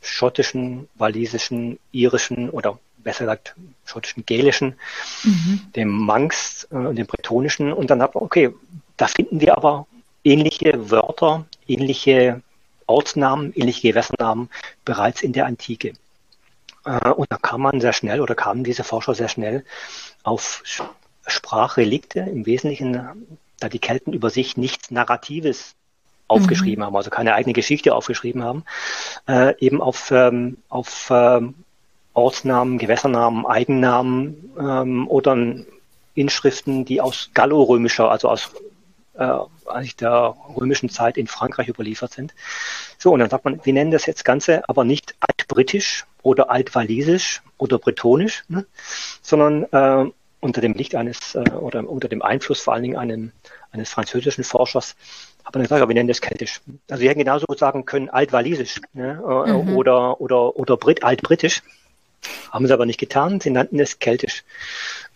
schottischen, 0.00 0.88
walisischen, 0.96 1.78
irischen 1.92 2.50
oder 2.50 2.78
besser 3.04 3.24
gesagt 3.24 3.54
schottischen, 3.84 4.26
gälischen, 4.26 4.74
mhm. 5.22 5.60
dem 5.76 5.88
Manx 5.88 6.66
äh, 6.70 6.76
und 6.76 6.96
dem 6.96 7.06
bretonischen. 7.06 7.72
Und 7.72 7.90
dann 7.90 8.02
hat 8.02 8.14
man, 8.14 8.24
okay, 8.24 8.54
da 8.96 9.06
finden 9.06 9.40
wir 9.40 9.56
aber 9.56 9.86
ähnliche 10.24 10.90
Wörter, 10.90 11.46
ähnliche 11.68 12.42
Ortsnamen, 12.86 13.52
ähnliche 13.54 13.88
Gewässernamen 13.88 14.50
bereits 14.84 15.22
in 15.22 15.32
der 15.32 15.46
Antike. 15.46 15.92
Äh, 16.84 17.10
und 17.10 17.30
da 17.30 17.36
kam 17.36 17.62
man 17.62 17.80
sehr 17.80 17.92
schnell 17.92 18.20
oder 18.20 18.34
kamen 18.34 18.64
diese 18.64 18.84
Forscher 18.84 19.14
sehr 19.14 19.28
schnell 19.28 19.64
auf 20.22 20.62
Sprachrelikte, 21.26 22.20
im 22.20 22.46
Wesentlichen, 22.46 23.38
da 23.60 23.68
die 23.68 23.78
Kelten 23.78 24.12
über 24.12 24.30
sich 24.30 24.56
nichts 24.56 24.90
Narratives 24.90 25.74
aufgeschrieben 26.28 26.82
mhm. 26.82 26.86
haben, 26.86 26.96
also 26.96 27.10
keine 27.10 27.34
eigene 27.34 27.52
Geschichte 27.52 27.94
aufgeschrieben 27.94 28.42
haben, 28.42 28.64
äh, 29.28 29.54
eben 29.58 29.80
auf, 29.80 30.10
ähm, 30.10 30.58
auf 30.68 31.08
ähm, 31.10 31.54
Ortsnamen, 32.14 32.78
Gewässernamen, 32.78 33.44
Eigennamen 33.44 34.52
ähm, 34.58 35.08
oder 35.08 35.36
Inschriften, 36.14 36.84
die 36.84 37.00
aus 37.00 37.30
gallorömischer, 37.34 38.10
also 38.10 38.28
aus 38.28 38.50
äh, 39.14 39.28
eigentlich 39.66 39.96
der 39.96 40.34
römischen 40.56 40.88
Zeit 40.88 41.16
in 41.16 41.26
Frankreich 41.26 41.68
überliefert 41.68 42.12
sind. 42.12 42.34
So, 42.98 43.12
und 43.12 43.20
dann 43.20 43.30
sagt 43.30 43.44
man, 43.44 43.60
wir 43.64 43.72
nennen 43.72 43.90
das 43.90 44.06
jetzt 44.06 44.24
Ganze 44.24 44.68
aber 44.68 44.84
nicht 44.84 45.14
altbritisch 45.20 46.04
oder 46.22 46.50
altwalisisch 46.50 47.42
oder 47.58 47.78
bretonisch, 47.78 48.44
ne, 48.48 48.66
sondern 49.22 49.64
äh, 49.72 50.10
unter 50.40 50.60
dem 50.60 50.74
Licht 50.74 50.94
eines 50.94 51.34
äh, 51.34 51.50
oder 51.50 51.88
unter 51.88 52.08
dem 52.08 52.22
Einfluss 52.22 52.60
vor 52.60 52.74
allen 52.74 52.82
Dingen 52.82 52.96
einem, 52.96 53.32
eines 53.72 53.90
französischen 53.90 54.44
Forschers 54.44 54.96
hat 55.44 55.54
man 55.54 55.62
gesagt, 55.62 55.86
wir 55.86 55.94
nennen 55.94 56.08
das 56.08 56.20
keltisch. 56.20 56.60
Also 56.90 57.02
wir 57.02 57.10
hätten 57.10 57.18
genauso 57.18 57.46
sagen 57.56 57.84
können 57.84 58.08
altwalisisch 58.08 58.80
ne, 58.94 59.22
äh, 59.46 59.52
mhm. 59.52 59.76
oder, 59.76 60.20
oder, 60.20 60.56
oder 60.56 60.76
Brit, 60.76 61.04
altbritisch. 61.04 61.62
Haben 62.50 62.66
sie 62.66 62.72
aber 62.72 62.86
nicht 62.86 63.00
getan, 63.00 63.40
sie 63.40 63.50
nannten 63.50 63.80
es 63.80 63.98
keltisch. 63.98 64.44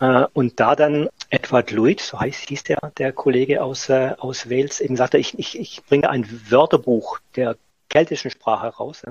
Äh, 0.00 0.24
und 0.32 0.60
da 0.60 0.76
dann 0.76 1.08
Edward 1.30 1.70
Lloyd, 1.70 2.00
so 2.00 2.18
heißt, 2.18 2.48
hieß 2.48 2.64
der, 2.64 2.78
der 2.98 3.12
Kollege 3.12 3.62
aus, 3.62 3.88
äh, 3.88 4.14
aus 4.18 4.50
Wales, 4.50 4.80
eben 4.80 4.96
sagte, 4.96 5.18
ich, 5.18 5.38
ich, 5.38 5.58
ich 5.58 5.84
bringe 5.84 6.10
ein 6.10 6.28
Wörterbuch 6.50 7.18
der 7.36 7.56
keltischen 7.88 8.30
Sprache 8.30 8.68
raus. 8.68 9.02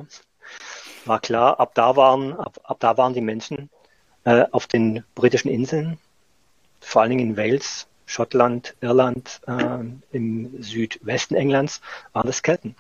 War 1.06 1.20
klar, 1.20 1.60
ab 1.60 1.74
da 1.76 1.96
waren, 1.96 2.34
ab, 2.34 2.60
ab 2.64 2.78
da 2.80 2.98
waren 2.98 3.14
die 3.14 3.22
Menschen 3.22 3.70
äh, 4.24 4.46
auf 4.52 4.68
den 4.68 5.04
britischen 5.16 5.50
Inseln, 5.50 5.98
vor 6.80 7.02
allen 7.02 7.12
Dingen 7.12 7.32
in 7.32 7.38
Wales, 7.38 7.88
Schottland, 8.06 8.76
Irland, 8.80 9.42
im 10.14 10.64
Südwesten 10.64 11.36
Englands, 11.36 11.82
waren 12.14 12.28
das 12.28 12.42
Kelten. 12.42 12.74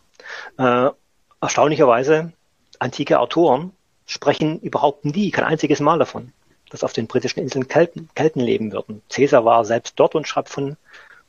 Erstaunlicherweise, 1.41 2.31
antike 2.79 3.19
Autoren 3.19 3.73
sprechen 4.07 4.59
überhaupt 4.61 5.05
nie, 5.05 5.29
kein 5.29 5.43
einziges 5.43 5.79
Mal 5.79 5.99
davon, 5.99 6.33
dass 6.71 6.83
auf 6.83 6.93
den 6.93 7.05
britischen 7.05 7.41
Inseln 7.41 7.67
Kelten, 7.67 8.09
Kelten 8.15 8.39
leben 8.41 8.71
würden. 8.71 9.03
Caesar 9.09 9.45
war 9.45 9.63
selbst 9.65 9.93
dort 9.99 10.15
und 10.15 10.27
schreibt 10.27 10.49
von 10.49 10.77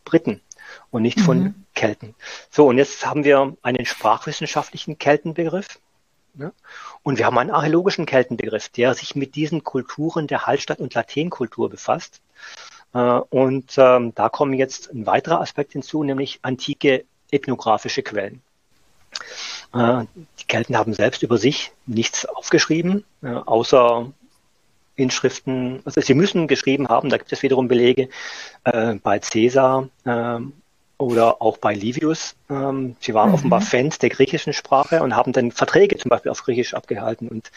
Briten 0.04 0.40
und 0.90 1.02
nicht 1.02 1.20
von 1.20 1.38
mhm. 1.38 1.64
Kelten. 1.74 2.14
So, 2.50 2.66
und 2.66 2.78
jetzt 2.78 3.04
haben 3.04 3.24
wir 3.24 3.56
einen 3.62 3.84
sprachwissenschaftlichen 3.84 4.98
Keltenbegriff. 4.98 5.78
Ne? 6.34 6.52
Und 7.02 7.18
wir 7.18 7.26
haben 7.26 7.38
einen 7.38 7.50
archäologischen 7.50 8.06
Keltenbegriff, 8.06 8.68
der 8.68 8.94
sich 8.94 9.16
mit 9.16 9.34
diesen 9.34 9.64
Kulturen 9.64 10.26
der 10.28 10.46
Hallstatt- 10.46 10.78
und 10.78 10.94
Latènkultur 10.94 11.68
befasst. 11.68 12.20
Äh, 12.94 12.98
und 12.98 13.74
ähm, 13.76 14.14
da 14.14 14.28
kommen 14.28 14.54
jetzt 14.54 14.90
ein 14.92 15.06
weiterer 15.06 15.40
Aspekt 15.40 15.72
hinzu, 15.72 16.04
nämlich 16.04 16.38
antike 16.42 17.04
ethnografische 17.30 18.02
Quellen. 18.02 18.42
Äh, 19.74 20.04
die 20.40 20.44
Kelten 20.46 20.76
haben 20.76 20.94
selbst 20.94 21.22
über 21.22 21.38
sich 21.38 21.72
nichts 21.86 22.24
aufgeschrieben, 22.26 23.04
äh, 23.22 23.28
außer 23.28 24.10
Inschriften, 24.96 25.80
also 25.84 26.00
sie 26.00 26.14
müssen 26.14 26.48
geschrieben 26.48 26.88
haben, 26.88 27.08
da 27.08 27.18
gibt 27.18 27.32
es 27.32 27.42
wiederum 27.42 27.68
Belege 27.68 28.08
äh, 28.64 28.94
bei 28.94 29.18
Caesar 29.20 29.88
oder 30.98 31.40
auch 31.40 31.58
bei 31.58 31.72
Livius. 31.74 32.34
Ähm, 32.50 32.96
sie 33.00 33.14
waren 33.14 33.28
mhm. 33.28 33.34
offenbar 33.34 33.60
Fans 33.60 33.98
der 33.98 34.10
griechischen 34.10 34.52
Sprache 34.52 35.02
und 35.02 35.14
haben 35.14 35.32
dann 35.32 35.52
Verträge 35.52 35.96
zum 35.96 36.08
Beispiel 36.08 36.32
auf 36.32 36.42
Griechisch 36.42 36.74
abgehalten. 36.74 37.28
Und 37.28 37.52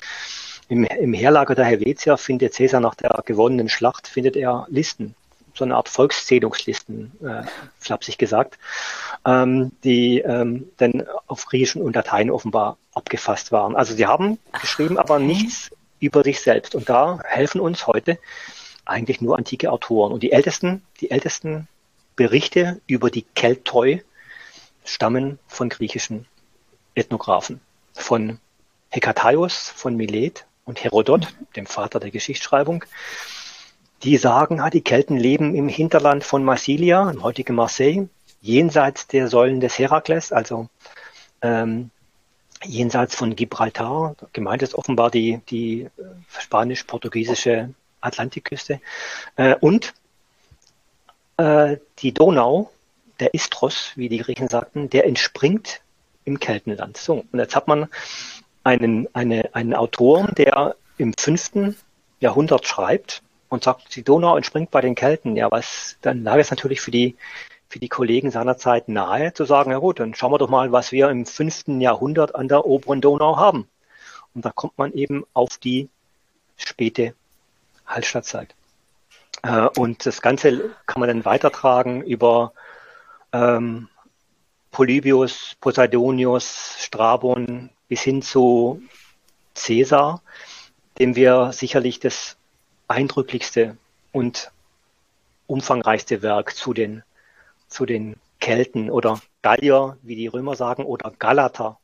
im, 0.70 0.84
im 0.84 1.14
Heerlager 1.14 1.56
der 1.56 1.66
Helvetia 1.66 2.18
findet 2.18 2.56
Caesar 2.56 2.80
nach 2.80 2.96
der 2.96 3.24
gewonnenen 3.26 3.68
Schlacht, 3.68 4.08
findet 4.08 4.36
er 4.36 4.68
Listen 4.70 5.16
so 5.54 5.64
eine 5.64 5.76
Art 5.76 5.90
Volkszählungslisten, 5.90 7.12
äh, 7.24 7.44
flapsig 7.80 8.18
gesagt, 8.18 8.58
ähm, 9.26 9.72
die 9.84 10.20
ähm, 10.20 10.70
dann 10.78 11.06
auf 11.28 11.46
Griechisch 11.46 11.76
und 11.76 11.96
Latein 11.96 12.30
offenbar 12.30 12.78
abgefasst 12.94 13.52
waren. 13.52 13.76
Also 13.76 13.94
sie 13.94 14.08
haben 14.08 14.40
geschrieben, 14.60 14.98
aber 14.98 15.20
nichts 15.20 15.72
über 16.00 16.24
sich 16.24 16.42
selbst. 16.42 16.76
Und 16.76 16.90
da 16.90 17.20
helfen 17.24 17.62
uns 17.62 17.88
heute 17.88 18.18
eigentlich 18.86 19.22
nur 19.22 19.38
antike 19.38 19.72
Autoren. 19.72 20.12
Und 20.12 20.24
die 20.24 20.32
ältesten, 20.32 20.84
die 21.00 21.12
ältesten 21.12 21.68
Berichte 22.16 22.82
über 22.88 23.10
die 23.10 23.24
Keltoi 23.36 24.04
stammen 24.84 25.40
von 25.48 25.70
griechischen 25.70 26.26
Ethnographen, 26.96 27.62
von 27.94 28.40
Hekataios, 28.90 29.70
von 29.70 29.96
Milet 29.96 30.46
und 30.66 30.84
Herodot, 30.84 31.28
dem 31.56 31.66
Vater 31.66 32.00
der 32.00 32.12
Geschichtsschreibung 32.12 32.84
die 34.04 34.18
sagen, 34.18 34.60
ah, 34.60 34.70
die 34.70 34.82
Kelten 34.82 35.18
leben 35.18 35.56
im 35.56 35.68
Hinterland 35.68 36.24
von 36.24 36.44
Massilia, 36.44 37.10
im 37.10 37.24
heutigen 37.24 37.56
Marseille, 37.56 38.08
jenseits 38.42 39.08
der 39.08 39.28
Säulen 39.28 39.60
des 39.60 39.78
Herakles, 39.78 40.32
also 40.32 40.70
ähm, 41.42 41.92
jenseits 42.64 43.16
von 43.16 43.36
Gibraltar. 43.36 44.16
Gemeint 44.34 44.64
ist 44.64 44.76
offenbar 44.76 45.12
die, 45.12 45.42
die 45.50 45.82
äh, 45.82 45.90
spanisch-portugiesische 46.40 47.74
Atlantikküste. 48.02 48.82
Äh, 49.36 49.56
und 49.56 49.94
äh, 51.38 51.78
die 52.00 52.14
Donau, 52.14 52.72
der 53.20 53.34
Istros, 53.34 53.92
wie 53.96 54.10
die 54.10 54.18
Griechen 54.18 54.48
sagten, 54.48 54.90
der 54.90 55.06
entspringt 55.06 55.82
im 56.26 56.40
Keltenland. 56.40 56.98
So, 56.98 57.24
und 57.32 57.40
jetzt 57.40 57.56
hat 57.56 57.68
man 57.68 57.88
einen, 58.64 59.08
eine, 59.14 59.54
einen 59.54 59.76
Autoren, 59.76 60.34
der 60.36 60.76
im 60.98 61.14
fünften 61.18 61.76
Jahrhundert 62.20 62.68
schreibt, 62.68 63.22
und 63.52 63.66
sagt, 63.66 63.96
die 63.98 64.04
Donau 64.04 64.38
entspringt 64.38 64.72
bei 64.72 64.80
den 64.80 64.96
Kelten. 64.96 65.36
Ja, 65.36 65.52
was, 65.52 65.98
dann 66.02 66.24
lag 66.24 66.38
es 66.38 66.52
natürlich 66.52 66.80
für 66.80 66.92
die, 66.92 67.18
für 67.68 67.80
die 67.80 67.90
Kollegen 67.90 68.32
seinerzeit 68.32 68.88
nahe, 68.88 69.34
zu 69.34 69.44
sagen, 69.44 69.72
ja 69.72 69.78
gut, 69.78 70.00
dann 70.00 70.16
schauen 70.16 70.32
wir 70.32 70.38
doch 70.38 70.50
mal, 70.50 70.72
was 70.72 70.94
wir 70.94 71.10
im 71.10 71.26
fünften 71.26 71.82
Jahrhundert 71.82 72.34
an 72.34 72.48
der 72.48 72.66
oberen 72.66 73.02
Donau 73.02 73.36
haben. 73.36 73.68
Und 74.34 74.46
da 74.46 74.52
kommt 74.52 74.78
man 74.78 74.94
eben 74.94 75.26
auf 75.34 75.58
die 75.58 75.90
späte 76.56 77.14
Hallstattzeit. 77.86 78.56
Äh, 79.44 79.68
und 79.78 80.06
das 80.06 80.22
Ganze 80.22 80.72
kann 80.86 81.02
man 81.02 81.10
dann 81.10 81.26
weitertragen 81.26 82.02
über 82.04 82.54
ähm, 83.34 83.90
Polybius, 84.72 85.58
Poseidonius, 85.60 86.78
Strabon 86.80 87.70
bis 87.90 88.02
hin 88.02 88.22
zu 88.22 88.82
Caesar, 89.56 90.22
dem 91.00 91.18
wir 91.18 91.52
sicherlich 91.52 92.00
das 92.00 92.38
eindrücklichste 92.92 93.78
und 94.12 94.52
umfangreichste 95.48 96.22
Werk 96.22 96.56
zu 96.56 96.74
den, 96.74 97.04
zu 97.68 97.86
den 97.86 98.16
Kelten 98.40 98.90
oder 98.90 99.22
Gallier, 99.42 99.98
wie 100.02 100.16
die 100.16 100.28
Römer 100.28 100.56
sagen, 100.56 100.84
oder 100.84 101.12
Galater, 101.18 101.78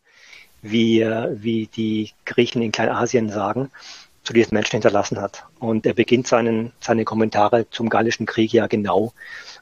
wie, 0.62 1.02
wie 1.02 1.68
die 1.68 2.12
Griechen 2.26 2.62
in 2.62 2.72
Kleinasien 2.72 3.30
sagen, 3.30 3.72
zu 4.24 4.34
diesem 4.34 4.56
Menschen 4.56 4.74
hinterlassen 4.74 5.22
hat. 5.22 5.46
Und 5.60 5.86
er 5.86 5.94
beginnt 5.94 6.28
seinen, 6.28 6.74
seine 6.82 7.06
Kommentare 7.06 7.70
zum 7.70 7.90
Gallischen 7.90 8.26
Krieg 8.26 8.52
ja 8.52 8.68
genau 8.68 9.14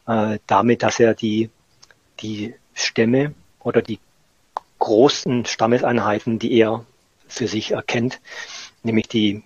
äh, 0.08 0.40
damit, 0.48 0.82
dass 0.82 1.00
er 1.00 1.14
die, 1.14 1.50
die 2.20 2.56
Stämme 2.74 3.36
oder 3.60 3.82
die 3.82 4.00
großen 4.80 5.46
Stammeseinheiten, 5.46 6.40
die 6.40 6.54
er 6.58 6.86
für 7.28 7.48
sich 7.48 7.72
erkennt, 7.72 8.20
nämlich 8.84 9.08
die 9.08 9.44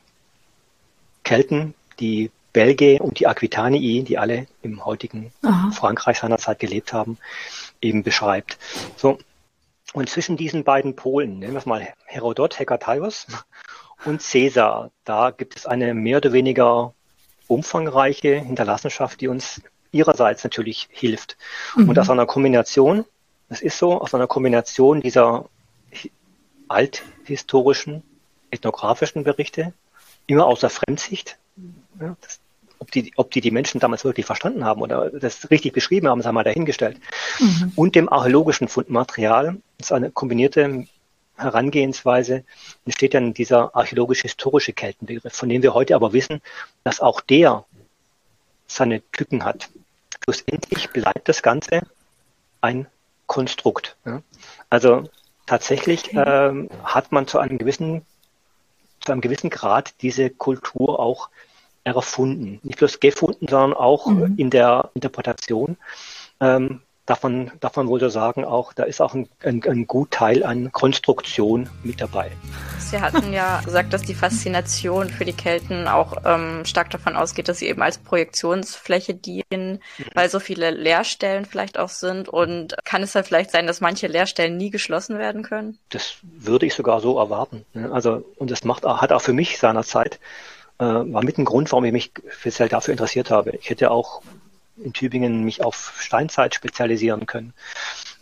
Kelten, 1.23 1.73
die 1.99 2.31
Belge 2.53 2.99
und 2.99 3.19
die 3.19 3.27
Aquitanii, 3.27 4.03
die 4.03 4.17
alle 4.17 4.47
im 4.61 4.83
heutigen 4.85 5.31
Aha. 5.43 5.71
Frankreich 5.71 6.19
seinerzeit 6.19 6.59
gelebt 6.59 6.93
haben, 6.93 7.17
eben 7.81 8.03
beschreibt. 8.03 8.57
So. 8.97 9.19
Und 9.93 10.09
zwischen 10.09 10.37
diesen 10.37 10.63
beiden 10.63 10.95
Polen, 10.95 11.39
nehmen 11.39 11.53
wir 11.53 11.59
es 11.59 11.65
mal 11.65 11.87
Herodot, 12.05 12.59
Hekataios 12.59 13.27
und 14.05 14.21
Caesar, 14.21 14.91
da 15.03 15.31
gibt 15.31 15.57
es 15.57 15.65
eine 15.65 15.93
mehr 15.93 16.17
oder 16.17 16.31
weniger 16.33 16.93
umfangreiche 17.47 18.39
Hinterlassenschaft, 18.39 19.19
die 19.21 19.27
uns 19.27 19.61
ihrerseits 19.91 20.43
natürlich 20.43 20.87
hilft. 20.91 21.37
Mhm. 21.75 21.89
Und 21.89 21.99
aus 21.99 22.09
einer 22.09 22.27
Kombination, 22.27 23.05
das 23.49 23.61
ist 23.61 23.77
so, 23.77 23.99
aus 23.99 24.13
einer 24.13 24.27
Kombination 24.27 25.01
dieser 25.01 25.49
althistorischen, 26.67 28.03
ethnografischen 28.51 29.23
Berichte, 29.23 29.73
immer 30.27 30.45
aus 30.45 30.59
der 30.59 30.69
Fremdsicht, 30.69 31.39
ja, 31.99 32.15
das, 32.21 32.39
ob, 32.79 32.91
die, 32.91 33.11
ob 33.17 33.31
die 33.31 33.41
die 33.41 33.51
Menschen 33.51 33.79
damals 33.79 34.05
wirklich 34.05 34.25
verstanden 34.25 34.63
haben 34.65 34.81
oder 34.81 35.09
das 35.09 35.49
richtig 35.49 35.73
beschrieben 35.73 36.07
haben, 36.07 36.21
sei 36.21 36.31
mal 36.31 36.43
dahingestellt, 36.43 36.99
mhm. 37.39 37.71
und 37.75 37.95
dem 37.95 38.09
archäologischen 38.09 38.67
Fundmaterial, 38.67 39.57
das 39.77 39.87
ist 39.87 39.91
eine 39.91 40.11
kombinierte 40.11 40.87
Herangehensweise, 41.35 42.43
entsteht 42.85 43.13
dann 43.13 43.33
dieser 43.33 43.75
archäologisch-historische 43.75 44.73
Keltenbegriff, 44.73 45.33
von 45.33 45.49
dem 45.49 45.61
wir 45.61 45.73
heute 45.73 45.95
aber 45.95 46.13
wissen, 46.13 46.41
dass 46.83 46.99
auch 46.99 47.21
der 47.21 47.65
seine 48.67 49.01
Tücken 49.11 49.45
hat. 49.45 49.69
Schlussendlich 50.23 50.89
bleibt 50.89 51.27
das 51.27 51.41
Ganze 51.41 51.81
ein 52.61 52.87
Konstrukt. 53.25 53.95
Ja. 54.05 54.21
Also 54.69 55.09
tatsächlich 55.45 56.13
ähm, 56.13 56.69
hat 56.83 57.11
man 57.11 57.27
zu 57.27 57.39
einem 57.39 57.57
gewissen 57.57 58.05
zu 59.01 59.13
einem 59.13 59.21
gewissen 59.21 59.49
Grad 59.49 59.93
diese 60.01 60.29
Kultur 60.29 60.99
auch 60.99 61.29
erfunden. 61.95 62.59
Nicht 62.63 62.79
bloß 62.79 62.99
gefunden, 62.99 63.47
sondern 63.47 63.73
auch 63.73 64.07
mhm. 64.07 64.35
in 64.37 64.49
der 64.49 64.89
Interpretation. 64.93 65.77
Ähm, 66.39 66.81
darf 67.09 67.23
man, 67.23 67.51
darf 67.59 67.75
man 67.75 67.87
wohl 67.87 67.99
so 67.99 68.09
sagen, 68.09 68.45
auch, 68.45 68.73
da 68.73 68.83
ist 68.83 69.01
auch 69.01 69.15
ein, 69.15 69.27
ein, 69.43 69.63
ein 69.63 69.87
gut 69.87 70.11
Teil 70.11 70.43
an 70.43 70.71
Konstruktion 70.71 71.69
mit 71.83 72.01
dabei. 72.01 72.31
Sie 72.77 72.99
hatten 72.99 73.33
ja 73.33 73.61
gesagt, 73.65 73.93
dass 73.93 74.03
die 74.03 74.13
Faszination 74.13 75.09
für 75.09 75.25
die 75.25 75.33
Kelten 75.33 75.87
auch 75.87 76.17
ähm, 76.23 76.65
stark 76.65 76.91
davon 76.91 77.15
ausgeht, 77.15 77.47
dass 77.47 77.59
sie 77.59 77.67
eben 77.67 77.81
als 77.81 77.97
Projektionsfläche 77.97 79.15
dienen, 79.15 79.79
mhm. 79.97 80.05
weil 80.13 80.29
so 80.29 80.39
viele 80.39 80.71
Leerstellen 80.71 81.45
vielleicht 81.45 81.79
auch 81.79 81.89
sind. 81.89 82.29
Und 82.29 82.75
kann 82.85 83.01
es 83.01 83.13
dann 83.13 83.23
vielleicht 83.23 83.51
sein, 83.51 83.65
dass 83.65 83.81
manche 83.81 84.07
Leerstellen 84.07 84.57
nie 84.57 84.69
geschlossen 84.69 85.17
werden 85.17 85.41
können? 85.41 85.79
Das 85.89 86.17
würde 86.21 86.67
ich 86.67 86.75
sogar 86.75 87.01
so 87.01 87.17
erwarten. 87.17 87.65
Ne? 87.73 87.91
Also, 87.91 88.23
und 88.37 88.51
das 88.51 88.63
macht, 88.63 88.85
hat 88.85 89.11
auch 89.11 89.21
für 89.21 89.33
mich 89.33 89.57
seinerzeit, 89.57 90.19
äh, 90.79 90.83
war 90.83 91.23
mit 91.23 91.37
ein 91.37 91.45
Grund, 91.45 91.71
warum 91.71 91.85
ich 91.85 91.91
mich 91.91 92.11
speziell 92.29 92.69
dafür 92.69 92.93
interessiert 92.93 93.29
habe. 93.29 93.51
Ich 93.51 93.69
hätte 93.69 93.91
auch 93.91 94.21
in 94.77 94.93
Tübingen 94.93 95.43
mich 95.43 95.61
auf 95.63 95.93
Steinzeit 95.99 96.55
spezialisieren 96.55 97.25
können. 97.25 97.53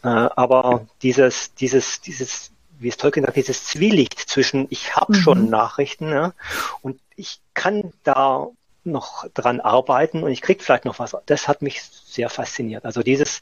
Äh, 0.04 0.08
aber 0.08 0.88
dieses, 1.02 1.54
dieses, 1.54 2.02
dieses, 2.02 2.52
wie 2.80 2.90
es 2.90 2.98
Tolkien 2.98 3.26
sagt, 3.26 3.38
dieses 3.38 3.66
Zwielicht 3.66 4.20
zwischen 4.20 4.68
ich 4.70 4.96
habe 4.96 5.14
mhm. 5.14 5.22
schon 5.22 5.50
Nachrichten 5.50 6.12
ja, 6.12 6.34
und 6.82 7.00
ich 7.16 7.40
kann 7.54 7.94
da 8.04 8.48
noch 8.84 9.28
dran 9.34 9.60
arbeiten 9.60 10.24
und 10.24 10.32
ich 10.32 10.42
krieg 10.42 10.64
vielleicht 10.64 10.86
noch 10.86 11.00
was. 11.00 11.16
Das 11.26 11.48
hat 11.48 11.62
mich 11.62 11.84
sehr 11.84 12.30
fasziniert. 12.30 12.86
Also 12.86 13.04
dieses, 13.04 13.42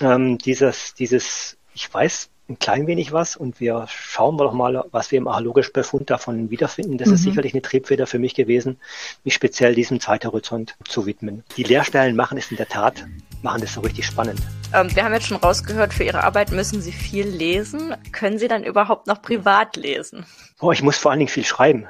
ähm, 0.00 0.38
dieses, 0.38 0.94
dieses, 0.94 1.56
ich 1.74 1.92
weiß 1.92 2.30
ein 2.48 2.58
klein 2.58 2.86
wenig 2.86 3.12
was 3.12 3.36
und 3.36 3.60
wir 3.60 3.86
schauen 3.88 4.36
wir 4.36 4.44
doch 4.44 4.54
mal, 4.54 4.84
was 4.90 5.10
wir 5.10 5.18
im 5.18 5.28
archäologischen 5.28 5.72
Befund 5.72 6.08
davon 6.08 6.50
wiederfinden. 6.50 6.96
Das 6.96 7.08
mhm. 7.08 7.14
ist 7.14 7.22
sicherlich 7.22 7.52
eine 7.52 7.62
Triebfeder 7.62 8.06
für 8.06 8.18
mich 8.18 8.34
gewesen, 8.34 8.78
mich 9.24 9.34
speziell 9.34 9.74
diesem 9.74 10.00
Zeithorizont 10.00 10.74
zu 10.84 11.04
widmen. 11.04 11.44
Die 11.56 11.62
Lehrstellen 11.62 12.16
machen 12.16 12.38
es 12.38 12.50
in 12.50 12.56
der 12.56 12.68
Tat, 12.68 13.04
machen 13.42 13.60
das 13.60 13.74
so 13.74 13.80
richtig 13.80 14.06
spannend. 14.06 14.40
Ähm, 14.72 14.94
wir 14.94 15.04
haben 15.04 15.12
jetzt 15.12 15.26
schon 15.26 15.36
rausgehört, 15.36 15.92
für 15.92 16.04
Ihre 16.04 16.24
Arbeit 16.24 16.50
müssen 16.50 16.80
Sie 16.80 16.92
viel 16.92 17.26
lesen. 17.26 17.94
Können 18.12 18.38
Sie 18.38 18.48
dann 18.48 18.64
überhaupt 18.64 19.06
noch 19.06 19.20
privat 19.20 19.76
lesen? 19.76 20.24
Oh, 20.60 20.72
ich 20.72 20.82
muss 20.82 20.96
vor 20.96 21.10
allen 21.10 21.20
Dingen 21.20 21.30
viel 21.30 21.44
schreiben. 21.44 21.86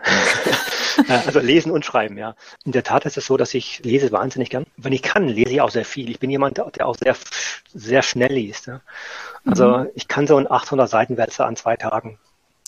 also 1.26 1.38
lesen 1.40 1.70
und 1.70 1.84
schreiben, 1.84 2.18
ja. 2.18 2.34
In 2.64 2.72
der 2.72 2.82
Tat 2.82 3.06
ist 3.06 3.16
es 3.16 3.26
so, 3.26 3.36
dass 3.36 3.54
ich 3.54 3.80
lese 3.84 4.12
wahnsinnig 4.12 4.50
gern. 4.50 4.66
Wenn 4.76 4.92
ich 4.92 5.02
kann, 5.02 5.28
lese 5.28 5.50
ich 5.50 5.60
auch 5.60 5.70
sehr 5.70 5.84
viel. 5.84 6.10
Ich 6.10 6.18
bin 6.18 6.30
jemand, 6.30 6.58
der 6.58 6.86
auch 6.86 6.96
sehr, 6.96 7.16
sehr 7.72 8.02
schnell 8.02 8.32
liest. 8.32 8.66
Ja. 8.66 8.80
Also 9.44 9.78
mhm. 9.78 9.86
ich 9.94 10.08
kann 10.08 10.26
so 10.26 10.36
ein 10.36 10.50
800 10.50 10.88
Seitenwälzer 10.88 11.46
an 11.46 11.56
zwei 11.56 11.76
Tagen 11.76 12.18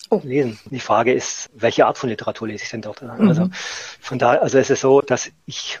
oh. 0.09 0.21
lesen. 0.23 0.59
Die 0.65 0.79
Frage 0.79 1.13
ist, 1.13 1.49
welche 1.53 1.85
Art 1.85 1.97
von 1.97 2.09
Literatur 2.09 2.47
lese 2.47 2.63
ich 2.63 2.69
denn 2.69 2.81
dort? 2.81 3.01
Mhm. 3.01 3.27
Also 3.27 3.49
von 3.99 4.19
daher, 4.19 4.41
also 4.41 4.57
es 4.57 4.69
ist 4.69 4.81
so, 4.81 5.01
dass 5.01 5.31
ich 5.45 5.79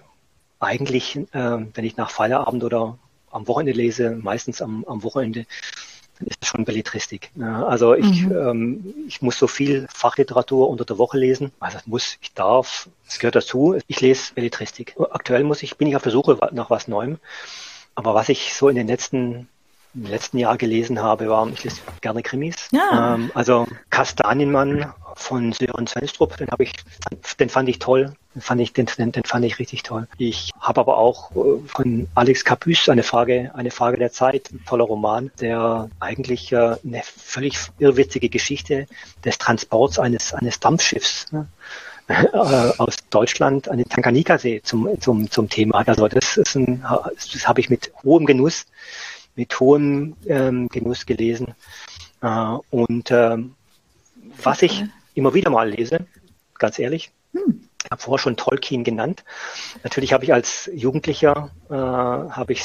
eigentlich, 0.59 1.15
äh, 1.15 1.25
wenn 1.31 1.85
ich 1.85 1.97
nach 1.97 2.09
Feierabend 2.09 2.63
oder 2.63 2.97
am 3.31 3.47
Wochenende 3.47 3.73
lese, 3.73 4.11
meistens 4.11 4.61
am, 4.61 4.85
am 4.85 5.03
Wochenende, 5.03 5.45
dann 6.19 6.27
ist 6.27 6.37
es 6.41 6.47
schon 6.47 6.65
Belletristik. 6.65 7.31
Ja, 7.35 7.65
also 7.65 7.95
ich, 7.95 8.23
mhm. 8.23 8.31
ähm, 8.31 8.93
ich 9.07 9.21
muss 9.21 9.39
so 9.39 9.47
viel 9.47 9.87
Fachliteratur 9.91 10.69
unter 10.69 10.85
der 10.85 10.97
Woche 10.97 11.17
lesen. 11.17 11.51
Also 11.59 11.77
das 11.77 11.87
muss, 11.87 12.17
ich 12.21 12.33
darf, 12.33 12.89
es 13.07 13.19
gehört 13.19 13.35
dazu. 13.35 13.79
Ich 13.87 14.01
lese 14.01 14.33
Belletristik. 14.33 14.95
Aktuell 15.11 15.43
muss 15.43 15.63
ich, 15.63 15.77
bin 15.77 15.87
ich 15.87 15.95
auf 15.95 16.03
der 16.03 16.11
Suche 16.11 16.37
nach 16.51 16.69
was 16.69 16.87
Neuem. 16.87 17.17
Aber 17.95 18.13
was 18.13 18.29
ich 18.29 18.53
so 18.53 18.69
in 18.69 18.75
den 18.75 18.87
letzten 18.87 19.49
im 19.93 20.05
letzten 20.05 20.37
Jahr 20.37 20.57
gelesen 20.57 21.01
habe, 21.01 21.29
war, 21.29 21.47
ich 21.49 21.63
lese 21.63 21.81
gerne 22.01 22.23
Krimis. 22.23 22.69
Ja. 22.71 23.15
Ähm, 23.15 23.31
also 23.33 23.67
Kastanienmann 23.89 24.93
von 25.15 25.51
Sören 25.53 25.87
Svenstrup, 25.87 26.37
den 26.37 26.49
habe 26.49 26.63
ich, 26.63 26.73
den 27.39 27.49
fand 27.49 27.69
ich 27.69 27.79
toll. 27.79 28.13
Den 28.33 28.41
fand 28.41 28.61
ich, 28.61 28.71
den, 28.71 28.85
den, 28.85 29.23
fand 29.25 29.43
ich 29.43 29.59
richtig 29.59 29.83
toll. 29.83 30.07
Ich 30.17 30.51
habe 30.59 30.79
aber 30.79 30.97
auch 30.97 31.31
äh, 31.31 31.67
von 31.67 32.07
Alex 32.15 32.45
Capuce 32.45 32.87
eine 32.87 33.03
Frage, 33.03 33.51
eine 33.53 33.71
Frage 33.71 33.97
der 33.97 34.11
Zeit, 34.11 34.51
ein 34.51 34.63
toller 34.65 34.85
Roman, 34.85 35.31
der 35.41 35.89
eigentlich 35.99 36.51
äh, 36.53 36.77
eine 36.85 37.01
völlig 37.03 37.57
irrwitzige 37.79 38.29
Geschichte 38.29 38.87
des 39.25 39.37
Transports 39.37 39.99
eines, 39.99 40.33
eines 40.33 40.61
Dampfschiffs 40.61 41.31
ne? 41.33 41.47
äh, 42.07 42.25
aus 42.77 42.95
Deutschland 43.09 43.67
an 43.67 43.77
den 43.77 43.89
Tanganika-See 43.89 44.61
zum, 44.63 44.99
zum, 45.01 45.29
zum 45.29 45.49
Thema 45.49 45.79
hat. 45.79 45.89
Also 45.89 46.07
das 46.07 46.37
ist 46.37 46.55
ein, 46.55 46.83
das 46.83 47.47
habe 47.47 47.59
ich 47.59 47.69
mit 47.69 47.91
hohem 48.03 48.25
Genuss 48.25 48.65
mit 49.35 49.59
hohem 49.59 50.15
ähm, 50.27 50.67
Genuss 50.69 51.05
gelesen. 51.05 51.55
Äh, 52.21 52.57
und 52.69 53.11
ähm, 53.11 53.55
was 54.43 54.61
ich 54.61 54.83
immer 55.13 55.33
wieder 55.33 55.49
mal 55.49 55.69
lese, 55.69 56.05
ganz 56.57 56.79
ehrlich, 56.79 57.11
hm. 57.33 57.67
ich 57.83 57.91
habe 57.91 58.01
vorher 58.01 58.21
schon 58.21 58.37
Tolkien 58.37 58.83
genannt. 58.83 59.23
Natürlich 59.83 60.13
habe 60.13 60.23
ich 60.23 60.33
als 60.33 60.69
Jugendlicher 60.73 61.51
äh, 61.69 61.73
habe 61.73 62.53
ich 62.53 62.63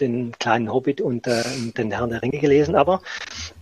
den 0.00 0.32
kleinen 0.38 0.72
Hobbit 0.72 1.00
und 1.00 1.26
äh, 1.26 1.42
den 1.76 1.90
Herrn 1.90 2.10
der 2.10 2.22
Ringe 2.22 2.38
gelesen, 2.38 2.76
aber 2.76 3.00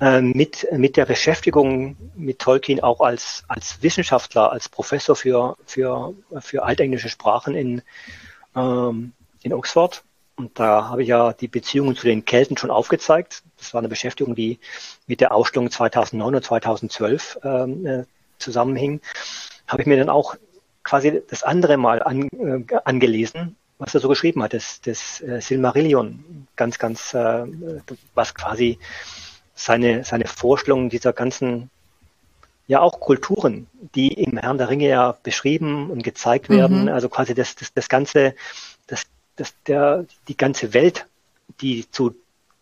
äh, 0.01 0.21
mit, 0.21 0.67
mit 0.73 0.97
der 0.97 1.07
Beschäftigung 1.07 1.97
mit 2.17 2.41
Tolkien 2.41 2.81
auch 2.81 3.01
als, 3.01 3.45
als 3.49 3.83
Wissenschaftler, 3.83 4.51
als 4.51 4.69
Professor 4.69 5.15
für, 5.15 5.57
für, 5.65 6.15
für 6.41 6.65
altenglische 6.65 7.09
Sprachen 7.09 7.55
in, 7.55 7.83
ähm, 8.57 9.13
in 9.43 9.53
Oxford 9.53 10.03
und 10.37 10.59
da 10.59 10.89
habe 10.89 11.03
ich 11.03 11.09
ja 11.09 11.33
die 11.33 11.49
Beziehungen 11.49 11.95
zu 11.95 12.07
den 12.07 12.25
Kelten 12.25 12.57
schon 12.57 12.71
aufgezeigt. 12.71 13.43
Das 13.59 13.73
war 13.73 13.79
eine 13.81 13.89
Beschäftigung, 13.89 14.35
die 14.35 14.59
mit 15.07 15.21
der 15.21 15.33
Ausstellung 15.33 15.71
2009 15.71 16.35
und 16.35 16.45
2012 16.45 17.39
ähm, 17.45 17.87
äh, 17.87 18.05
zusammenhing. 18.39 19.01
Habe 19.69 19.83
ich 19.83 19.87
mir 19.87 19.97
dann 19.97 20.09
auch 20.09 20.37
quasi 20.83 21.23
das 21.29 21.45
andere 21.45 21.77
Mal 21.77 22.03
an, 22.03 22.29
äh, 22.33 22.65
angelesen, 22.85 23.57
was 23.79 23.95
er 23.95 24.01
so 24.01 24.09
geschrieben 24.09 24.43
hat, 24.43 24.55
das, 24.55 24.81
das 24.81 25.21
äh, 25.21 25.41
Silmarillion. 25.41 26.47
Ganz, 26.57 26.79
ganz, 26.79 27.15
äh, 27.15 27.45
was 28.15 28.35
quasi 28.35 28.79
seine, 29.55 30.05
seine 30.05 30.27
Vorstellungen 30.27 30.91
dieser 30.91 31.13
ganzen 31.13 31.71
ja 32.67 32.81
auch 32.81 32.99
Kulturen, 32.99 33.67
die 33.95 34.13
im 34.15 34.39
Herrn 34.39 34.59
der 34.59 34.71
Ringe 34.71 34.89
ja 34.89 35.17
beschrieben 35.23 35.91
und 35.91 36.03
gezeigt 36.03 36.49
werden. 36.49 36.83
Mhm. 36.83 36.89
Also 36.89 37.09
quasi 37.09 37.35
das, 37.35 37.55
das, 37.57 37.73
das 37.75 37.89
ganze, 37.89 38.35
das 38.87 39.05
dass 39.37 39.55
der, 39.65 40.07
die 40.29 40.37
ganze 40.37 40.75
Welt, 40.75 41.07
die 41.61 41.91
zu 41.91 42.15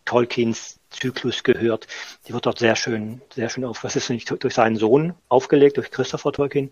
Tolkiens 0.04 0.78
Zyklus 0.90 1.42
gehört, 1.42 1.86
die 2.26 2.32
wird 2.32 2.46
dort 2.46 2.58
sehr 2.58 2.76
schön, 2.76 3.20
sehr 3.34 3.48
schön 3.48 3.64
auf, 3.64 3.84
was 3.84 3.96
ist 3.96 4.10
nicht 4.10 4.30
durch 4.42 4.54
seinen 4.54 4.76
Sohn 4.76 5.14
aufgelegt, 5.28 5.76
durch 5.76 5.90
Christopher 5.90 6.32
Tolkien, 6.32 6.70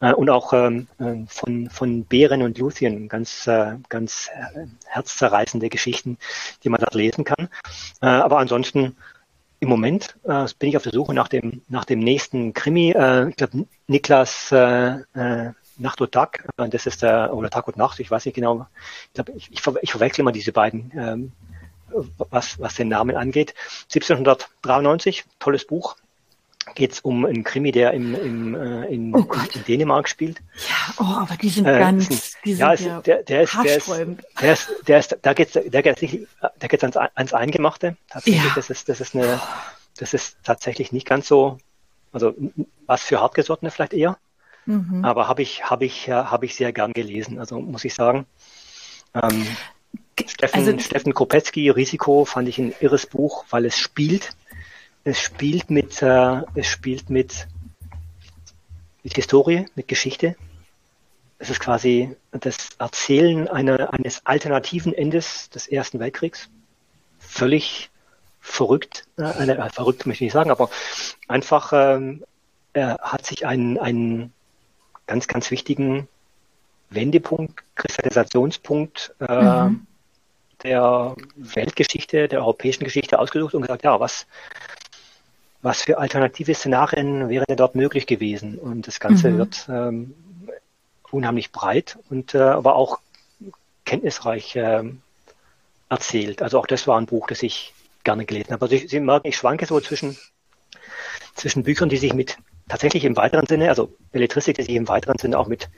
äh, 0.00 0.12
und 0.12 0.30
auch 0.30 0.52
ähm, 0.52 0.86
äh, 0.98 1.26
von, 1.28 1.68
von 1.70 2.04
Beren 2.04 2.42
und 2.42 2.58
Luthien, 2.58 3.08
ganz, 3.08 3.46
äh, 3.46 3.76
ganz 3.88 4.30
äh, 4.34 4.66
herzzerreißende 4.86 5.68
Geschichten, 5.68 6.18
die 6.64 6.68
man 6.68 6.80
dort 6.80 6.94
lesen 6.94 7.24
kann. 7.24 7.48
Aber 8.00 8.38
ansonsten, 8.38 8.96
im 9.60 9.68
Moment 9.68 10.16
bin 10.58 10.70
ich 10.70 10.76
auf 10.76 10.82
der 10.82 10.92
Suche 10.92 11.12
nach 11.12 11.28
dem, 11.28 11.60
nach 11.68 11.84
dem 11.84 11.98
nächsten 11.98 12.54
Krimi. 12.54 12.90
Ich 13.28 13.36
glaube, 13.36 13.66
Niklas 13.88 14.48
Nacht 15.80 16.00
und 16.00 16.12
Tag, 16.12 16.48
das 16.56 16.86
ist 16.86 17.02
der, 17.02 17.34
oder 17.34 17.50
Tag 17.50 17.66
und 17.68 17.76
Nacht, 17.76 18.00
ich 18.00 18.10
weiß 18.10 18.24
nicht 18.26 18.34
genau. 18.34 18.66
Ich, 19.14 19.36
ich, 19.36 19.52
ich, 19.52 19.60
ver, 19.60 19.74
ich 19.82 19.90
verwechsel 19.90 20.20
immer 20.20 20.32
diese 20.32 20.52
beiden, 20.52 20.92
ähm, 20.94 21.32
was, 22.30 22.60
was 22.60 22.74
den 22.74 22.88
Namen 22.88 23.16
angeht. 23.16 23.54
1793, 23.84 25.24
tolles 25.38 25.66
Buch. 25.66 25.96
Geht 26.74 26.92
es 26.92 27.00
um 27.00 27.24
einen 27.24 27.42
Krimi, 27.42 27.72
der 27.72 27.92
im, 27.94 28.14
im, 28.14 28.54
äh, 28.54 28.84
in, 28.86 29.14
oh 29.14 29.26
in, 29.54 29.64
Dänemark 29.64 30.08
spielt. 30.08 30.38
Ja, 30.68 30.94
oh, 30.98 31.20
aber 31.22 31.36
die 31.36 31.48
sind 31.48 31.66
äh, 31.66 31.78
ganz, 31.78 32.36
die 32.44 32.54
sind 32.54 32.80
ja, 32.80 33.00
der, 33.00 33.22
der 33.22 33.42
ist, 33.42 33.56
der 33.64 33.76
ist, 33.76 33.88
der 34.40 34.52
ist, 34.52 34.70
der 34.86 34.98
ist, 34.98 35.18
da 35.22 35.32
geht's, 35.32 35.58
da 35.68 35.80
geht's 35.80 36.02
nicht, 36.02 36.26
da 36.40 36.68
geht's 36.68 36.84
ans, 36.84 36.96
ans 36.96 37.32
Eingemachte. 37.32 37.96
Tatsächlich, 38.08 38.44
ja. 38.44 38.52
das 38.54 38.70
ist, 38.70 38.88
das 38.88 39.00
ist 39.00 39.16
eine, 39.16 39.40
das 39.96 40.14
ist 40.14 40.36
tatsächlich 40.44 40.92
nicht 40.92 41.08
ganz 41.08 41.26
so, 41.26 41.58
also 42.12 42.34
was 42.86 43.02
für 43.02 43.20
Hartgesottene 43.20 43.70
vielleicht 43.70 43.94
eher. 43.94 44.18
Mhm. 44.66 45.04
Aber 45.04 45.28
habe 45.28 45.42
ich, 45.42 45.64
habe 45.68 45.84
ich, 45.84 46.08
habe 46.08 46.46
ich 46.46 46.54
sehr 46.54 46.72
gern 46.72 46.92
gelesen. 46.92 47.38
Also 47.38 47.60
muss 47.60 47.84
ich 47.84 47.94
sagen. 47.94 48.26
Ähm, 49.14 49.46
Steffen, 50.26 50.66
also, 50.66 50.78
Steffen 50.78 51.14
Kopetzky, 51.14 51.70
Risiko, 51.70 52.24
fand 52.24 52.48
ich 52.48 52.58
ein 52.58 52.74
irres 52.80 53.06
Buch, 53.06 53.44
weil 53.50 53.64
es 53.64 53.78
spielt. 53.78 54.30
Es 55.04 55.20
spielt 55.20 55.70
mit, 55.70 56.02
äh, 56.02 56.42
es 56.54 56.66
spielt 56.66 57.08
mit, 57.08 57.48
mit 59.02 59.14
Historie, 59.14 59.66
mit 59.74 59.88
Geschichte. 59.88 60.36
Es 61.38 61.48
ist 61.48 61.60
quasi 61.60 62.14
das 62.32 62.56
Erzählen 62.78 63.48
einer, 63.48 63.94
eines 63.94 64.26
alternativen 64.26 64.92
Endes 64.92 65.48
des 65.48 65.66
Ersten 65.68 65.98
Weltkriegs. 65.98 66.50
Völlig 67.18 67.90
verrückt, 68.40 69.06
äh, 69.18 69.22
äh, 69.22 69.70
verrückt 69.70 70.06
möchte 70.06 70.24
ich 70.24 70.28
nicht 70.28 70.32
sagen, 70.32 70.50
aber 70.50 70.70
einfach 71.28 71.72
ähm, 71.72 72.24
er 72.72 72.98
hat 73.02 73.26
sich 73.26 73.46
einen, 73.46 73.78
einen 73.78 74.32
ganz, 75.10 75.26
ganz 75.26 75.50
wichtigen 75.50 76.06
Wendepunkt, 76.88 77.64
Kristallisationspunkt 77.74 79.12
äh, 79.18 79.64
mhm. 79.64 79.86
der 80.62 81.16
Weltgeschichte, 81.34 82.28
der 82.28 82.38
europäischen 82.42 82.84
Geschichte 82.84 83.18
ausgesucht 83.18 83.54
und 83.54 83.62
gesagt, 83.62 83.82
ja, 83.82 83.98
was, 83.98 84.28
was 85.62 85.82
für 85.82 85.98
alternative 85.98 86.54
Szenarien 86.54 87.28
wären 87.28 87.44
denn 87.48 87.56
dort 87.56 87.74
möglich 87.74 88.06
gewesen? 88.06 88.56
Und 88.56 88.86
das 88.86 89.00
Ganze 89.00 89.30
mhm. 89.30 89.38
wird 89.38 89.66
ähm, 89.68 90.14
unheimlich 91.10 91.50
breit 91.50 91.98
und 92.08 92.36
äh, 92.36 92.42
aber 92.42 92.76
auch 92.76 93.00
kenntnisreich 93.84 94.54
äh, 94.54 94.84
erzählt. 95.88 96.40
Also 96.40 96.60
auch 96.60 96.68
das 96.68 96.86
war 96.86 97.00
ein 97.00 97.06
Buch, 97.06 97.26
das 97.26 97.42
ich 97.42 97.74
gerne 98.04 98.26
gelesen 98.26 98.52
habe. 98.52 98.66
Also 98.66 98.76
ich, 98.76 98.88
Sie 98.88 99.00
merken, 99.00 99.26
ich 99.26 99.36
schwanke 99.36 99.66
so 99.66 99.80
zwischen, 99.80 100.16
zwischen 101.34 101.64
Büchern, 101.64 101.88
die 101.88 101.96
sich 101.96 102.14
mit 102.14 102.38
tatsächlich 102.70 103.04
im 103.04 103.16
weiteren 103.16 103.46
Sinne, 103.46 103.68
also 103.68 103.92
Belletristik, 104.12 104.56
die 104.56 104.62
sich 104.62 104.74
im 104.74 104.88
weiteren 104.88 105.18
Sinne 105.18 105.38
auch 105.38 105.48
mit, 105.48 105.68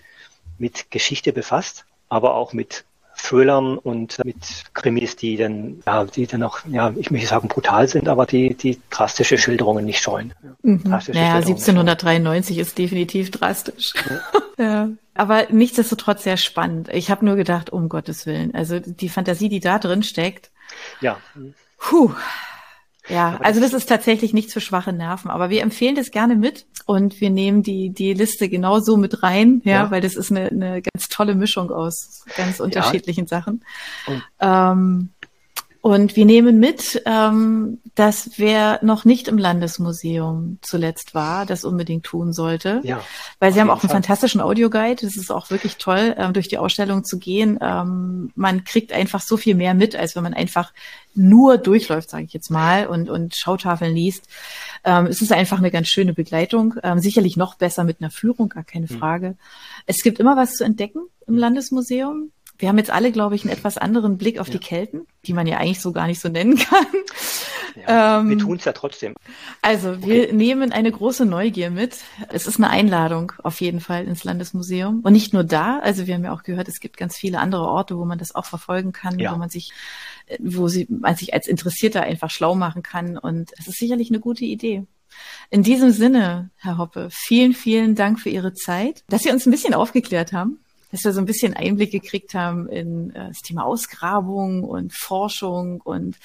mit 0.59 0.91
Geschichte 0.91 1.33
befasst, 1.33 1.87
aber 2.09 2.35
auch 2.35 2.53
mit 2.53 2.85
Thrillern 3.17 3.79
und 3.79 4.23
mit 4.25 4.65
Krimis, 4.75 5.17
die 5.17 5.37
dann, 5.37 5.83
ja, 5.87 6.05
die 6.05 6.27
dann 6.27 6.43
auch, 6.43 6.61
ja, 6.67 6.93
ich 6.97 7.11
möchte 7.11 7.29
sagen 7.29 7.49
brutal 7.49 7.89
sind, 7.89 8.09
aber 8.09 8.27
die, 8.27 8.55
die 8.55 8.79
drastische 8.91 9.39
Schilderungen 9.39 9.85
nicht 9.85 10.03
scheuen. 10.03 10.35
Mhm. 10.63 10.83
Naja, 10.85 11.37
1793 11.37 12.59
ist 12.59 12.79
definitiv 12.79 13.31
drastisch. 13.31 13.95
Ja. 14.09 14.21
ja. 14.65 14.89
Aber 15.15 15.47
nichtsdestotrotz 15.51 16.25
sehr 16.25 16.39
spannend. 16.39 16.89
Ich 16.91 17.11
habe 17.11 17.25
nur 17.25 17.37
gedacht, 17.37 17.71
um 17.71 17.89
Gottes 17.89 18.27
Willen, 18.27 18.55
also 18.55 18.81
die 18.81 19.09
Fantasie, 19.09 19.49
die 19.49 19.61
da 19.61 19.79
drin 19.79 20.03
steckt. 20.03 20.51
Ja. 21.01 21.19
Puh. 21.79 22.13
Ja, 23.09 23.39
also 23.43 23.61
das 23.61 23.73
ist 23.73 23.89
tatsächlich 23.89 24.33
nichts 24.33 24.53
für 24.53 24.61
schwache 24.61 24.93
Nerven, 24.93 25.31
aber 25.31 25.51
wir 25.51 25.63
empfehlen 25.63 25.97
das 25.97 26.13
gerne 26.13 26.37
mit 26.37 26.67
und 26.87 27.21
wir 27.21 27.31
nehmen 27.31 27.63
die, 27.63 27.91
die 27.91 28.15
Liste 28.15 28.49
genauso 28.49 28.97
mit 28.97 29.23
rein, 29.23 29.61
ja, 29.65 29.73
ja. 29.73 29.91
weil 29.91 30.01
das 30.01 30.15
ist 30.15 30.31
eine, 30.31 30.49
eine 30.49 30.83
ganz 30.83 31.09
tolle 31.09 31.35
Mischung 31.35 31.71
aus 31.71 32.25
ganz 32.37 32.61
unterschiedlichen 32.61 33.25
ja. 33.25 33.29
Sachen. 33.29 33.65
Ähm, 34.41 35.11
und 35.83 36.15
wir 36.15 36.25
nehmen 36.27 36.61
mit, 36.61 37.03
ähm, 37.07 37.81
dass 37.97 38.31
wer 38.37 38.79
noch 38.83 39.05
nicht 39.05 39.27
im 39.27 39.37
Landesmuseum 39.37 40.59
zuletzt 40.63 41.13
war, 41.13 41.45
das 41.45 41.65
unbedingt 41.65 42.05
tun 42.05 42.33
sollte. 42.33 42.81
Ja, 42.85 43.03
weil 43.41 43.53
sie 43.53 43.61
haben 43.61 43.69
auch 43.69 43.83
einen 43.83 43.91
Fall. 43.91 43.97
fantastischen 44.01 44.41
Audioguide. 44.41 45.05
Das 45.05 45.17
ist 45.17 45.33
auch 45.33 45.51
wirklich 45.51 45.79
toll, 45.79 46.15
ähm, 46.17 46.35
durch 46.35 46.47
die 46.47 46.59
Ausstellung 46.59 47.03
zu 47.03 47.19
gehen. 47.19 47.59
Ähm, 47.61 48.31
man 48.37 48.63
kriegt 48.63 48.93
einfach 48.93 49.21
so 49.21 49.37
viel 49.37 49.57
mehr 49.57 49.75
mit, 49.75 49.97
als 49.97 50.15
wenn 50.15 50.23
man 50.23 50.35
einfach 50.35 50.73
nur 51.17 51.59
durchläuft, 51.59 52.11
sage 52.11 52.27
ich 52.27 52.33
jetzt 52.33 52.51
mal, 52.51 52.87
und, 52.87 53.11
und 53.11 53.35
Schautafeln 53.35 53.93
liest. 53.93 54.29
Ähm, 54.85 55.07
es 55.07 55.21
ist 55.21 55.33
einfach 55.33 55.59
eine 55.59 55.73
ganz 55.73 55.89
schöne 55.89 56.15
Begleitung. 56.15 56.77
Ähm, 56.85 57.01
sicherlich 57.01 57.37
noch 57.37 57.57
besser 57.57 57.83
mit 57.83 58.01
einer 58.01 58.13
Führung, 58.13 58.51
gar 58.51 58.63
keine 58.63 58.87
hm. 58.89 58.99
Frage. 59.01 59.27
Hm. 59.27 59.37
Es 59.87 60.05
gibt 60.05 60.21
immer 60.21 60.37
was 60.37 60.55
zu 60.55 60.63
entdecken 60.63 61.01
im 61.27 61.37
Landesmuseum. 61.37 62.31
Wir 62.57 62.69
haben 62.69 62.79
jetzt 62.79 62.91
alle, 62.91 63.11
glaube 63.11 63.35
ich, 63.35 63.43
einen 63.43 63.53
etwas 63.53 63.79
anderen 63.79 64.17
Blick 64.17 64.39
auf 64.39 64.47
ja. 64.47 64.53
die 64.53 64.61
Kelten, 64.61 65.09
die 65.27 65.33
man 65.33 65.47
ja 65.47 65.59
eigentlich 65.59 65.81
so 65.81 65.93
gar 65.93 66.07
nicht 66.07 66.21
so 66.21 66.29
nennen 66.29 66.57
kann. 66.71 66.87
Ja, 67.87 68.21
ähm, 68.21 68.29
wir 68.29 68.39
tun 68.39 68.57
es 68.57 68.65
ja 68.65 68.73
trotzdem. 68.73 69.15
Also 69.63 70.03
wir 70.03 70.25
okay. 70.25 70.33
nehmen 70.33 70.73
eine 70.73 70.93
große 70.93 71.25
Neugier 71.25 71.71
mit. 71.71 71.97
Es 72.29 72.47
ist 72.47 72.59
eine 72.59 72.71
Einladung 72.71 73.33
auf 73.43 73.61
jeden 73.61 73.81
Fall 73.81 74.05
ins 74.05 74.25
Landesmuseum. 74.25 75.01
Und 75.01 75.13
nicht 75.13 75.33
nur 75.33 75.45
da, 75.45 75.79
also 75.79 76.07
wir 76.07 76.15
haben 76.15 76.25
ja 76.25 76.35
auch 76.35 76.43
gehört, 76.43 76.69
es 76.69 76.81
gibt 76.81 76.97
ganz 76.97 77.17
viele 77.17 77.39
andere 77.39 77.67
Orte, 77.67 77.97
wo 77.97 78.05
man 78.05 78.19
das 78.19 78.35
auch 78.35 78.45
verfolgen 78.45 78.93
kann, 78.93 79.19
ja. 79.19 79.33
wo 79.33 79.37
man 79.37 79.49
sich, 79.49 79.73
äh, 80.27 80.39
wo 80.41 80.69
sie, 80.69 80.87
man 80.91 81.17
sich 81.17 81.33
als 81.35 81.47
Interessierter 81.47 82.03
einfach 82.03 82.31
schlau 82.31 82.55
machen 82.55 82.83
kann. 82.83 83.17
Und 83.17 83.53
es 83.59 83.69
ist 83.69 83.79
sicherlich 83.79 84.11
eine 84.11 84.21
gute 84.21 84.45
Idee. 84.45 84.85
In 85.51 85.63
diesem 85.63 85.93
Sinne, 85.93 86.51
Herr 86.57 86.79
Hoppe, 86.79 87.09
vielen, 87.11 87.53
vielen 87.53 87.95
Dank 87.95 88.19
für 88.19 88.31
Ihre 88.31 88.55
Zeit, 88.55 89.05
dass 89.09 89.23
Sie 89.23 89.31
uns 89.31 89.47
ein 89.47 89.51
bisschen 89.51 89.75
aufgeklärt 89.75 90.33
haben 90.33 90.62
dass 90.93 91.05
wir 91.05 91.13
so 91.13 91.21
ein 91.21 91.27
bisschen 91.27 91.55
Einblick 91.55 91.91
gekriegt 91.91 92.35
haben 92.35 92.69
in 92.69 93.11
äh, 93.15 93.29
das 93.29 93.41
Thema 93.41 93.65
Ausgrabung 93.65 94.63
und 94.63 94.93
Forschung 94.93 95.81
und 95.81 96.17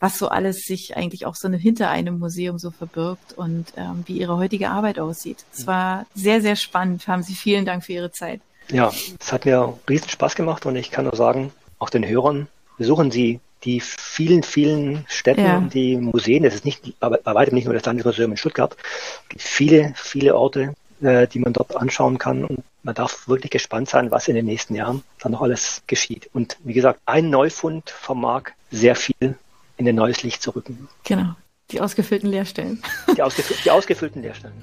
was 0.00 0.18
so 0.18 0.28
alles 0.28 0.62
sich 0.64 0.96
eigentlich 0.96 1.24
auch 1.24 1.36
so 1.36 1.48
hinter 1.48 1.88
einem 1.88 2.18
Museum 2.18 2.58
so 2.58 2.70
verbirgt 2.70 3.32
und 3.36 3.72
ähm, 3.76 4.02
wie 4.06 4.18
Ihre 4.18 4.36
heutige 4.36 4.68
Arbeit 4.68 4.98
aussieht. 4.98 5.44
Es 5.54 5.66
war 5.66 6.06
sehr, 6.14 6.42
sehr 6.42 6.56
spannend. 6.56 7.06
Haben 7.08 7.22
Sie 7.22 7.34
vielen 7.34 7.64
Dank 7.64 7.84
für 7.84 7.92
Ihre 7.92 8.10
Zeit. 8.10 8.40
Ja, 8.70 8.92
es 9.20 9.32
hat 9.32 9.44
mir 9.44 9.78
riesen 9.88 10.08
Spaß 10.08 10.34
gemacht 10.34 10.66
und 10.66 10.74
ich 10.74 10.90
kann 10.90 11.04
nur 11.04 11.14
sagen, 11.14 11.52
auch 11.78 11.88
den 11.88 12.06
Hörern, 12.06 12.48
besuchen 12.78 13.10
Sie 13.12 13.40
die 13.62 13.80
vielen, 13.80 14.42
vielen 14.42 15.04
Städte, 15.08 15.40
ja. 15.40 15.60
die 15.60 15.96
Museen, 15.96 16.42
das 16.42 16.54
ist 16.54 16.64
nicht, 16.64 16.98
bei 17.00 17.10
weitem 17.24 17.54
nicht 17.54 17.64
nur 17.64 17.74
das 17.74 17.84
Landesmuseum 17.84 18.32
in 18.32 18.36
Stuttgart, 18.36 18.76
es 18.76 19.28
gibt 19.28 19.42
viele, 19.42 19.94
viele 19.96 20.36
Orte, 20.36 20.74
äh, 21.02 21.26
die 21.26 21.38
man 21.38 21.52
dort 21.52 21.76
anschauen 21.76 22.18
kann. 22.18 22.44
Und 22.44 22.62
man 22.82 22.94
darf 22.94 23.28
wirklich 23.28 23.50
gespannt 23.50 23.88
sein, 23.88 24.10
was 24.10 24.28
in 24.28 24.34
den 24.34 24.46
nächsten 24.46 24.74
Jahren 24.74 25.02
dann 25.20 25.32
noch 25.32 25.42
alles 25.42 25.82
geschieht. 25.86 26.30
Und 26.32 26.56
wie 26.64 26.72
gesagt, 26.72 27.00
ein 27.06 27.30
Neufund 27.30 27.90
vermag 27.90 28.50
sehr 28.70 28.96
viel 28.96 29.36
in 29.76 29.88
ein 29.88 29.94
neues 29.94 30.22
Licht 30.22 30.42
zu 30.42 30.50
rücken. 30.50 30.88
Genau. 31.04 31.34
Die 31.70 31.80
ausgefüllten 31.80 32.30
Leerstellen. 32.30 32.82
Die, 33.16 33.22
ausgefü 33.22 33.54
die 33.64 33.70
ausgefüllten 33.70 34.22
Leerstellen. 34.22 34.62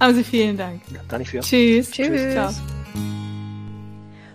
Haben 0.00 0.14
Sie 0.14 0.24
vielen 0.24 0.56
Dank. 0.56 0.80
Ja, 0.92 1.00
danke 1.08 1.28
für. 1.28 1.40
Tschüss. 1.40 1.90
Tschüss. 1.90 2.08
Tschüss. 2.08 2.32
Ciao. 2.32 3.27